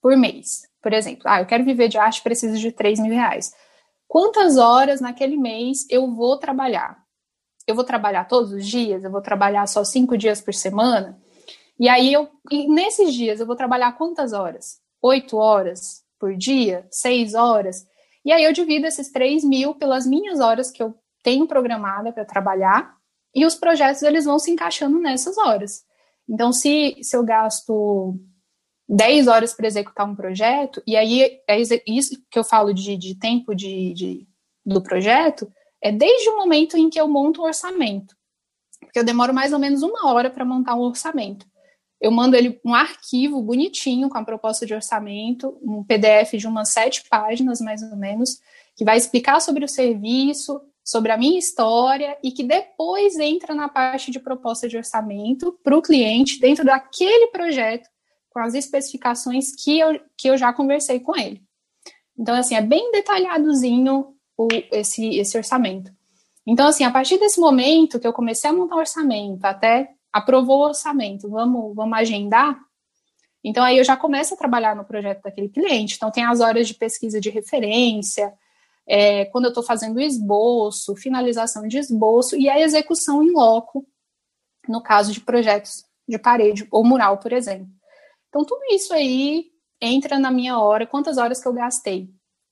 por 0.00 0.16
mês. 0.16 0.62
Por 0.82 0.92
exemplo, 0.92 1.22
ah, 1.26 1.40
eu 1.40 1.46
quero 1.46 1.62
viver 1.62 1.88
de 1.88 1.98
arte, 1.98 2.22
preciso 2.22 2.58
de 2.58 2.72
3 2.72 3.00
mil 3.00 3.12
reais. 3.12 3.52
Quantas 4.06 4.56
horas 4.56 5.00
naquele 5.00 5.36
mês 5.36 5.86
eu 5.90 6.10
vou 6.14 6.38
trabalhar? 6.38 7.04
Eu 7.66 7.74
vou 7.74 7.84
trabalhar 7.84 8.24
todos 8.24 8.52
os 8.52 8.66
dias? 8.66 9.04
Eu 9.04 9.10
vou 9.10 9.20
trabalhar 9.20 9.66
só 9.66 9.84
cinco 9.84 10.16
dias 10.16 10.40
por 10.40 10.54
semana? 10.54 11.20
E 11.78 11.88
aí 11.88 12.12
eu, 12.12 12.28
e 12.50 12.66
nesses 12.66 13.12
dias 13.12 13.40
eu 13.40 13.46
vou 13.46 13.54
trabalhar 13.54 13.92
quantas 13.92 14.32
horas? 14.32 14.80
Oito 15.02 15.36
horas? 15.36 16.08
por 16.18 16.34
dia, 16.36 16.86
seis 16.90 17.34
horas. 17.34 17.86
E 18.24 18.32
aí 18.32 18.44
eu 18.44 18.52
divido 18.52 18.86
esses 18.86 19.10
3 19.10 19.44
mil 19.44 19.74
pelas 19.74 20.06
minhas 20.06 20.40
horas 20.40 20.70
que 20.70 20.82
eu 20.82 20.94
tenho 21.22 21.46
programada 21.46 22.12
para 22.12 22.24
trabalhar 22.24 22.96
e 23.34 23.44
os 23.44 23.54
projetos 23.54 24.02
eles 24.02 24.24
vão 24.24 24.38
se 24.38 24.50
encaixando 24.50 24.98
nessas 24.98 25.36
horas. 25.38 25.84
Então, 26.28 26.52
se, 26.52 26.98
se 27.02 27.16
eu 27.16 27.24
gasto 27.24 28.18
10 28.88 29.28
horas 29.28 29.54
para 29.54 29.66
executar 29.66 30.06
um 30.06 30.14
projeto, 30.14 30.82
e 30.86 30.96
aí 30.96 31.40
é 31.46 31.60
isso 31.86 32.20
que 32.30 32.38
eu 32.38 32.44
falo 32.44 32.72
de, 32.72 32.96
de 32.96 33.14
tempo 33.14 33.54
de, 33.54 33.92
de, 33.94 34.28
do 34.64 34.82
projeto, 34.82 35.50
é 35.80 35.92
desde 35.92 36.28
o 36.30 36.36
momento 36.36 36.76
em 36.76 36.90
que 36.90 37.00
eu 37.00 37.08
monto 37.08 37.42
o 37.42 37.44
orçamento. 37.44 38.16
Porque 38.80 38.98
eu 38.98 39.04
demoro 39.04 39.34
mais 39.34 39.52
ou 39.52 39.58
menos 39.58 39.82
uma 39.82 40.12
hora 40.12 40.30
para 40.30 40.44
montar 40.44 40.74
um 40.74 40.80
orçamento. 40.80 41.46
Eu 42.00 42.10
mando 42.10 42.36
ele 42.36 42.60
um 42.64 42.74
arquivo 42.74 43.42
bonitinho 43.42 44.08
com 44.08 44.18
a 44.18 44.24
proposta 44.24 44.64
de 44.64 44.72
orçamento, 44.72 45.58
um 45.62 45.82
PDF 45.82 46.34
de 46.34 46.46
umas 46.46 46.70
sete 46.70 47.02
páginas, 47.08 47.60
mais 47.60 47.82
ou 47.82 47.96
menos, 47.96 48.38
que 48.76 48.84
vai 48.84 48.96
explicar 48.96 49.40
sobre 49.40 49.64
o 49.64 49.68
serviço, 49.68 50.60
sobre 50.88 51.12
a 51.12 51.18
minha 51.18 51.38
história 51.38 52.16
e 52.24 52.32
que 52.32 52.42
depois 52.42 53.18
entra 53.18 53.54
na 53.54 53.68
parte 53.68 54.10
de 54.10 54.18
proposta 54.18 54.66
de 54.66 54.78
orçamento 54.78 55.52
para 55.62 55.76
o 55.76 55.82
cliente 55.82 56.40
dentro 56.40 56.64
daquele 56.64 57.26
projeto 57.26 57.86
com 58.30 58.38
as 58.38 58.54
especificações 58.54 59.54
que 59.54 59.78
eu, 59.78 60.00
que 60.16 60.30
eu 60.30 60.38
já 60.38 60.50
conversei 60.50 60.98
com 60.98 61.14
ele. 61.14 61.42
Então, 62.18 62.34
assim, 62.34 62.54
é 62.54 62.62
bem 62.62 62.90
detalhadozinho 62.90 64.14
o, 64.34 64.48
esse, 64.72 65.18
esse 65.18 65.36
orçamento. 65.36 65.92
Então, 66.46 66.66
assim, 66.66 66.84
a 66.84 66.90
partir 66.90 67.18
desse 67.18 67.38
momento 67.38 68.00
que 68.00 68.06
eu 68.06 68.12
comecei 68.14 68.48
a 68.48 68.52
montar 68.54 68.76
o 68.76 68.78
orçamento, 68.78 69.44
até 69.44 69.90
aprovou 70.10 70.60
o 70.60 70.68
orçamento, 70.68 71.28
vamos, 71.28 71.76
vamos 71.76 71.98
agendar? 71.98 72.58
Então, 73.44 73.62
aí 73.62 73.76
eu 73.76 73.84
já 73.84 73.94
começo 73.94 74.32
a 74.32 74.38
trabalhar 74.38 74.74
no 74.74 74.86
projeto 74.86 75.20
daquele 75.20 75.50
cliente. 75.50 75.96
Então, 75.96 76.10
tem 76.10 76.24
as 76.24 76.40
horas 76.40 76.66
de 76.66 76.72
pesquisa 76.72 77.20
de 77.20 77.28
referência, 77.28 78.32
é, 78.88 79.26
quando 79.26 79.44
eu 79.44 79.50
estou 79.50 79.62
fazendo 79.62 80.00
esboço, 80.00 80.96
finalização 80.96 81.68
de 81.68 81.76
esboço 81.78 82.34
e 82.36 82.48
a 82.48 82.58
execução 82.58 83.22
em 83.22 83.30
loco, 83.30 83.86
no 84.66 84.82
caso 84.82 85.12
de 85.12 85.20
projetos 85.20 85.84
de 86.08 86.18
parede 86.18 86.66
ou 86.70 86.82
mural, 86.82 87.18
por 87.18 87.32
exemplo. 87.32 87.68
Então, 88.28 88.44
tudo 88.44 88.62
isso 88.70 88.94
aí 88.94 89.50
entra 89.80 90.18
na 90.18 90.30
minha 90.30 90.58
hora, 90.58 90.86
quantas 90.86 91.18
horas 91.18 91.40
que 91.40 91.46
eu 91.46 91.52
gastei. 91.52 92.08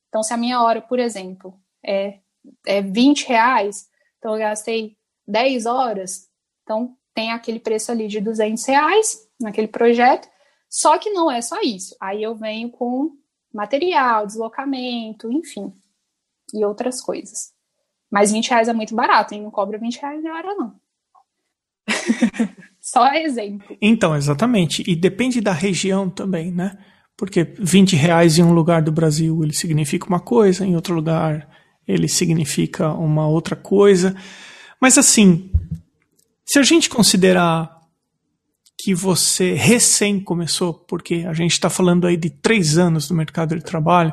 Então, 0.09 0.23
se 0.23 0.35
a 0.35 0.37
minha 0.37 0.63
hora, 0.63 0.83
por 0.83 0.99
exemplo, 0.99 1.59
é, 1.85 2.21
é 2.67 2.83
20 2.83 3.27
reais, 3.29 3.89
então 4.19 4.35
eu 4.35 4.39
gastei 4.39 4.97
10 5.27 5.65
horas, 5.65 6.29
então 6.63 6.97
tem 7.15 7.33
aquele 7.33 7.59
preço 7.59 7.91
ali 7.91 8.09
de 8.09 8.21
200 8.21 8.63
reais 8.67 9.27
naquele 9.41 9.69
projeto, 9.69 10.29
só 10.69 10.99
que 10.99 11.11
não 11.11 11.31
é 11.31 11.41
só 11.41 11.61
isso. 11.63 11.97
Aí 11.99 12.23
eu 12.23 12.35
venho 12.35 12.71
com 12.71 13.17
material, 13.53 14.27
deslocamento, 14.27 15.33
enfim, 15.33 15.73
e 16.55 16.65
outras 16.65 17.01
coisas. 17.01 17.53
Mas 18.11 18.33
20 18.33 18.51
reais 18.51 18.69
é 18.69 18.73
muito 18.73 18.95
barato, 18.95 19.35
hein? 19.35 19.43
Não 19.43 19.51
cobra 19.51 19.79
20 19.79 20.01
reais 20.01 20.23
de 20.23 20.29
hora, 20.29 20.55
não. 20.55 20.75
Só 22.81 23.13
exemplo. 23.15 23.77
Então, 23.81 24.15
exatamente. 24.15 24.83
E 24.87 24.95
depende 24.95 25.41
da 25.41 25.53
região 25.53 26.09
também, 26.09 26.53
né? 26.53 26.79
Porque 27.17 27.45
20 27.59 27.97
reais 27.97 28.39
em 28.39 28.43
um 28.43 28.53
lugar 28.53 28.83
do 28.83 28.93
Brasil 28.93 29.43
ele 29.43 29.53
significa 29.53 30.07
uma 30.07 30.21
coisa, 30.21 30.65
em 30.65 30.77
outro 30.77 30.95
lugar 30.95 31.49
ele 31.87 32.09
significa 32.09 32.93
uma 32.93 33.27
outra 33.27 33.57
coisa. 33.57 34.15
Mas 34.81 34.99
assim, 34.99 35.51
se 36.45 36.59
a 36.59 36.63
gente 36.63 36.91
considerar 36.91 37.77
que 38.79 38.95
você 38.95 39.55
recém 39.55 40.21
começou, 40.21 40.75
porque 40.75 41.25
a 41.27 41.33
gente 41.33 41.53
está 41.53 41.71
falando 41.71 42.07
aí 42.07 42.17
de 42.17 42.29
três 42.29 42.77
anos 42.77 43.09
no 43.09 43.17
mercado 43.17 43.57
de 43.57 43.65
trabalho, 43.65 44.13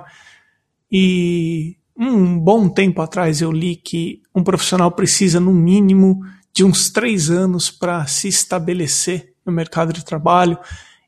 e 0.91 1.75
um 1.97 2.39
bom 2.39 2.69
tempo 2.69 3.01
atrás 3.01 3.41
eu 3.41 3.51
li 3.51 3.75
que 3.75 4.21
um 4.33 4.43
profissional 4.43 4.91
precisa, 4.91 5.39
no 5.39 5.53
mínimo, 5.53 6.21
de 6.53 6.63
uns 6.63 6.89
três 6.89 7.29
anos 7.29 7.69
para 7.69 8.05
se 8.07 8.27
estabelecer 8.27 9.35
no 9.45 9.51
mercado 9.51 9.93
de 9.93 10.03
trabalho 10.03 10.57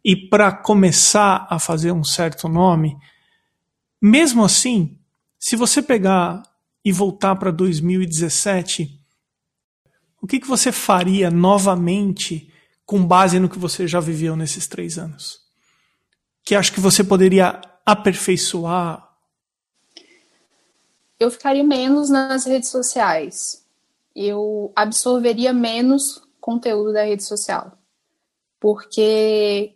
e 0.04 0.16
para 0.16 0.52
começar 0.52 1.48
a 1.50 1.60
fazer 1.60 1.92
um 1.92 2.04
certo 2.04 2.48
nome. 2.48 2.96
Mesmo 4.02 4.44
assim, 4.44 4.98
se 5.40 5.56
você 5.56 5.82
pegar 5.82 6.44
e 6.84 6.92
voltar 6.92 7.36
para 7.36 7.52
2017, 7.52 9.00
o 10.22 10.28
que, 10.28 10.40
que 10.40 10.48
você 10.48 10.72
faria 10.72 11.32
novamente 11.32 12.52
com 12.86 13.06
base 13.06 13.40
no 13.40 13.50
que 13.50 13.58
você 13.58 13.88
já 13.88 14.00
viveu 14.00 14.36
nesses 14.36 14.68
três 14.68 14.98
anos? 14.98 15.40
Que 16.44 16.56
acho 16.56 16.72
que 16.72 16.80
você 16.80 17.04
poderia 17.04 17.60
aperfeiçoar 17.86 19.05
eu 21.20 21.32
ficaria 21.32 21.64
menos 21.64 22.10
nas 22.10 22.46
redes 22.46 22.70
sociais. 22.70 23.66
Eu 24.16 24.72
absorveria 24.76 25.54
menos 25.54 26.22
conteúdo 26.40 26.94
da 26.94 27.04
rede 27.04 27.24
social. 27.24 27.78
Porque 28.60 29.76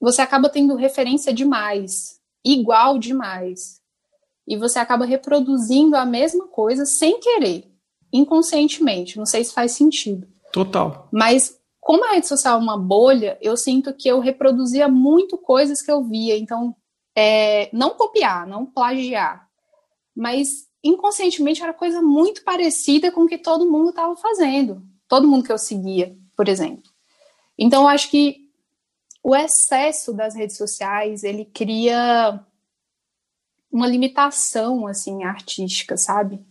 você 0.00 0.20
acaba 0.20 0.48
tendo 0.48 0.74
referência 0.76 1.32
demais, 1.32 2.20
igual 2.44 2.98
demais. 2.98 3.80
E 4.46 4.56
você 4.56 4.78
acaba 4.78 5.04
reproduzindo 5.04 5.96
a 5.96 6.04
mesma 6.04 6.48
coisa 6.48 6.84
sem 6.84 7.20
querer, 7.20 7.70
inconscientemente. 8.12 9.16
Não 9.16 9.26
sei 9.26 9.44
se 9.44 9.54
faz 9.54 9.72
sentido. 9.72 10.26
Total. 10.52 11.08
Mas 11.12 11.58
como 11.80 12.04
a 12.04 12.12
rede 12.12 12.26
social 12.26 12.58
é 12.58 12.62
uma 12.62 12.78
bolha, 12.78 13.38
eu 13.40 13.56
sinto 13.56 13.94
que 13.94 14.08
eu 14.08 14.20
reproduzia 14.20 14.88
muito 14.88 15.38
coisas 15.38 15.80
que 15.80 15.90
eu 15.90 16.02
via. 16.02 16.36
Então, 16.36 16.74
é, 17.16 17.70
não 17.72 17.90
copiar, 17.90 18.46
não 18.46 18.66
plagiar, 18.66 19.48
mas 20.14 20.68
inconscientemente 20.82 21.62
era 21.62 21.72
coisa 21.72 22.02
muito 22.02 22.42
parecida 22.42 23.10
com 23.10 23.22
o 23.22 23.26
que 23.26 23.38
todo 23.38 23.70
mundo 23.70 23.90
estava 23.90 24.16
fazendo, 24.16 24.82
todo 25.08 25.28
mundo 25.28 25.44
que 25.44 25.52
eu 25.52 25.58
seguia, 25.58 26.16
por 26.36 26.48
exemplo. 26.48 26.90
Então, 27.58 27.82
eu 27.82 27.88
acho 27.88 28.10
que 28.10 28.50
o 29.22 29.36
excesso 29.36 30.12
das 30.12 30.34
redes 30.34 30.56
sociais 30.56 31.22
ele 31.22 31.44
cria 31.44 32.44
uma 33.70 33.86
limitação 33.86 34.86
assim 34.86 35.24
artística, 35.24 35.96
sabe? 35.96 36.44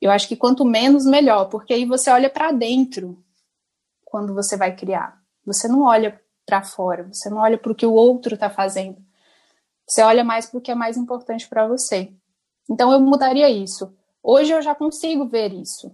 Eu 0.00 0.10
acho 0.10 0.28
que 0.28 0.36
quanto 0.36 0.64
menos 0.64 1.06
melhor, 1.06 1.46
porque 1.46 1.72
aí 1.72 1.84
você 1.86 2.10
olha 2.10 2.28
para 2.28 2.52
dentro 2.52 3.22
quando 4.04 4.34
você 4.34 4.56
vai 4.56 4.76
criar. 4.76 5.20
Você 5.44 5.66
não 5.66 5.82
olha 5.82 6.20
para 6.44 6.62
fora, 6.62 7.04
você 7.04 7.30
não 7.30 7.38
olha 7.38 7.56
para 7.56 7.72
o 7.72 7.74
que 7.74 7.86
o 7.86 7.92
outro 7.92 8.34
está 8.34 8.50
fazendo. 8.50 9.02
Você 9.86 10.02
olha 10.02 10.22
mais 10.22 10.46
para 10.46 10.58
o 10.58 10.60
que 10.60 10.70
é 10.70 10.74
mais 10.74 10.96
importante 10.96 11.48
para 11.48 11.66
você. 11.66 12.12
Então 12.70 12.92
eu 12.92 13.00
mudaria 13.00 13.50
isso. 13.50 13.92
Hoje 14.22 14.52
eu 14.52 14.62
já 14.62 14.74
consigo 14.74 15.26
ver 15.26 15.52
isso, 15.52 15.92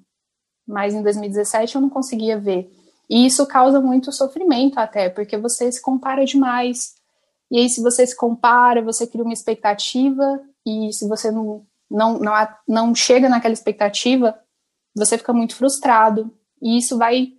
mas 0.66 0.95
em 0.95 1.03
2017 1.03 1.77
eu 1.77 1.81
não 1.81 1.89
conseguia 1.89 2.39
ver. 2.39 2.71
E 3.09 3.25
isso 3.25 3.47
causa 3.47 3.81
muito 3.81 4.12
sofrimento 4.12 4.79
até, 4.79 5.09
porque 5.09 5.37
você 5.39 5.73
se 5.73 5.81
compara 5.81 6.27
demais. 6.27 6.95
E 7.51 7.59
aí, 7.59 7.71
se 7.71 7.81
você 7.81 8.07
se 8.07 8.14
compara, 8.14 8.83
você 8.83 9.07
cria 9.07 9.25
uma 9.25 9.33
expectativa, 9.33 10.41
e 10.66 10.93
se 10.93 11.09
você 11.09 11.31
não, 11.31 11.66
não, 11.91 12.19
não, 12.19 12.49
não 12.69 12.95
chega 12.95 13.29
naquela 13.29 13.55
expectativa, 13.55 14.39
você 14.95 15.16
fica 15.16 15.33
muito 15.33 15.57
frustrado. 15.57 16.31
E 16.61 16.77
isso 16.77 16.99
vai. 16.99 17.33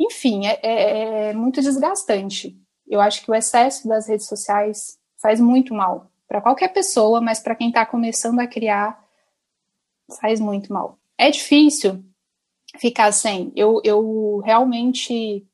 Enfim, 0.00 0.46
é, 0.46 0.58
é, 0.62 1.28
é 1.28 1.32
muito 1.32 1.60
desgastante. 1.60 2.60
Eu 2.88 3.00
acho 3.00 3.24
que 3.24 3.30
o 3.30 3.34
excesso 3.34 3.86
das 3.86 4.08
redes 4.08 4.26
sociais 4.26 4.98
faz 5.20 5.40
muito 5.40 5.72
mal 5.72 6.10
para 6.28 6.40
qualquer 6.40 6.68
pessoa, 6.68 7.20
mas 7.20 7.40
para 7.40 7.54
quem 7.54 7.68
está 7.68 7.86
começando 7.86 8.40
a 8.40 8.46
criar, 8.46 9.02
faz 10.20 10.40
muito 10.40 10.72
mal. 10.72 10.98
É 11.16 11.30
difícil 11.30 12.04
ficar 12.78 13.12
sem. 13.12 13.52
Eu, 13.54 13.80
eu 13.84 14.42
realmente 14.44 15.46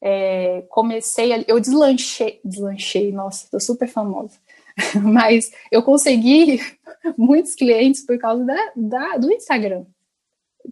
é, 0.00 0.64
comecei, 0.68 1.44
eu 1.46 1.60
deslanchei, 1.60 2.40
deslanchei, 2.44 3.12
nossa, 3.12 3.48
tô 3.50 3.60
super 3.60 3.88
famosa, 3.88 4.36
mas 5.02 5.52
eu 5.70 5.82
consegui 5.82 6.60
muitos 7.16 7.54
clientes 7.54 8.04
por 8.04 8.18
causa 8.18 8.44
da, 8.44 8.72
da, 8.74 9.16
do 9.16 9.32
Instagram, 9.32 9.84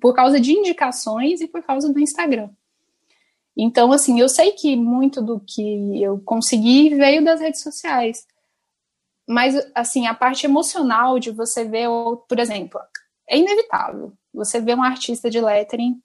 por 0.01 0.15
causa 0.15 0.41
de 0.41 0.53
indicações 0.53 1.41
e 1.41 1.47
por 1.47 1.63
causa 1.63 1.93
do 1.93 2.01
Instagram. 2.01 2.51
Então, 3.57 3.93
assim, 3.93 4.19
eu 4.19 4.29
sei 4.29 4.53
que 4.53 4.75
muito 4.75 5.21
do 5.21 5.39
que 5.41 6.03
eu 6.03 6.19
consegui 6.21 6.95
veio 6.95 7.23
das 7.23 7.41
redes 7.41 7.63
sociais. 7.63 8.27
Mas, 9.31 9.55
assim, 9.77 10.09
a 10.09 10.15
parte 10.15 10.45
emocional 10.45 11.21
de 11.21 11.31
você 11.31 11.65
ver, 11.65 11.87
por 12.29 12.41
exemplo, 12.41 12.81
é 13.29 13.39
inevitável. 13.39 14.13
Você 14.35 14.61
vê 14.61 14.75
um 14.75 14.83
artista 14.83 15.31
de 15.31 15.41
lettering 15.41 16.03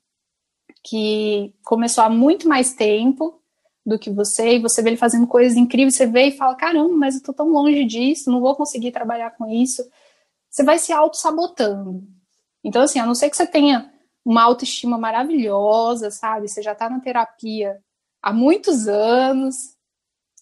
que 0.83 1.51
começou 1.63 2.03
há 2.03 2.09
muito 2.09 2.47
mais 2.47 2.73
tempo 2.73 3.41
do 3.83 3.97
que 3.97 4.11
você, 4.11 4.57
e 4.57 4.59
você 4.59 4.79
vê 4.83 4.89
ele 4.89 4.97
fazendo 4.97 5.25
coisas 5.25 5.57
incríveis, 5.57 5.95
você 5.95 6.05
vê 6.05 6.27
e 6.27 6.37
fala, 6.37 6.53
caramba, 6.53 6.95
mas 6.95 7.15
eu 7.15 7.23
tô 7.23 7.33
tão 7.33 7.49
longe 7.49 7.83
disso, 7.85 8.29
não 8.29 8.39
vou 8.39 8.55
conseguir 8.55 8.91
trabalhar 8.91 9.31
com 9.31 9.49
isso. 9.49 9.83
Você 10.47 10.63
vai 10.63 10.77
se 10.77 10.93
auto-sabotando. 10.93 12.03
Então, 12.63 12.83
assim, 12.83 12.99
a 12.99 13.07
não 13.07 13.15
ser 13.15 13.31
que 13.31 13.37
você 13.37 13.47
tenha 13.47 13.91
uma 14.23 14.43
autoestima 14.43 14.99
maravilhosa, 14.99 16.11
sabe? 16.11 16.47
Você 16.47 16.61
já 16.61 16.75
tá 16.75 16.91
na 16.91 16.99
terapia 16.99 17.81
há 18.21 18.31
muitos 18.31 18.87
anos, 18.87 19.75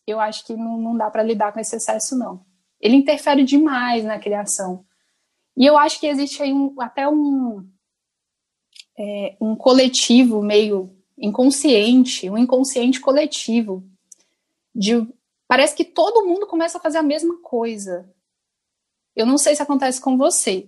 eu 0.05 0.19
acho 0.19 0.45
que 0.45 0.53
não, 0.53 0.77
não 0.77 0.97
dá 0.97 1.09
para 1.09 1.23
lidar 1.23 1.53
com 1.53 1.61
esse 1.61 1.77
excesso, 1.77 2.17
não. 2.17 2.45
Ele 2.83 2.97
interfere 2.97 3.45
demais 3.45 4.03
na 4.03 4.19
criação. 4.19 4.85
E 5.55 5.65
eu 5.65 5.77
acho 5.77 6.01
que 6.01 6.05
existe 6.05 6.43
aí 6.43 6.51
um, 6.51 6.75
até 6.81 7.07
um, 7.07 7.65
é, 8.99 9.37
um 9.39 9.55
coletivo 9.55 10.43
meio 10.43 10.93
inconsciente, 11.17 12.29
um 12.29 12.37
inconsciente 12.37 12.99
coletivo. 12.99 13.87
De, 14.75 15.07
parece 15.47 15.73
que 15.73 15.85
todo 15.85 16.25
mundo 16.25 16.45
começa 16.45 16.77
a 16.77 16.81
fazer 16.81 16.97
a 16.97 17.03
mesma 17.03 17.41
coisa. 17.41 18.11
Eu 19.15 19.25
não 19.25 19.37
sei 19.37 19.55
se 19.55 19.61
acontece 19.61 20.01
com 20.01 20.17
você, 20.17 20.67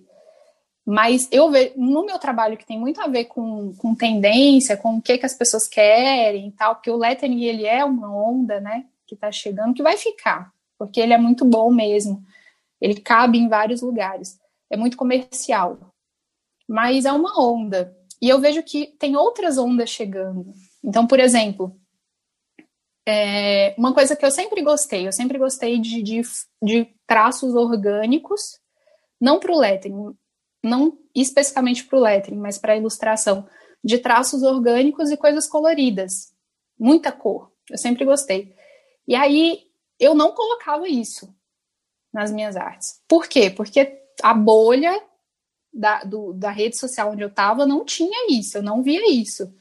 mas 0.86 1.28
eu 1.34 1.52
vejo 1.52 1.74
no 1.76 2.06
meu 2.06 2.18
trabalho 2.18 2.56
que 2.56 2.66
tem 2.66 2.80
muito 2.80 3.02
a 3.02 3.08
ver 3.08 3.26
com, 3.26 3.74
com 3.76 3.94
tendência, 3.94 4.78
com 4.78 4.96
o 4.96 5.02
que, 5.02 5.18
que 5.18 5.26
as 5.26 5.34
pessoas 5.34 5.68
querem 5.68 6.48
e 6.48 6.52
tal, 6.54 6.76
porque 6.76 6.92
o 6.92 6.96
lettering 6.96 7.44
ele 7.44 7.66
é 7.66 7.84
uma 7.84 8.16
onda, 8.16 8.62
né, 8.62 8.86
que 9.06 9.16
está 9.16 9.32
chegando, 9.34 9.74
que 9.74 9.84
vai 9.84 9.98
ficar, 9.98 10.55
porque 10.78 11.00
ele 11.00 11.14
é 11.14 11.18
muito 11.18 11.46
bom 11.46 11.72
mesmo. 11.72 12.24
Ele 12.80 13.00
cabe 13.00 13.38
em 13.38 13.48
vários 13.48 13.82
lugares. 13.82 14.40
É 14.70 14.78
muito 14.78 14.98
comercial. 14.98 15.94
Mas 16.68 17.06
é 17.06 17.12
uma 17.12 17.40
onda. 17.42 17.96
E 18.22 18.30
eu 18.30 18.40
vejo 18.40 18.64
que 18.64 18.88
tem 18.98 19.16
outras 19.16 19.58
ondas 19.58 19.90
chegando. 19.90 20.54
Então, 20.84 21.06
por 21.06 21.20
exemplo, 21.20 21.80
é 23.08 23.76
uma 23.78 23.94
coisa 23.94 24.16
que 24.16 24.26
eu 24.26 24.32
sempre 24.32 24.62
gostei, 24.64 25.08
eu 25.08 25.12
sempre 25.12 25.38
gostei 25.38 25.80
de, 25.80 26.02
de, 26.02 26.22
de 26.64 26.88
traços 27.06 27.54
orgânicos, 27.54 28.60
não 29.22 29.40
para 29.40 29.52
o 29.52 29.60
lettering, 29.60 30.16
não 30.64 30.98
especificamente 31.14 31.86
para 31.86 31.98
o 31.98 32.02
lettering, 32.02 32.40
mas 32.40 32.58
para 32.58 32.74
a 32.74 32.78
ilustração, 32.78 33.48
de 33.84 34.00
traços 34.00 34.42
orgânicos 34.42 35.12
e 35.12 35.18
coisas 35.18 35.48
coloridas. 35.48 36.34
Muita 36.78 37.12
cor. 37.12 37.52
Eu 37.70 37.78
sempre 37.78 38.04
gostei. 38.04 38.54
E 39.08 39.14
aí 39.14 39.62
eu 40.00 40.14
não 40.14 40.34
colocava 40.34 40.88
isso 40.88 41.34
nas 42.14 42.32
minhas 42.32 42.56
artes. 42.56 43.02
Por 43.08 43.28
quê? 43.28 43.50
Porque 43.50 44.02
a 44.22 44.34
bolha 44.34 45.02
da, 45.74 46.04
do, 46.04 46.34
da 46.34 46.50
rede 46.50 46.78
social 46.78 47.12
onde 47.12 47.22
eu 47.22 47.28
estava 47.28 47.66
não 47.66 47.84
tinha 47.84 48.28
isso, 48.30 48.58
eu 48.58 48.64
não 48.64 48.82
via 48.82 49.12
isso. 49.12 49.54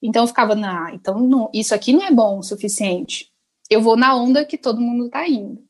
Então 0.00 0.22
eu 0.22 0.28
ficava, 0.28 0.54
na, 0.54 0.92
então 0.92 1.18
não, 1.18 1.50
isso 1.52 1.74
aqui 1.74 1.92
não 1.92 2.02
é 2.02 2.10
bom 2.10 2.38
o 2.38 2.42
suficiente. 2.42 3.32
Eu 3.68 3.82
vou 3.82 3.96
na 3.96 4.14
onda 4.14 4.44
que 4.44 4.56
todo 4.56 4.80
mundo 4.80 5.06
está 5.06 5.28
indo. 5.28 5.66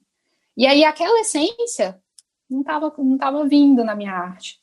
E 0.56 0.66
aí 0.66 0.84
aquela 0.84 1.20
essência 1.20 2.00
não 2.48 2.60
estava 2.60 2.92
não 2.98 3.16
tava 3.16 3.46
vindo 3.46 3.82
na 3.82 3.94
minha 3.94 4.12
arte. 4.12 4.60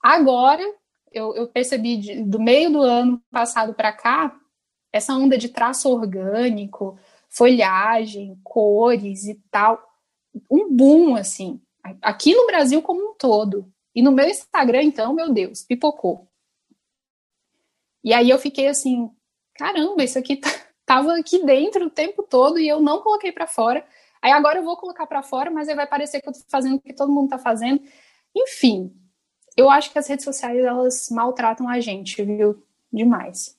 Agora, 0.00 0.62
eu, 1.10 1.34
eu 1.34 1.48
percebi 1.48 1.96
de, 1.96 2.22
do 2.22 2.40
meio 2.40 2.70
do 2.70 2.80
ano 2.80 3.20
passado 3.30 3.74
para 3.74 3.92
cá, 3.92 4.38
essa 4.92 5.14
onda 5.14 5.36
de 5.36 5.48
traço 5.48 5.90
orgânico, 5.90 6.98
folhagem, 7.36 8.40
cores 8.42 9.26
e 9.26 9.34
tal, 9.50 9.82
um 10.50 10.74
boom, 10.74 11.16
assim, 11.16 11.60
aqui 12.00 12.34
no 12.34 12.46
Brasil 12.46 12.80
como 12.80 13.10
um 13.10 13.14
todo. 13.14 13.70
E 13.94 14.02
no 14.02 14.10
meu 14.10 14.26
Instagram, 14.26 14.82
então, 14.82 15.12
meu 15.12 15.30
Deus, 15.32 15.62
pipocou. 15.62 16.28
E 18.02 18.12
aí 18.12 18.30
eu 18.30 18.38
fiquei 18.38 18.68
assim, 18.68 19.10
caramba, 19.54 20.02
isso 20.02 20.18
aqui 20.18 20.36
tá, 20.36 20.48
tava 20.86 21.18
aqui 21.18 21.44
dentro 21.44 21.86
o 21.86 21.90
tempo 21.90 22.22
todo 22.22 22.58
e 22.58 22.66
eu 22.66 22.80
não 22.80 23.02
coloquei 23.02 23.32
para 23.32 23.46
fora. 23.46 23.86
Aí 24.22 24.32
agora 24.32 24.58
eu 24.58 24.64
vou 24.64 24.76
colocar 24.76 25.06
para 25.06 25.22
fora, 25.22 25.50
mas 25.50 25.68
aí 25.68 25.74
vai 25.74 25.86
parecer 25.86 26.22
que 26.22 26.28
eu 26.28 26.32
tô 26.32 26.40
fazendo 26.48 26.76
o 26.76 26.80
que 26.80 26.94
todo 26.94 27.12
mundo 27.12 27.28
tá 27.28 27.38
fazendo. 27.38 27.82
Enfim, 28.34 28.94
eu 29.56 29.68
acho 29.68 29.90
que 29.90 29.98
as 29.98 30.06
redes 30.06 30.24
sociais 30.24 30.58
elas 30.58 31.08
maltratam 31.10 31.68
a 31.68 31.80
gente, 31.80 32.22
viu? 32.22 32.62
Demais. 32.90 33.58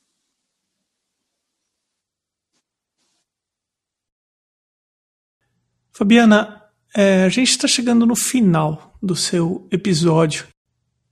Fabiana, 5.98 6.62
é, 6.96 7.24
a 7.24 7.30
gente 7.30 7.50
está 7.50 7.68
chegando 7.68 8.06
no 8.06 8.16
final 8.16 8.94
do 9.02 9.16
seu 9.16 9.68
episódio. 9.72 10.48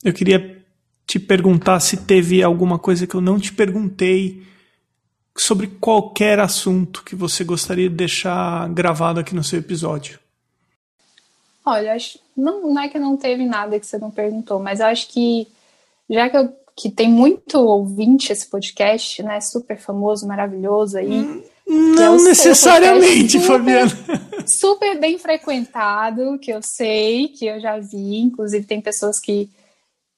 Eu 0.03 0.13
queria 0.13 0.63
te 1.07 1.19
perguntar 1.19 1.79
se 1.79 2.05
teve 2.05 2.43
alguma 2.43 2.77
coisa 2.77 3.07
que 3.07 3.15
eu 3.15 3.21
não 3.21 3.39
te 3.39 3.51
perguntei 3.51 4.43
sobre 5.35 5.65
qualquer 5.65 6.39
assunto 6.39 7.03
que 7.03 7.15
você 7.15 7.43
gostaria 7.43 7.89
de 7.89 7.95
deixar 7.95 8.69
gravado 8.69 9.19
aqui 9.19 9.33
no 9.33 9.43
seu 9.43 9.57
episódio. 9.57 10.19
Olha, 11.65 11.93
acho, 11.93 12.19
não, 12.37 12.71
não 12.71 12.79
é 12.79 12.87
que 12.87 12.99
não 12.99 13.17
teve 13.17 13.43
nada 13.43 13.79
que 13.79 13.87
você 13.87 13.97
não 13.97 14.11
perguntou, 14.11 14.59
mas 14.59 14.81
eu 14.81 14.85
acho 14.85 15.07
que 15.07 15.47
já 16.07 16.29
que, 16.29 16.37
eu, 16.37 16.53
que 16.75 16.91
tem 16.91 17.09
muito 17.09 17.57
ouvinte 17.57 18.31
esse 18.31 18.47
podcast, 18.47 19.23
né? 19.23 19.41
Super 19.41 19.79
famoso, 19.79 20.27
maravilhoso 20.27 20.99
aí. 20.99 21.21
Hum, 21.21 21.43
não 21.75 22.15
é 22.15 22.23
necessariamente, 22.23 23.39
super, 23.39 23.47
Fabiana. 23.47 23.91
Super 24.47 24.99
bem 24.99 25.17
frequentado, 25.17 26.39
que 26.39 26.51
eu 26.51 26.61
sei, 26.61 27.27
que 27.29 27.45
eu 27.45 27.59
já 27.59 27.79
vi, 27.79 28.17
inclusive 28.17 28.65
tem 28.65 28.81
pessoas 28.81 29.19
que, 29.19 29.49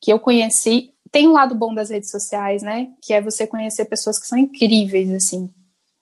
que 0.01 0.11
eu 0.11 0.19
conheci. 0.19 0.91
Tem 1.11 1.27
um 1.27 1.31
lado 1.31 1.55
bom 1.55 1.73
das 1.73 1.89
redes 1.89 2.11
sociais, 2.11 2.61
né? 2.61 2.89
Que 3.01 3.13
é 3.13 3.21
você 3.21 3.47
conhecer 3.47 3.85
pessoas 3.85 4.19
que 4.19 4.27
são 4.27 4.37
incríveis, 4.37 5.11
assim. 5.13 5.49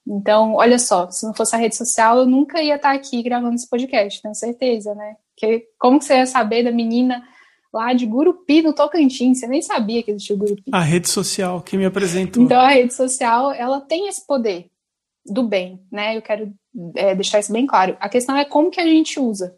Então, 0.07 0.53
olha 0.53 0.77
só, 0.77 1.09
se 1.09 1.25
não 1.25 1.33
fosse 1.33 1.55
a 1.55 1.59
rede 1.59 1.75
social, 1.75 2.19
eu 2.19 2.25
nunca 2.25 2.61
ia 2.61 2.75
estar 2.75 2.93
aqui 2.93 3.23
gravando 3.23 3.55
esse 3.55 3.67
podcast, 3.67 4.21
tenho 4.21 4.35
certeza, 4.35 4.93
né? 4.93 5.15
Que, 5.35 5.65
como 5.79 5.99
que 5.99 6.05
você 6.05 6.17
ia 6.17 6.27
saber 6.27 6.63
da 6.63 6.71
menina 6.71 7.23
lá 7.73 7.91
de 7.93 8.05
Gurupi, 8.05 8.61
no 8.61 8.73
Tocantins? 8.73 9.39
Você 9.39 9.47
nem 9.47 9.61
sabia 9.61 10.03
que 10.03 10.11
existia 10.11 10.35
o 10.35 10.39
Gurupi. 10.39 10.63
A 10.71 10.81
rede 10.81 11.09
social 11.09 11.61
que 11.61 11.77
me 11.77 11.85
apresentou. 11.85 12.43
Então, 12.43 12.59
a 12.59 12.69
rede 12.69 12.93
social, 12.93 13.51
ela 13.51 13.81
tem 13.81 14.07
esse 14.07 14.25
poder 14.25 14.69
do 15.25 15.43
bem, 15.43 15.85
né? 15.91 16.15
Eu 16.15 16.21
quero 16.21 16.53
é, 16.95 17.15
deixar 17.15 17.39
isso 17.39 17.51
bem 17.51 17.65
claro. 17.65 17.97
A 17.99 18.07
questão 18.07 18.37
é 18.37 18.45
como 18.45 18.69
que 18.69 18.79
a 18.79 18.85
gente 18.85 19.19
usa. 19.19 19.57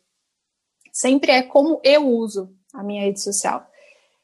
Sempre 0.92 1.32
é 1.32 1.44
como 1.44 1.82
eu 1.84 2.08
uso 2.08 2.56
a 2.74 2.84
minha 2.84 3.04
rede 3.04 3.22
social. 3.22 3.68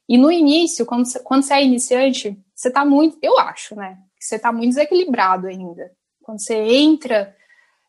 E 0.08 0.18
no 0.18 0.32
início, 0.32 0.86
quando 0.86 1.06
você, 1.06 1.20
quando 1.20 1.44
você 1.44 1.54
é 1.54 1.64
iniciante, 1.64 2.38
você 2.56 2.68
está 2.68 2.86
muito, 2.86 3.18
eu 3.22 3.38
acho, 3.40 3.76
né? 3.76 3.98
Você 4.20 4.36
está 4.36 4.52
muito 4.52 4.70
desequilibrado 4.70 5.48
ainda. 5.48 5.92
Quando 6.22 6.42
você 6.42 6.56
entra, 6.56 7.36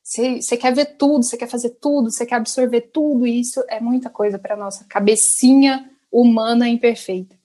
você, 0.02 0.42
você 0.42 0.56
quer 0.56 0.74
ver 0.74 0.96
tudo, 0.96 1.22
você 1.22 1.36
quer 1.36 1.48
fazer 1.48 1.70
tudo, 1.70 2.10
você 2.10 2.26
quer 2.26 2.36
absorver 2.36 2.82
tudo, 2.92 3.26
e 3.26 3.40
isso 3.40 3.64
é 3.68 3.80
muita 3.80 4.10
coisa 4.10 4.38
para 4.38 4.56
nossa 4.56 4.84
cabecinha 4.84 5.90
humana 6.10 6.68
imperfeita. 6.68 7.38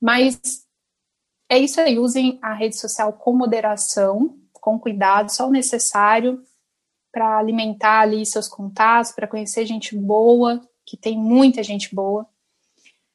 Mas 0.00 0.66
é 1.48 1.58
isso 1.58 1.80
aí, 1.80 1.98
usem 1.98 2.38
a 2.42 2.52
rede 2.52 2.78
social 2.78 3.12
com 3.12 3.32
moderação, 3.32 4.38
com 4.60 4.78
cuidado, 4.78 5.30
só 5.30 5.48
o 5.48 5.52
necessário 5.52 6.42
para 7.12 7.38
alimentar 7.38 8.00
ali 8.00 8.24
seus 8.24 8.46
contatos, 8.46 9.12
para 9.12 9.26
conhecer 9.26 9.66
gente 9.66 9.96
boa, 9.96 10.60
que 10.86 10.96
tem 10.96 11.18
muita 11.18 11.62
gente 11.62 11.94
boa, 11.94 12.26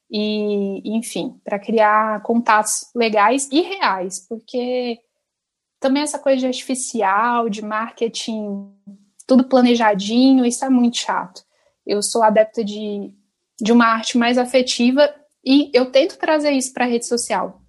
e 0.09 0.81
enfim, 0.97 1.39
para 1.43 1.59
criar 1.59 2.21
contatos 2.21 2.91
legais 2.95 3.49
e 3.51 3.61
reais, 3.61 4.25
porque 4.27 4.99
também 5.79 6.03
essa 6.03 6.19
coisa 6.19 6.39
de 6.39 6.47
artificial, 6.47 7.49
de 7.49 7.61
marketing, 7.61 8.71
tudo 9.27 9.47
planejadinho, 9.47 10.45
isso 10.45 10.63
é 10.63 10.69
muito 10.69 10.97
chato. 10.97 11.43
Eu 11.85 12.01
sou 12.01 12.23
adepta 12.23 12.63
de, 12.63 13.13
de 13.59 13.71
uma 13.71 13.87
arte 13.87 14.17
mais 14.17 14.37
afetiva 14.37 15.13
e 15.43 15.69
eu 15.73 15.91
tento 15.91 16.17
trazer 16.17 16.51
isso 16.51 16.73
para 16.73 16.85
a 16.85 16.87
rede 16.87 17.05
social. 17.05 17.61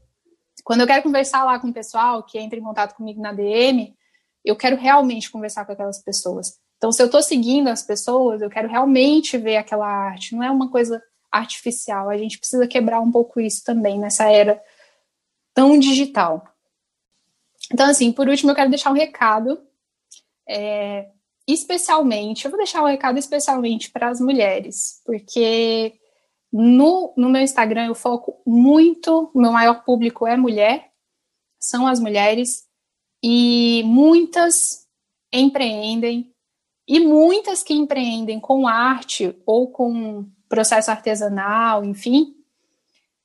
Quando 0.67 0.81
eu 0.81 0.87
quero 0.89 1.05
conversar 1.05 1.45
lá 1.45 1.61
com 1.61 1.69
o 1.69 1.73
pessoal 1.73 2.25
que 2.25 2.37
entra 2.41 2.59
em 2.59 2.63
contato 2.63 2.97
comigo 2.97 3.23
na 3.23 3.33
DM, 3.33 3.97
eu 4.45 4.57
quero 4.57 4.77
realmente 4.77 5.31
conversar 5.31 5.65
com 5.65 5.71
aquelas 5.71 6.03
pessoas. 6.03 6.59
Então, 6.77 6.91
se 6.91 7.01
eu 7.01 7.07
estou 7.07 7.23
seguindo 7.23 7.69
as 7.69 7.85
pessoas, 7.85 8.43
eu 8.43 8.51
quero 8.51 8.67
realmente 8.67 9.39
ver 9.39 9.59
aquela 9.59 9.87
arte, 9.87 10.35
não 10.35 10.43
é 10.43 10.51
uma 10.51 10.69
coisa 10.69 11.01
artificial. 11.31 12.11
A 12.11 12.17
gente 12.17 12.37
precisa 12.37 12.67
quebrar 12.67 12.99
um 13.01 13.13
pouco 13.13 13.39
isso 13.39 13.63
também 13.63 13.97
nessa 13.97 14.29
era 14.29 14.61
tão 15.55 15.79
digital. 15.79 16.43
Então, 17.73 17.89
assim, 17.89 18.11
por 18.11 18.29
último, 18.29 18.51
eu 18.51 18.57
quero 18.57 18.69
deixar 18.69 18.91
um 18.91 18.97
recado, 18.97 19.63
é, 20.49 21.11
especialmente, 21.47 22.45
eu 22.45 22.51
vou 22.51 22.59
deixar 22.59 22.83
um 22.83 22.89
recado 22.89 23.21
especialmente 23.21 23.89
para 23.93 24.09
as 24.09 24.21
mulheres, 24.21 25.01
porque 25.07 25.95
no, 26.59 27.13
no 27.17 27.29
meu 27.29 27.43
Instagram 27.43 27.87
eu 27.87 27.95
foco 27.95 28.41
muito, 28.47 29.31
meu 29.35 29.53
maior 29.53 29.85
público 29.85 30.27
é 30.27 30.37
mulher, 30.37 30.91
são 31.61 31.87
as 31.87 32.01
mulheres, 32.01 32.65
e 33.23 33.83
muitas 33.85 34.87
empreendem, 35.31 36.33
e 36.89 36.99
muitas 37.01 37.63
que 37.63 37.75
empreendem 37.75 38.41
com 38.41 38.67
arte 38.67 39.37
ou 39.45 39.71
com 39.71 40.27
processo 40.49 40.91
artesanal, 40.91 41.85
enfim, 41.85 42.35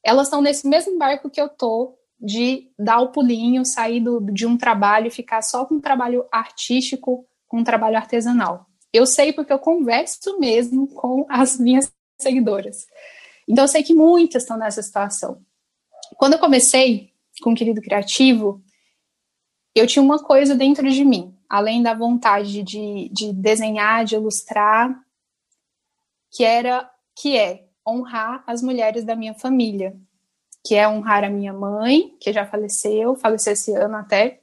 elas 0.03 0.27
estão 0.27 0.41
nesse 0.41 0.67
mesmo 0.67 0.97
barco 0.97 1.29
que 1.29 1.39
eu 1.39 1.47
tô 1.47 1.97
de 2.19 2.69
dar 2.77 2.99
o 2.99 3.13
pulinho, 3.13 3.65
sair 3.65 4.01
do, 4.01 4.19
de 4.19 4.45
um 4.45 4.57
trabalho 4.57 5.07
e 5.07 5.11
ficar 5.11 5.41
só 5.41 5.65
com 5.65 5.75
um 5.75 5.81
trabalho 5.81 6.25
artístico, 6.31 7.25
com 7.47 7.59
um 7.59 7.63
trabalho 7.63 7.95
artesanal. 7.95 8.65
Eu 8.91 9.05
sei 9.05 9.31
porque 9.31 9.53
eu 9.53 9.59
converso 9.59 10.37
mesmo 10.37 10.87
com 10.87 11.25
as 11.29 11.57
minhas 11.57 11.89
seguidoras. 12.19 12.87
Então 13.47 13.63
eu 13.63 13.67
sei 13.67 13.83
que 13.83 13.93
muitas 13.93 14.43
estão 14.43 14.57
nessa 14.57 14.81
situação. 14.81 15.41
Quando 16.17 16.33
eu 16.33 16.39
comecei 16.39 17.11
com 17.41 17.51
o 17.51 17.55
Querido 17.55 17.81
Criativo, 17.81 18.63
eu 19.73 19.87
tinha 19.87 20.03
uma 20.03 20.19
coisa 20.19 20.55
dentro 20.55 20.89
de 20.89 21.03
mim, 21.03 21.35
além 21.49 21.81
da 21.81 21.93
vontade 21.93 22.61
de, 22.63 23.09
de 23.11 23.33
desenhar, 23.33 24.05
de 24.05 24.15
ilustrar, 24.15 24.93
que 26.31 26.43
era 26.43 26.89
que 27.15 27.37
é 27.37 27.67
honrar 27.87 28.43
as 28.47 28.61
mulheres 28.61 29.03
da 29.03 29.15
minha 29.15 29.33
família, 29.33 29.95
que 30.65 30.75
é 30.75 30.87
honrar 30.87 31.23
a 31.23 31.29
minha 31.29 31.53
mãe, 31.53 32.15
que 32.19 32.31
já 32.31 32.45
faleceu, 32.45 33.15
faleceu 33.15 33.53
esse 33.53 33.73
ano 33.73 33.95
até, 33.97 34.41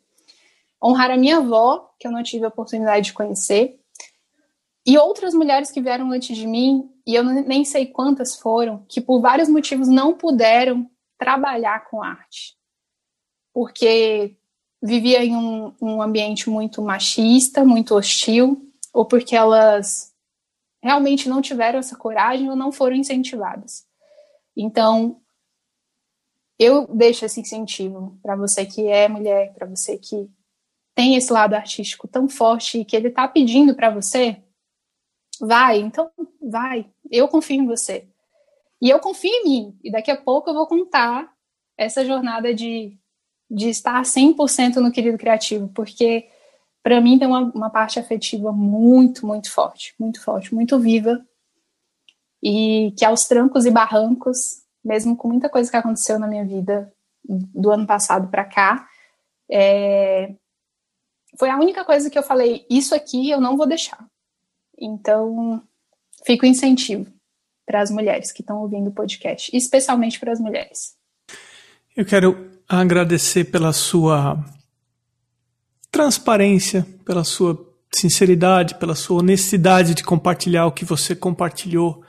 honrar 0.82 1.10
a 1.10 1.16
minha 1.16 1.38
avó, 1.38 1.90
que 1.98 2.06
eu 2.06 2.12
não 2.12 2.22
tive 2.22 2.44
a 2.44 2.48
oportunidade 2.48 3.06
de 3.06 3.12
conhecer, 3.12 3.80
e 4.86 4.96
outras 4.96 5.34
mulheres 5.34 5.70
que 5.70 5.80
vieram 5.80 6.10
antes 6.10 6.36
de 6.36 6.46
mim, 6.46 6.90
e 7.08 7.14
eu 7.14 7.24
nem 7.24 7.64
sei 7.64 7.86
quantas 7.86 8.38
foram, 8.38 8.84
que 8.86 9.00
por 9.00 9.22
vários 9.22 9.48
motivos 9.48 9.88
não 9.88 10.14
puderam 10.14 10.90
trabalhar 11.16 11.88
com 11.88 12.02
arte. 12.02 12.54
Porque 13.50 14.36
vivia 14.82 15.24
em 15.24 15.34
um, 15.34 15.74
um 15.80 16.02
ambiente 16.02 16.50
muito 16.50 16.82
machista, 16.82 17.64
muito 17.64 17.94
hostil, 17.94 18.70
ou 18.92 19.06
porque 19.06 19.34
elas 19.34 20.14
realmente 20.82 21.30
não 21.30 21.40
tiveram 21.40 21.78
essa 21.78 21.96
coragem 21.96 22.50
ou 22.50 22.54
não 22.54 22.70
foram 22.70 22.96
incentivadas. 22.96 23.86
Então, 24.54 25.18
eu 26.58 26.86
deixo 26.88 27.24
esse 27.24 27.40
incentivo 27.40 28.18
para 28.22 28.36
você 28.36 28.66
que 28.66 28.86
é 28.86 29.08
mulher, 29.08 29.54
para 29.54 29.66
você 29.66 29.96
que 29.96 30.30
tem 30.94 31.16
esse 31.16 31.32
lado 31.32 31.54
artístico 31.54 32.06
tão 32.06 32.28
forte 32.28 32.80
e 32.80 32.84
que 32.84 32.94
ele 32.94 33.08
está 33.08 33.26
pedindo 33.26 33.74
para 33.74 33.88
você, 33.88 34.42
vai, 35.40 35.78
então 35.78 36.10
vai. 36.40 36.86
Eu 37.10 37.28
confio 37.28 37.56
em 37.56 37.66
você. 37.66 38.06
E 38.80 38.88
eu 38.88 38.98
confio 39.00 39.30
em 39.30 39.44
mim. 39.44 39.78
E 39.82 39.90
daqui 39.90 40.10
a 40.10 40.16
pouco 40.16 40.50
eu 40.50 40.54
vou 40.54 40.66
contar 40.66 41.32
essa 41.76 42.04
jornada 42.04 42.54
de, 42.54 42.98
de 43.50 43.68
estar 43.68 44.02
100% 44.02 44.76
no 44.76 44.92
querido 44.92 45.18
criativo, 45.18 45.68
porque 45.68 46.28
para 46.82 47.00
mim 47.00 47.18
tem 47.18 47.28
uma, 47.28 47.40
uma 47.54 47.70
parte 47.70 47.98
afetiva 47.98 48.52
muito, 48.52 49.26
muito 49.26 49.50
forte, 49.50 49.94
muito 49.98 50.22
forte, 50.22 50.54
muito 50.54 50.78
viva. 50.78 51.24
E 52.42 52.92
que 52.96 53.04
aos 53.04 53.26
trancos 53.26 53.66
e 53.66 53.70
barrancos, 53.70 54.62
mesmo 54.84 55.16
com 55.16 55.28
muita 55.28 55.48
coisa 55.48 55.70
que 55.70 55.76
aconteceu 55.76 56.18
na 56.18 56.28
minha 56.28 56.44
vida 56.44 56.92
do 57.24 57.70
ano 57.70 57.86
passado 57.86 58.28
para 58.28 58.44
cá, 58.44 58.88
é, 59.50 60.34
foi 61.38 61.50
a 61.50 61.58
única 61.58 61.84
coisa 61.84 62.08
que 62.08 62.18
eu 62.18 62.22
falei: 62.22 62.64
isso 62.70 62.94
aqui 62.94 63.28
eu 63.28 63.40
não 63.40 63.56
vou 63.56 63.66
deixar. 63.66 64.06
Então, 64.80 65.62
fica 66.24 66.46
o 66.46 66.48
incentivo 66.48 67.06
para 67.66 67.82
as 67.82 67.90
mulheres 67.90 68.32
que 68.32 68.40
estão 68.40 68.62
ouvindo 68.62 68.88
o 68.88 68.94
podcast, 68.94 69.54
especialmente 69.54 70.18
para 70.18 70.32
as 70.32 70.40
mulheres. 70.40 70.96
Eu 71.96 72.06
quero 72.06 72.50
agradecer 72.68 73.44
pela 73.44 73.72
sua 73.72 74.42
transparência, 75.90 76.86
pela 77.04 77.24
sua 77.24 77.66
sinceridade, 77.92 78.76
pela 78.76 78.94
sua 78.94 79.18
honestidade 79.18 79.94
de 79.94 80.04
compartilhar 80.04 80.66
o 80.66 80.72
que 80.72 80.84
você 80.84 81.14
compartilhou. 81.16 82.02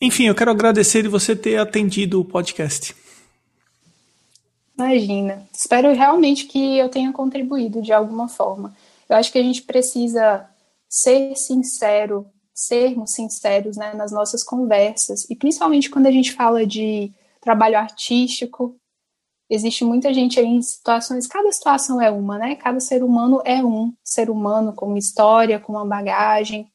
Enfim, 0.00 0.24
eu 0.24 0.34
quero 0.34 0.50
agradecer 0.50 1.02
de 1.02 1.08
você 1.08 1.36
ter 1.36 1.58
atendido 1.58 2.20
o 2.20 2.24
podcast. 2.24 2.94
Imagina. 4.76 5.46
Espero 5.54 5.94
realmente 5.94 6.46
que 6.46 6.78
eu 6.78 6.88
tenha 6.88 7.12
contribuído 7.12 7.80
de 7.80 7.92
alguma 7.92 8.28
forma. 8.28 8.74
Eu 9.08 9.16
acho 9.16 9.30
que 9.30 9.38
a 9.38 9.42
gente 9.42 9.62
precisa 9.62 10.48
ser 10.92 11.34
sincero, 11.36 12.30
sermos 12.54 13.14
sinceros 13.14 13.78
né, 13.78 13.94
nas 13.94 14.12
nossas 14.12 14.44
conversas, 14.44 15.28
e 15.30 15.34
principalmente 15.34 15.88
quando 15.88 16.06
a 16.06 16.10
gente 16.10 16.32
fala 16.32 16.66
de 16.66 17.10
trabalho 17.40 17.78
artístico, 17.78 18.76
existe 19.48 19.86
muita 19.86 20.12
gente 20.12 20.38
aí 20.38 20.44
em 20.44 20.60
situações, 20.60 21.26
cada 21.26 21.50
situação 21.50 21.98
é 21.98 22.10
uma, 22.10 22.38
né? 22.38 22.56
Cada 22.56 22.78
ser 22.78 23.02
humano 23.02 23.40
é 23.44 23.64
um 23.64 23.94
ser 24.04 24.28
humano 24.28 24.74
com 24.74 24.86
uma 24.86 24.98
história, 24.98 25.58
com 25.58 25.72
uma 25.72 25.86
bagagem, 25.86 26.70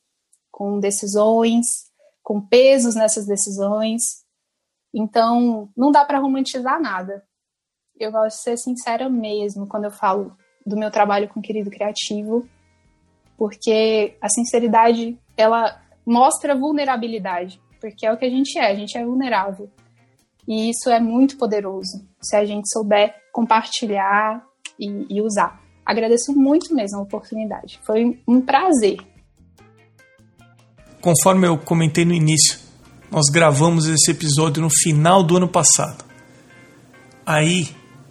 com 0.52 0.80
decisões, 0.80 1.92
com 2.24 2.42
pesos 2.42 2.96
nessas 2.96 3.28
decisões. 3.28 4.24
Então, 4.94 5.70
não 5.78 5.92
dá 5.92 6.04
para 6.04 6.20
romantizar 6.20 6.82
nada. 6.82 7.24
Eu 8.00 8.12
gosto 8.12 8.38
de 8.38 8.44
ser 8.44 8.58
sincera 8.58 9.10
mesmo 9.10 9.68
quando 9.68 9.86
eu 9.86 9.92
falo 9.92 10.36
do 10.66 10.76
meu 10.76 10.90
trabalho 10.90 11.30
com 11.30 11.40
o 11.40 11.44
querido 11.44 11.70
criativo, 11.70 12.48
porque 13.38 14.18
a 14.22 14.28
sinceridade, 14.28 15.18
ela 15.38 15.80
mostra 16.06 16.56
vulnerabilidade, 16.56 17.62
porque 17.80 18.06
é 18.06 18.12
o 18.12 18.18
que 18.18 18.26
a 18.26 18.30
gente 18.30 18.58
é, 18.58 18.72
a 18.72 18.76
gente 18.76 18.98
é 18.98 19.06
vulnerável. 19.06 19.70
E 20.48 20.70
isso 20.70 20.90
é 20.90 21.00
muito 21.00 21.38
poderoso 21.38 22.06
se 22.22 22.36
a 22.36 22.46
gente 22.46 22.70
souber 22.72 23.14
compartilhar 23.34 24.44
e, 24.80 25.06
e 25.10 25.22
usar. 25.22 25.62
Agradeço 25.86 26.34
muito 26.34 26.74
mesmo 26.74 27.00
a 27.00 27.02
oportunidade. 27.02 27.80
Foi 27.86 28.20
um 28.28 28.42
prazer. 28.42 28.98
Conforme 31.02 31.48
eu 31.48 31.58
comentei 31.58 32.06
no 32.06 32.14
início, 32.14 32.60
nós 33.12 33.30
gravamos 33.30 33.88
esse 33.88 34.12
episódio 34.12 34.62
no 34.62 34.70
final 34.70 35.24
do 35.24 35.38
ano 35.38 35.48
passado. 35.48 36.04
Aí, 37.26 37.68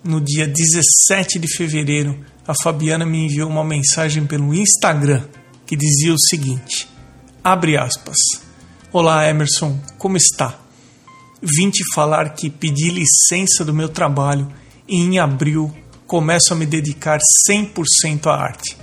no 0.06 0.20
dia 0.20 0.46
17 0.46 1.38
de 1.38 1.48
fevereiro, 1.56 2.24
a 2.46 2.54
Fabiana 2.62 3.04
me 3.04 3.26
enviou 3.26 3.48
uma 3.48 3.64
mensagem 3.64 4.26
pelo 4.26 4.54
Instagram 4.54 5.24
que 5.66 5.76
dizia 5.76 6.12
o 6.12 6.18
seguinte: 6.18 6.88
abre 7.42 7.76
aspas. 7.76 8.16
Olá, 8.92 9.28
Emerson, 9.28 9.78
como 9.98 10.16
está? 10.16 10.66
vim 11.42 11.70
te 11.70 11.82
falar 11.94 12.30
que 12.30 12.50
pedi 12.50 12.90
licença 12.90 13.64
do 13.64 13.74
meu 13.74 13.88
trabalho 13.88 14.50
e 14.88 14.96
em 14.96 15.18
abril 15.18 15.72
começo 16.06 16.52
a 16.52 16.56
me 16.56 16.66
dedicar 16.66 17.18
100% 17.48 18.26
à 18.26 18.34
arte. 18.34 18.76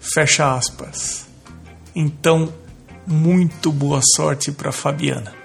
Fecha 0.00 0.54
aspas. 0.54 1.26
Então, 1.94 2.52
muito 3.06 3.72
boa 3.72 4.00
sorte 4.14 4.52
para 4.52 4.72
Fabiana. 4.72 5.37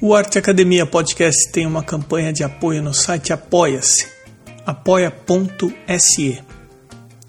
O 0.00 0.14
Arte 0.14 0.38
Academia 0.38 0.86
Podcast 0.86 1.50
tem 1.50 1.66
uma 1.66 1.82
campanha 1.82 2.32
de 2.32 2.44
apoio 2.44 2.80
no 2.80 2.94
site 2.94 3.32
Apoia-se, 3.32 4.06
apoia.se. 4.64 6.40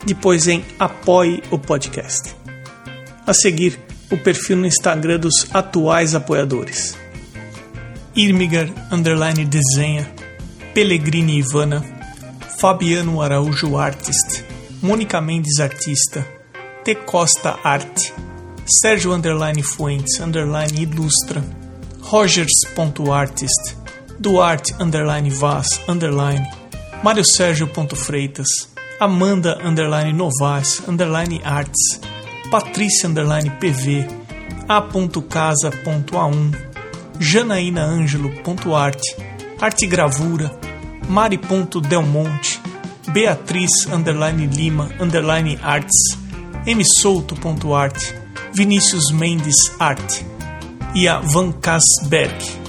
depois 0.05 0.47
em 0.47 0.63
apoie 0.77 1.41
o 1.51 1.57
podcast. 1.57 2.35
A 3.25 3.33
seguir, 3.33 3.79
o 4.11 4.17
perfil 4.17 4.57
no 4.57 4.65
Instagram 4.65 5.19
dos 5.19 5.47
atuais 5.53 6.13
apoiadores. 6.13 6.97
Irmigar 8.15 8.67
Underline 8.91 9.45
Desenha, 9.45 10.11
Pellegrini 10.73 11.39
Ivana, 11.39 11.81
Fabiano 12.59 13.21
Araújo 13.21 13.77
Artist, 13.77 14.43
Mônica 14.81 15.21
Mendes 15.21 15.59
Artista, 15.59 16.27
T 16.83 16.95
Costa 16.95 17.57
Arte, 17.63 18.13
Sérgio 18.65 19.13
Underline 19.13 19.63
Fuentes 19.63 20.19
Underline 20.19 20.81
Ilustra, 20.81 21.43
Rogers.artist, 22.01 23.77
Duarte 24.19 24.73
Underline 24.79 25.29
Vaz 25.29 25.79
Underline, 25.87 26.45
Mário 27.03 27.23
Sérgio 27.25 27.67
Freitas, 27.95 28.69
Amanda 28.99 29.57
Underline 29.65 30.13
Novas 30.13 30.87
Underline 30.87 31.41
Arts, 31.43 31.99
Patrícia 32.51 33.09
Underline 33.09 33.49
PV, 33.59 34.07
A.casa.a1, 34.69 36.55
Janaína 37.19 37.83
Ângelo.arte, 37.85 39.15
Arte 39.59 39.87
Gravura, 39.87 40.51
mari.delmonte, 41.09 42.61
beatriz 43.11 43.87
underline 43.91 44.45
lima 44.45 44.91
underline 44.99 45.57
arts, 45.63 46.15
msouto.art, 46.67 47.99
Vinícius 48.53 49.09
Mendes 49.11 49.71
Arte 49.79 50.23
e 50.93 51.07
a 51.07 51.17
Van 51.19 51.51
Kasberg. 51.51 52.61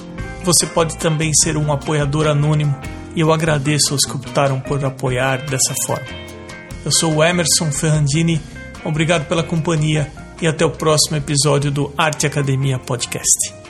Você 0.43 0.65
pode 0.65 0.97
também 0.97 1.31
ser 1.35 1.55
um 1.55 1.71
apoiador 1.71 2.25
anônimo 2.25 2.92
e 3.15 3.21
eu 3.21 3.31
agradeço 3.31 3.93
aos 3.93 4.05
que 4.05 4.15
optaram 4.15 4.59
por 4.59 4.83
apoiar 4.83 5.45
dessa 5.45 5.73
forma. 5.85 6.07
Eu 6.85 6.91
sou 6.91 7.15
o 7.15 7.23
Emerson 7.23 7.71
Ferrandini, 7.71 8.41
obrigado 8.83 9.27
pela 9.27 9.43
companhia 9.43 10.11
e 10.41 10.47
até 10.47 10.65
o 10.65 10.71
próximo 10.71 11.15
episódio 11.15 11.71
do 11.71 11.93
Arte 11.97 12.27
Academia 12.27 12.77
Podcast. 12.77 13.62